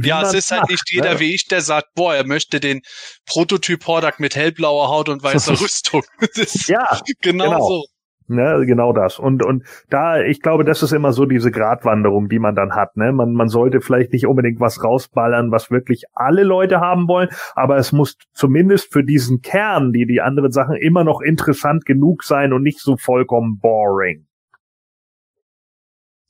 [0.03, 1.19] ja, es ist halt nicht jeder ne?
[1.19, 2.81] wie ich, der sagt, boah, er möchte den
[3.25, 6.03] Prototyp Hordak mit hellblauer Haut und weißer Rüstung.
[6.67, 7.85] ja, genau, genau, so.
[8.31, 9.19] Ne, genau das.
[9.19, 12.95] Und, und da, ich glaube, das ist immer so diese Gratwanderung, die man dann hat.
[12.95, 13.11] Ne?
[13.11, 17.75] Man, man sollte vielleicht nicht unbedingt was rausballern, was wirklich alle Leute haben wollen, aber
[17.75, 22.53] es muss zumindest für diesen Kern, die die anderen Sachen immer noch interessant genug sein
[22.53, 24.27] und nicht so vollkommen boring.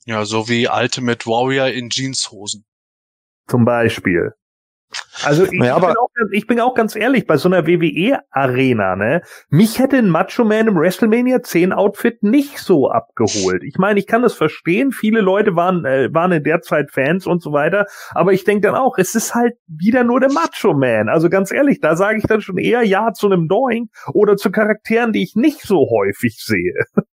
[0.04, 2.64] Ja, so wie Ultimate Warrior in Jeanshosen.
[3.46, 4.32] Zum Beispiel.
[5.24, 9.22] Also ich, ja, bin auch, ich, bin auch, ganz ehrlich, bei so einer WWE-Arena, ne,
[9.50, 13.62] mich hätte ein Macho Man im WrestleMania 10 Outfit nicht so abgeholt.
[13.62, 17.26] Ich meine, ich kann das verstehen, viele Leute waren, äh, waren in der Zeit Fans
[17.26, 20.74] und so weiter, aber ich denke dann auch, es ist halt wieder nur der Macho
[20.74, 21.08] Man.
[21.08, 24.50] Also ganz ehrlich, da sage ich dann schon eher ja zu einem Doink oder zu
[24.50, 26.84] Charakteren, die ich nicht so häufig sehe.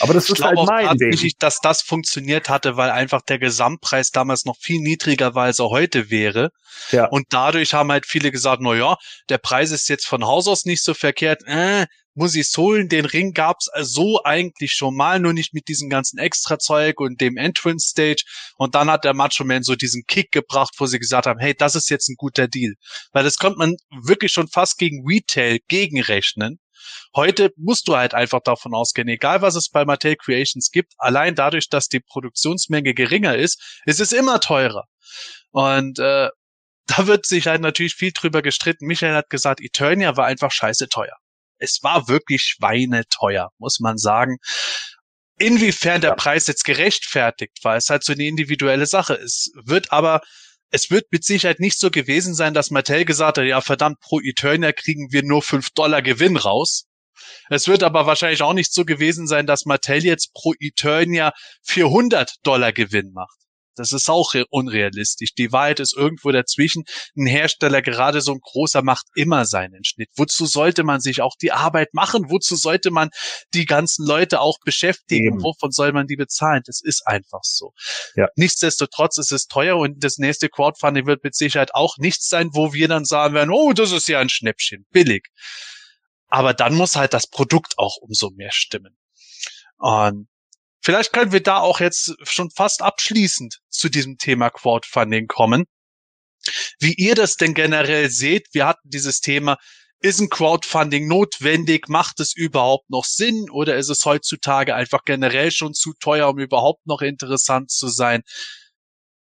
[0.00, 1.10] Aber das ich ist halt mein Ding.
[1.10, 5.58] Nicht, dass das funktioniert hatte, weil einfach der Gesamtpreis damals noch viel niedriger war, als
[5.58, 6.50] er heute wäre.
[6.90, 7.06] Ja.
[7.06, 8.96] Und dadurch haben halt viele gesagt, na ja,
[9.28, 11.42] der Preis ist jetzt von Haus aus nicht so verkehrt.
[11.46, 11.86] Äh,
[12.16, 12.88] muss ich's holen?
[12.88, 17.36] Den Ring gab's so eigentlich schon mal, nur nicht mit diesem ganzen Extra-Zeug und dem
[17.36, 18.24] Entrance Stage.
[18.56, 21.54] Und dann hat der Macho Man so diesen Kick gebracht, wo sie gesagt haben, hey,
[21.54, 22.72] das ist jetzt ein guter Deal.
[23.12, 26.58] Weil das konnte man wirklich schon fast gegen Retail gegenrechnen.
[27.14, 31.34] Heute musst du halt einfach davon ausgehen, egal was es bei Mattel Creations gibt, allein
[31.34, 34.84] dadurch, dass die Produktionsmenge geringer ist, ist es immer teurer.
[35.50, 36.28] Und äh,
[36.86, 38.86] da wird sich halt natürlich viel drüber gestritten.
[38.86, 41.16] Michael hat gesagt, Eternia war einfach scheiße teuer.
[41.58, 44.36] Es war wirklich schweineteuer, muss man sagen.
[45.38, 49.14] Inwiefern der Preis jetzt gerechtfertigt war, ist halt so eine individuelle Sache.
[49.14, 50.20] Es wird aber
[50.70, 54.20] es wird mit Sicherheit nicht so gewesen sein, dass Mattel gesagt hat, ja verdammt, pro
[54.20, 56.86] Eternia kriegen wir nur fünf Dollar Gewinn raus.
[57.48, 61.32] Es wird aber wahrscheinlich auch nicht so gewesen sein, dass Mattel jetzt pro Eternia
[61.62, 63.45] 400 Dollar Gewinn macht.
[63.76, 65.34] Das ist auch unrealistisch.
[65.34, 66.84] Die Wahrheit ist irgendwo dazwischen.
[67.16, 70.10] Ein Hersteller, gerade so ein großer, macht immer seinen Schnitt.
[70.16, 72.30] Wozu sollte man sich auch die Arbeit machen?
[72.30, 73.10] Wozu sollte man
[73.54, 75.34] die ganzen Leute auch beschäftigen?
[75.34, 75.42] Eben.
[75.42, 76.62] Wovon soll man die bezahlen?
[76.66, 77.72] Das ist einfach so.
[78.14, 78.28] Ja.
[78.36, 82.72] Nichtsdestotrotz ist es teuer und das nächste Crowdfunding wird mit Sicherheit auch nichts sein, wo
[82.72, 85.28] wir dann sagen werden, oh, das ist ja ein Schnäppchen, billig.
[86.28, 88.96] Aber dann muss halt das Produkt auch umso mehr stimmen.
[89.78, 90.28] Und
[90.86, 95.64] Vielleicht können wir da auch jetzt schon fast abschließend zu diesem Thema Crowdfunding kommen.
[96.78, 99.56] Wie ihr das denn generell seht, wir hatten dieses Thema,
[99.98, 101.88] ist ein Crowdfunding notwendig?
[101.88, 103.50] Macht es überhaupt noch Sinn?
[103.50, 108.22] Oder ist es heutzutage einfach generell schon zu teuer, um überhaupt noch interessant zu sein?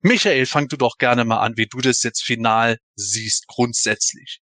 [0.02, 4.40] Michael, fang du doch gerne mal an, wie du das jetzt final siehst, grundsätzlich.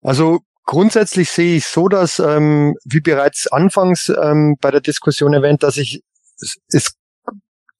[0.00, 5.62] Also grundsätzlich sehe ich so, dass, ähm, wie bereits anfangs ähm, bei der Diskussion erwähnt,
[5.62, 6.00] dass ich
[6.68, 6.96] es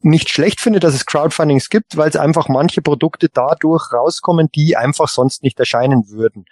[0.02, 4.76] nicht schlecht finde, dass es Crowdfundings gibt, weil es einfach manche Produkte dadurch rauskommen, die
[4.76, 6.44] einfach sonst nicht erscheinen würden.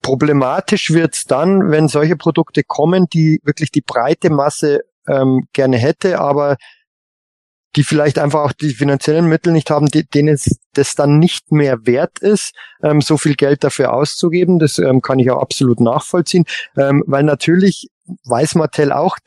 [0.00, 6.20] Problematisch wird's dann, wenn solche Produkte kommen, die wirklich die breite Masse ähm, gerne hätte,
[6.20, 6.56] aber
[7.76, 11.50] die vielleicht einfach auch die finanziellen Mittel nicht haben, die, denen es das dann nicht
[11.50, 12.52] mehr wert ist,
[12.82, 14.60] ähm, so viel Geld dafür auszugeben.
[14.60, 16.44] Das ähm, kann ich auch absolut nachvollziehen,
[16.76, 17.88] ähm, weil natürlich
[18.24, 19.18] weiß Mattel auch,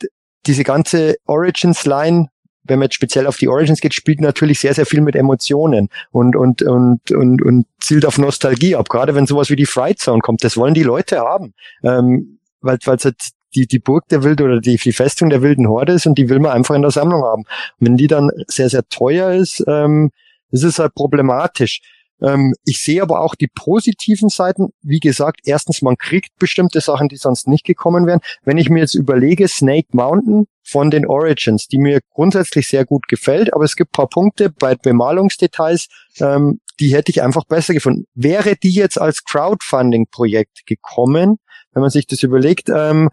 [0.48, 2.28] diese ganze Origins-Line,
[2.64, 5.88] wenn man jetzt speziell auf die Origins geht, spielt natürlich sehr, sehr viel mit Emotionen
[6.10, 8.88] und, und, und, und, und zielt auf Nostalgie ab.
[8.88, 11.54] Gerade wenn sowas wie die Fright Zone kommt, das wollen die Leute haben.
[11.82, 13.16] Ähm, weil es halt
[13.54, 16.28] die, die Burg der Wilde oder die, die Festung der wilden Horde ist und die
[16.28, 17.44] will man einfach in der Sammlung haben.
[17.78, 20.10] Wenn die dann sehr, sehr teuer ist, ähm,
[20.50, 21.80] ist es halt problematisch.
[22.22, 24.68] Ähm, ich sehe aber auch die positiven Seiten.
[24.82, 28.20] Wie gesagt, erstens, man kriegt bestimmte Sachen, die sonst nicht gekommen wären.
[28.42, 33.08] Wenn ich mir jetzt überlege, Snake Mountain von den Origins, die mir grundsätzlich sehr gut
[33.08, 35.88] gefällt, aber es gibt paar Punkte bei Bemalungsdetails,
[36.20, 38.04] ähm, die hätte ich einfach besser gefunden.
[38.14, 41.38] Wäre die jetzt als Crowdfunding-Projekt gekommen,
[41.72, 43.08] wenn man sich das überlegt, ähm,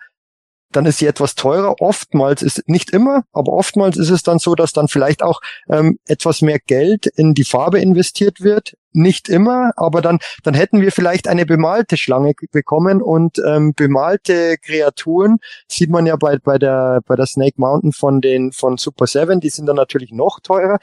[0.75, 1.75] dann ist sie etwas teurer.
[1.79, 5.39] Oftmals ist nicht immer, aber oftmals ist es dann so, dass dann vielleicht auch
[5.69, 8.75] ähm, etwas mehr Geld in die Farbe investiert wird.
[8.91, 14.57] Nicht immer, aber dann dann hätten wir vielleicht eine bemalte Schlange bekommen und ähm, bemalte
[14.57, 15.37] Kreaturen
[15.67, 19.41] sieht man ja bei bei der bei der Snake Mountain von den von Super Seven.
[19.41, 20.79] Die sind dann natürlich noch teurer.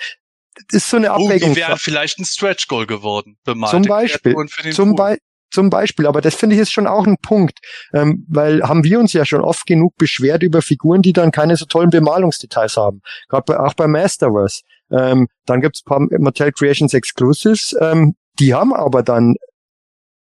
[0.68, 1.50] Das ist so eine Abwägung.
[1.50, 3.38] Oh, die wären vielleicht ein Stretch Goal geworden.
[3.44, 4.36] Bemalte zum Beispiel.
[4.72, 5.16] Zum, Be
[5.52, 6.06] zum Beispiel.
[6.06, 7.58] Aber das finde ich ist schon auch ein Punkt,
[7.92, 11.56] ähm, weil haben wir uns ja schon oft genug beschwert über Figuren, die dann keine
[11.56, 13.00] so tollen Bemalungsdetails haben.
[13.28, 14.62] Gerade auch bei Masterverse.
[14.90, 19.36] Ähm, dann gibt es paar Mattel Creations Exclusives, ähm, die haben aber dann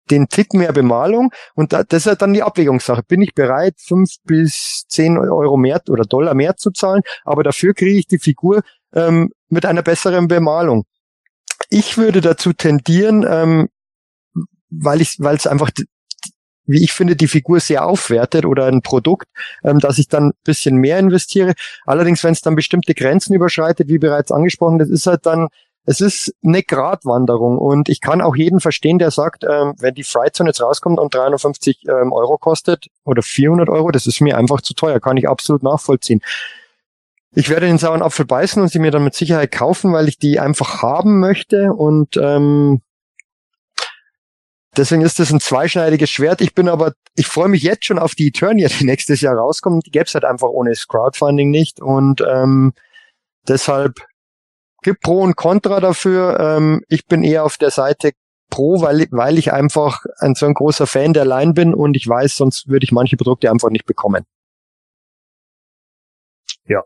[0.10, 3.04] den Tick mehr Bemalung und da, das ist ja dann die Abwägungssache.
[3.08, 7.74] Bin ich bereit, fünf bis zehn Euro mehr oder Dollar mehr zu zahlen, aber dafür
[7.74, 8.62] kriege ich die Figur
[8.94, 10.84] ähm, mit einer besseren Bemalung.
[11.70, 13.70] Ich würde dazu tendieren, ähm,
[14.72, 15.70] weil ich, weil es einfach,
[16.66, 19.28] wie ich finde, die Figur sehr aufwertet oder ein Produkt,
[19.64, 21.54] ähm, dass ich dann bisschen mehr investiere.
[21.86, 25.50] Allerdings, wenn es dann bestimmte Grenzen überschreitet, wie bereits angesprochen, das ist halt dann,
[25.86, 30.04] es ist eine Gratwanderung und ich kann auch jeden verstehen, der sagt, ähm, wenn die
[30.04, 34.62] Frightzone jetzt rauskommt und 350 ähm, Euro kostet oder 400 Euro, das ist mir einfach
[34.62, 36.22] zu teuer, kann ich absolut nachvollziehen.
[37.34, 40.20] Ich werde den sauren Apfel beißen und sie mir dann mit Sicherheit kaufen, weil ich
[40.20, 42.82] die einfach haben möchte und ähm,
[44.78, 46.40] Deswegen ist das ein zweischneidiges Schwert.
[46.40, 49.86] Ich bin aber, ich freue mich jetzt schon auf die Eternia, die nächstes Jahr rauskommt.
[49.86, 51.82] Die gäbe es halt einfach ohne das Crowdfunding nicht.
[51.82, 52.74] Und ähm,
[53.48, 54.00] deshalb
[54.82, 56.40] gibt Pro und Contra dafür.
[56.40, 58.12] Ähm, ich bin eher auf der Seite
[58.50, 62.08] Pro, weil, weil ich einfach ein so ein großer Fan der Line bin und ich
[62.08, 64.26] weiß, sonst würde ich manche Produkte einfach nicht bekommen.
[66.66, 66.84] Ja,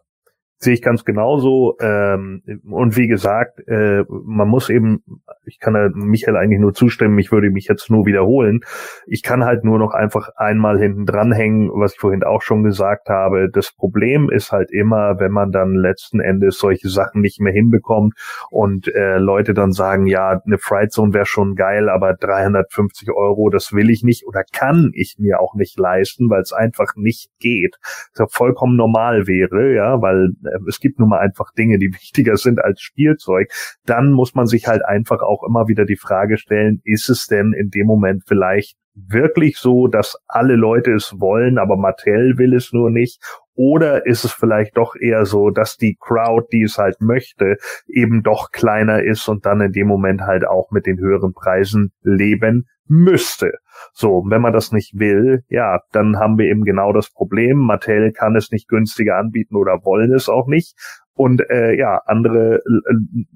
[0.57, 1.77] sehe ich ganz genauso.
[1.79, 5.03] Ähm, und wie gesagt, äh, man muss eben,
[5.45, 8.61] ich kann da Michael eigentlich nur zustimmen, ich würde mich jetzt nur wiederholen.
[9.05, 13.09] Ich kann halt nur noch einfach einmal hinten dranhängen, was ich vorhin auch schon gesagt
[13.09, 13.49] habe.
[13.51, 18.13] Das Problem ist halt immer, wenn man dann letzten Endes solche Sachen nicht mehr hinbekommt
[18.49, 23.49] und äh, Leute dann sagen, ja, eine Fright Zone wäre schon geil, aber 350 Euro,
[23.49, 27.29] das will ich nicht oder kann ich mir auch nicht leisten, weil es einfach nicht
[27.39, 27.75] geht.
[28.13, 30.29] Das ja vollkommen normal wäre, ja, weil
[30.67, 33.51] es gibt nun mal einfach Dinge, die wichtiger sind als Spielzeug,
[33.85, 37.53] dann muss man sich halt einfach auch immer wieder die Frage stellen, ist es denn
[37.53, 42.71] in dem Moment vielleicht wirklich so, dass alle Leute es wollen, aber Mattel will es
[42.71, 43.19] nur nicht?
[43.55, 47.57] Oder ist es vielleicht doch eher so, dass die Crowd, die es halt möchte,
[47.87, 51.93] eben doch kleiner ist und dann in dem Moment halt auch mit den höheren Preisen
[52.01, 53.53] leben müsste.
[53.93, 57.57] So, wenn man das nicht will, ja, dann haben wir eben genau das Problem.
[57.57, 60.75] Mattel kann es nicht günstiger anbieten oder wollen es auch nicht.
[61.13, 62.95] Und äh, ja, andere äh,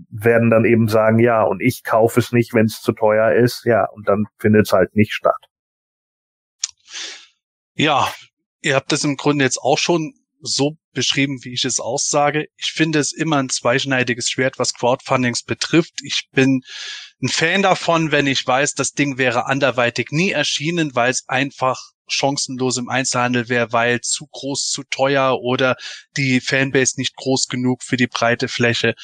[0.10, 3.64] werden dann eben sagen, ja, und ich kaufe es nicht, wenn es zu teuer ist.
[3.66, 5.48] Ja, und dann findet es halt nicht statt.
[7.74, 8.10] Ja,
[8.61, 12.48] ihr habt das im Grunde jetzt auch schon so beschrieben, wie ich es aussage.
[12.57, 15.94] Ich finde es immer ein zweischneidiges Schwert, was Crowdfundings betrifft.
[16.03, 16.61] Ich bin
[17.22, 21.81] ein Fan davon, wenn ich weiß, das Ding wäre anderweitig nie erschienen, weil es einfach
[22.07, 25.76] chancenlos im Einzelhandel wäre, weil zu groß, zu teuer oder
[26.18, 28.95] die Fanbase nicht groß genug für die breite Fläche.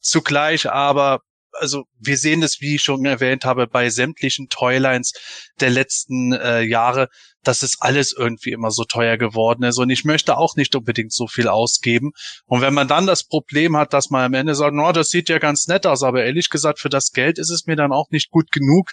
[0.00, 1.20] Zugleich aber
[1.58, 5.12] also wir sehen es, wie ich schon erwähnt habe, bei sämtlichen Toylines
[5.60, 7.08] der letzten äh, Jahre,
[7.42, 9.78] dass es alles irgendwie immer so teuer geworden ist.
[9.78, 12.12] Und ich möchte auch nicht unbedingt so viel ausgeben.
[12.46, 15.28] Und wenn man dann das Problem hat, dass man am Ende sagt, no, das sieht
[15.28, 18.10] ja ganz nett aus, aber ehrlich gesagt, für das Geld ist es mir dann auch
[18.10, 18.92] nicht gut genug,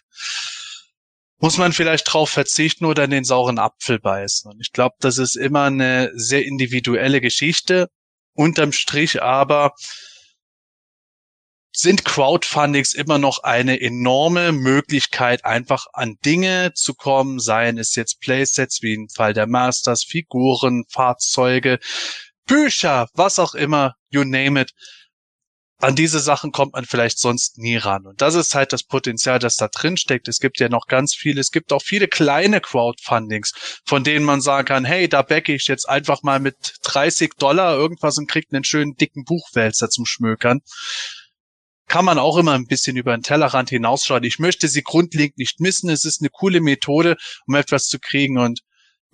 [1.40, 4.49] muss man vielleicht drauf verzichten oder in den sauren Apfel beißen.
[4.49, 7.90] Und ich glaube, das ist immer eine sehr individuelle Geschichte.
[8.34, 9.73] Unterm Strich aber
[11.76, 18.22] sind Crowdfundings immer noch eine enorme Möglichkeit, einfach an Dinge zu kommen, seien es jetzt
[18.22, 21.80] Playsets wie im Fall der Masters, Figuren, Fahrzeuge,
[22.45, 24.72] Bücher, was auch immer, you name it.
[25.80, 28.06] An diese Sachen kommt man vielleicht sonst nie ran.
[28.06, 30.30] Und das ist halt das Potenzial, das da drin steckt.
[30.30, 34.40] Es gibt ja noch ganz viele, es gibt auch viele kleine Crowdfundings, von denen man
[34.40, 38.54] sagen kann, hey, da backe ich jetzt einfach mal mit 30 Dollar irgendwas und kriegt
[38.54, 40.62] einen schönen dicken Buchwälzer zum Schmökern
[41.88, 44.23] kann man auch immer ein bisschen über den Tellerrand hinausschauen.
[44.23, 45.89] Ich möchte sie grundlegend nicht missen.
[45.89, 48.61] Es ist eine coole Methode, um etwas zu kriegen und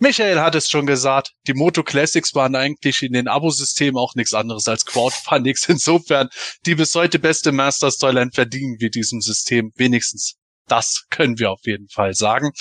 [0.01, 4.33] Michael hat es schon gesagt, die Moto Classics waren eigentlich in den Abosystemen auch nichts
[4.33, 5.67] anderes als Crowdfundings.
[5.67, 6.29] Insofern,
[6.65, 9.73] die bis heute beste Masters Toyland verdienen wir diesem System.
[9.75, 10.35] Wenigstens
[10.67, 12.51] das können wir auf jeden Fall sagen.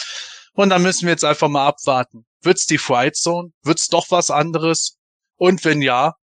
[0.52, 2.26] Und dann müssen wir jetzt einfach mal abwarten.
[2.42, 3.50] Wird's die Fright Zone?
[3.62, 4.96] Wird's doch was anderes?
[5.36, 6.14] Und wenn ja,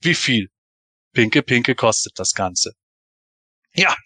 [0.00, 0.48] wie viel?
[1.12, 2.72] Pinke Pinke kostet das Ganze.
[3.74, 3.96] Ja,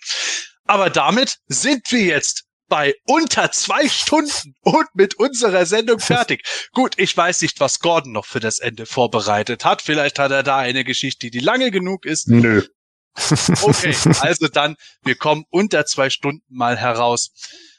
[0.65, 6.43] aber damit sind wir jetzt bei unter zwei Stunden und mit unserer Sendung fertig.
[6.73, 9.82] Gut, ich weiß nicht, was Gordon noch für das Ende vorbereitet hat.
[9.82, 12.28] Vielleicht hat er da eine Geschichte, die lange genug ist.
[12.28, 12.62] Nö.
[13.62, 17.31] Okay, also dann, wir kommen unter zwei Stunden mal heraus.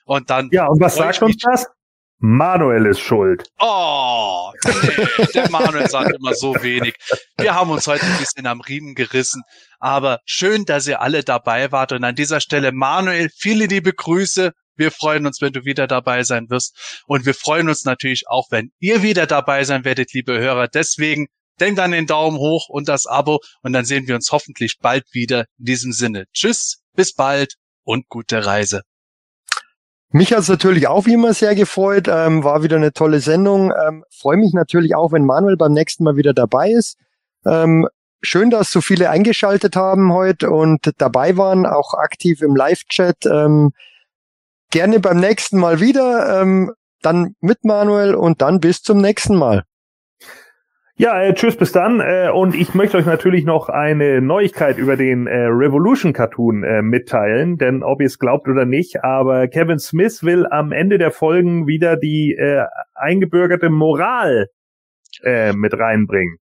[0.06, 0.50] Und dann.
[0.52, 1.68] Ja, und was sagt uns das?
[2.20, 3.48] Manuel ist schuld.
[3.60, 6.96] Oh, nee, der Manuel sagt immer so wenig.
[7.38, 9.42] Wir haben uns heute ein bisschen am Riemen gerissen,
[9.80, 11.94] aber schön, dass ihr alle dabei wart.
[11.94, 14.52] Und an dieser Stelle, Manuel, viele liebe Grüße.
[14.76, 17.04] Wir freuen uns, wenn du wieder dabei sein wirst.
[17.08, 20.68] Und wir freuen uns natürlich auch, wenn ihr wieder dabei sein werdet, liebe Hörer.
[20.68, 21.28] Deswegen
[21.60, 25.06] denkt an den Daumen hoch und das Abo und dann sehen wir uns hoffentlich bald
[25.12, 25.46] wieder.
[25.58, 28.82] In diesem Sinne, tschüss, bis bald und gute Reise.
[30.12, 32.08] Mich hat's natürlich auch wie immer sehr gefreut.
[32.08, 33.72] Ähm, war wieder eine tolle Sendung.
[33.72, 36.98] Ähm, Freue mich natürlich auch, wenn Manuel beim nächsten Mal wieder dabei ist.
[37.46, 37.88] Ähm,
[38.22, 43.28] schön, dass so viele eingeschaltet haben heute und dabei waren, auch aktiv im Live-Chat.
[43.28, 43.72] Ähm,
[44.72, 46.42] gerne beim nächsten Mal wieder.
[46.42, 49.64] Ähm, dann mit Manuel und dann bis zum nächsten Mal.
[51.02, 52.02] Ja, äh, tschüss, bis dann.
[52.02, 56.82] Äh, und ich möchte euch natürlich noch eine Neuigkeit über den äh, Revolution Cartoon äh,
[56.82, 61.12] mitteilen, denn ob ihr es glaubt oder nicht, aber Kevin Smith will am Ende der
[61.12, 62.66] Folgen wieder die äh,
[62.96, 64.48] eingebürgerte Moral
[65.24, 66.36] äh, mit reinbringen.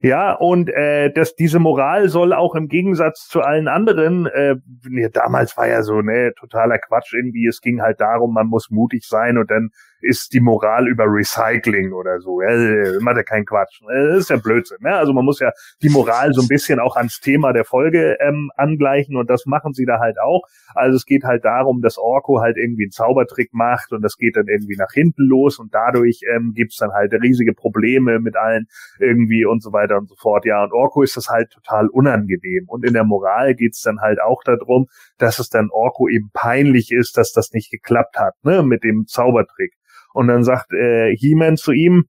[0.00, 4.56] Ja, und äh, dass diese Moral soll auch im Gegensatz zu allen anderen, äh,
[4.88, 8.68] nee, damals war ja so, ne, totaler Quatsch irgendwie, es ging halt darum, man muss
[8.70, 9.70] mutig sein und dann
[10.00, 12.40] ist die Moral über Recycling oder so.
[12.42, 13.80] Ja, macht ja kein Quatsch.
[13.86, 14.78] Das ist ja Blödsinn.
[14.80, 14.94] Ne?
[14.94, 15.52] Also man muss ja
[15.82, 19.72] die Moral so ein bisschen auch ans Thema der Folge ähm, angleichen und das machen
[19.72, 20.42] sie da halt auch.
[20.74, 24.36] Also es geht halt darum, dass Orko halt irgendwie einen Zaubertrick macht und das geht
[24.36, 28.66] dann irgendwie nach hinten los und dadurch ähm, gibt's dann halt riesige Probleme mit allen
[28.98, 30.44] irgendwie und so weiter und so fort.
[30.44, 32.64] Ja, und Orko ist das halt total unangenehm.
[32.68, 34.86] Und in der Moral geht's dann halt auch darum,
[35.18, 39.06] dass es dann Orko eben peinlich ist, dass das nicht geklappt hat, ne, mit dem
[39.06, 39.74] Zaubertrick.
[40.12, 42.04] Und dann sagt äh, He-Man zu ihm,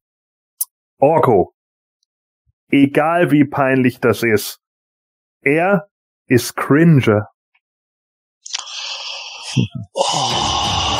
[1.00, 1.54] Orko,
[2.70, 4.60] egal wie peinlich das ist,
[5.42, 5.88] er
[6.28, 7.28] ist Cringer.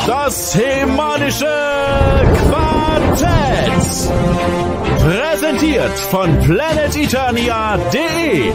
[0.06, 1.46] Das hemanische
[2.50, 4.12] Quartett.
[5.00, 8.52] Präsentiert von planeteternia.de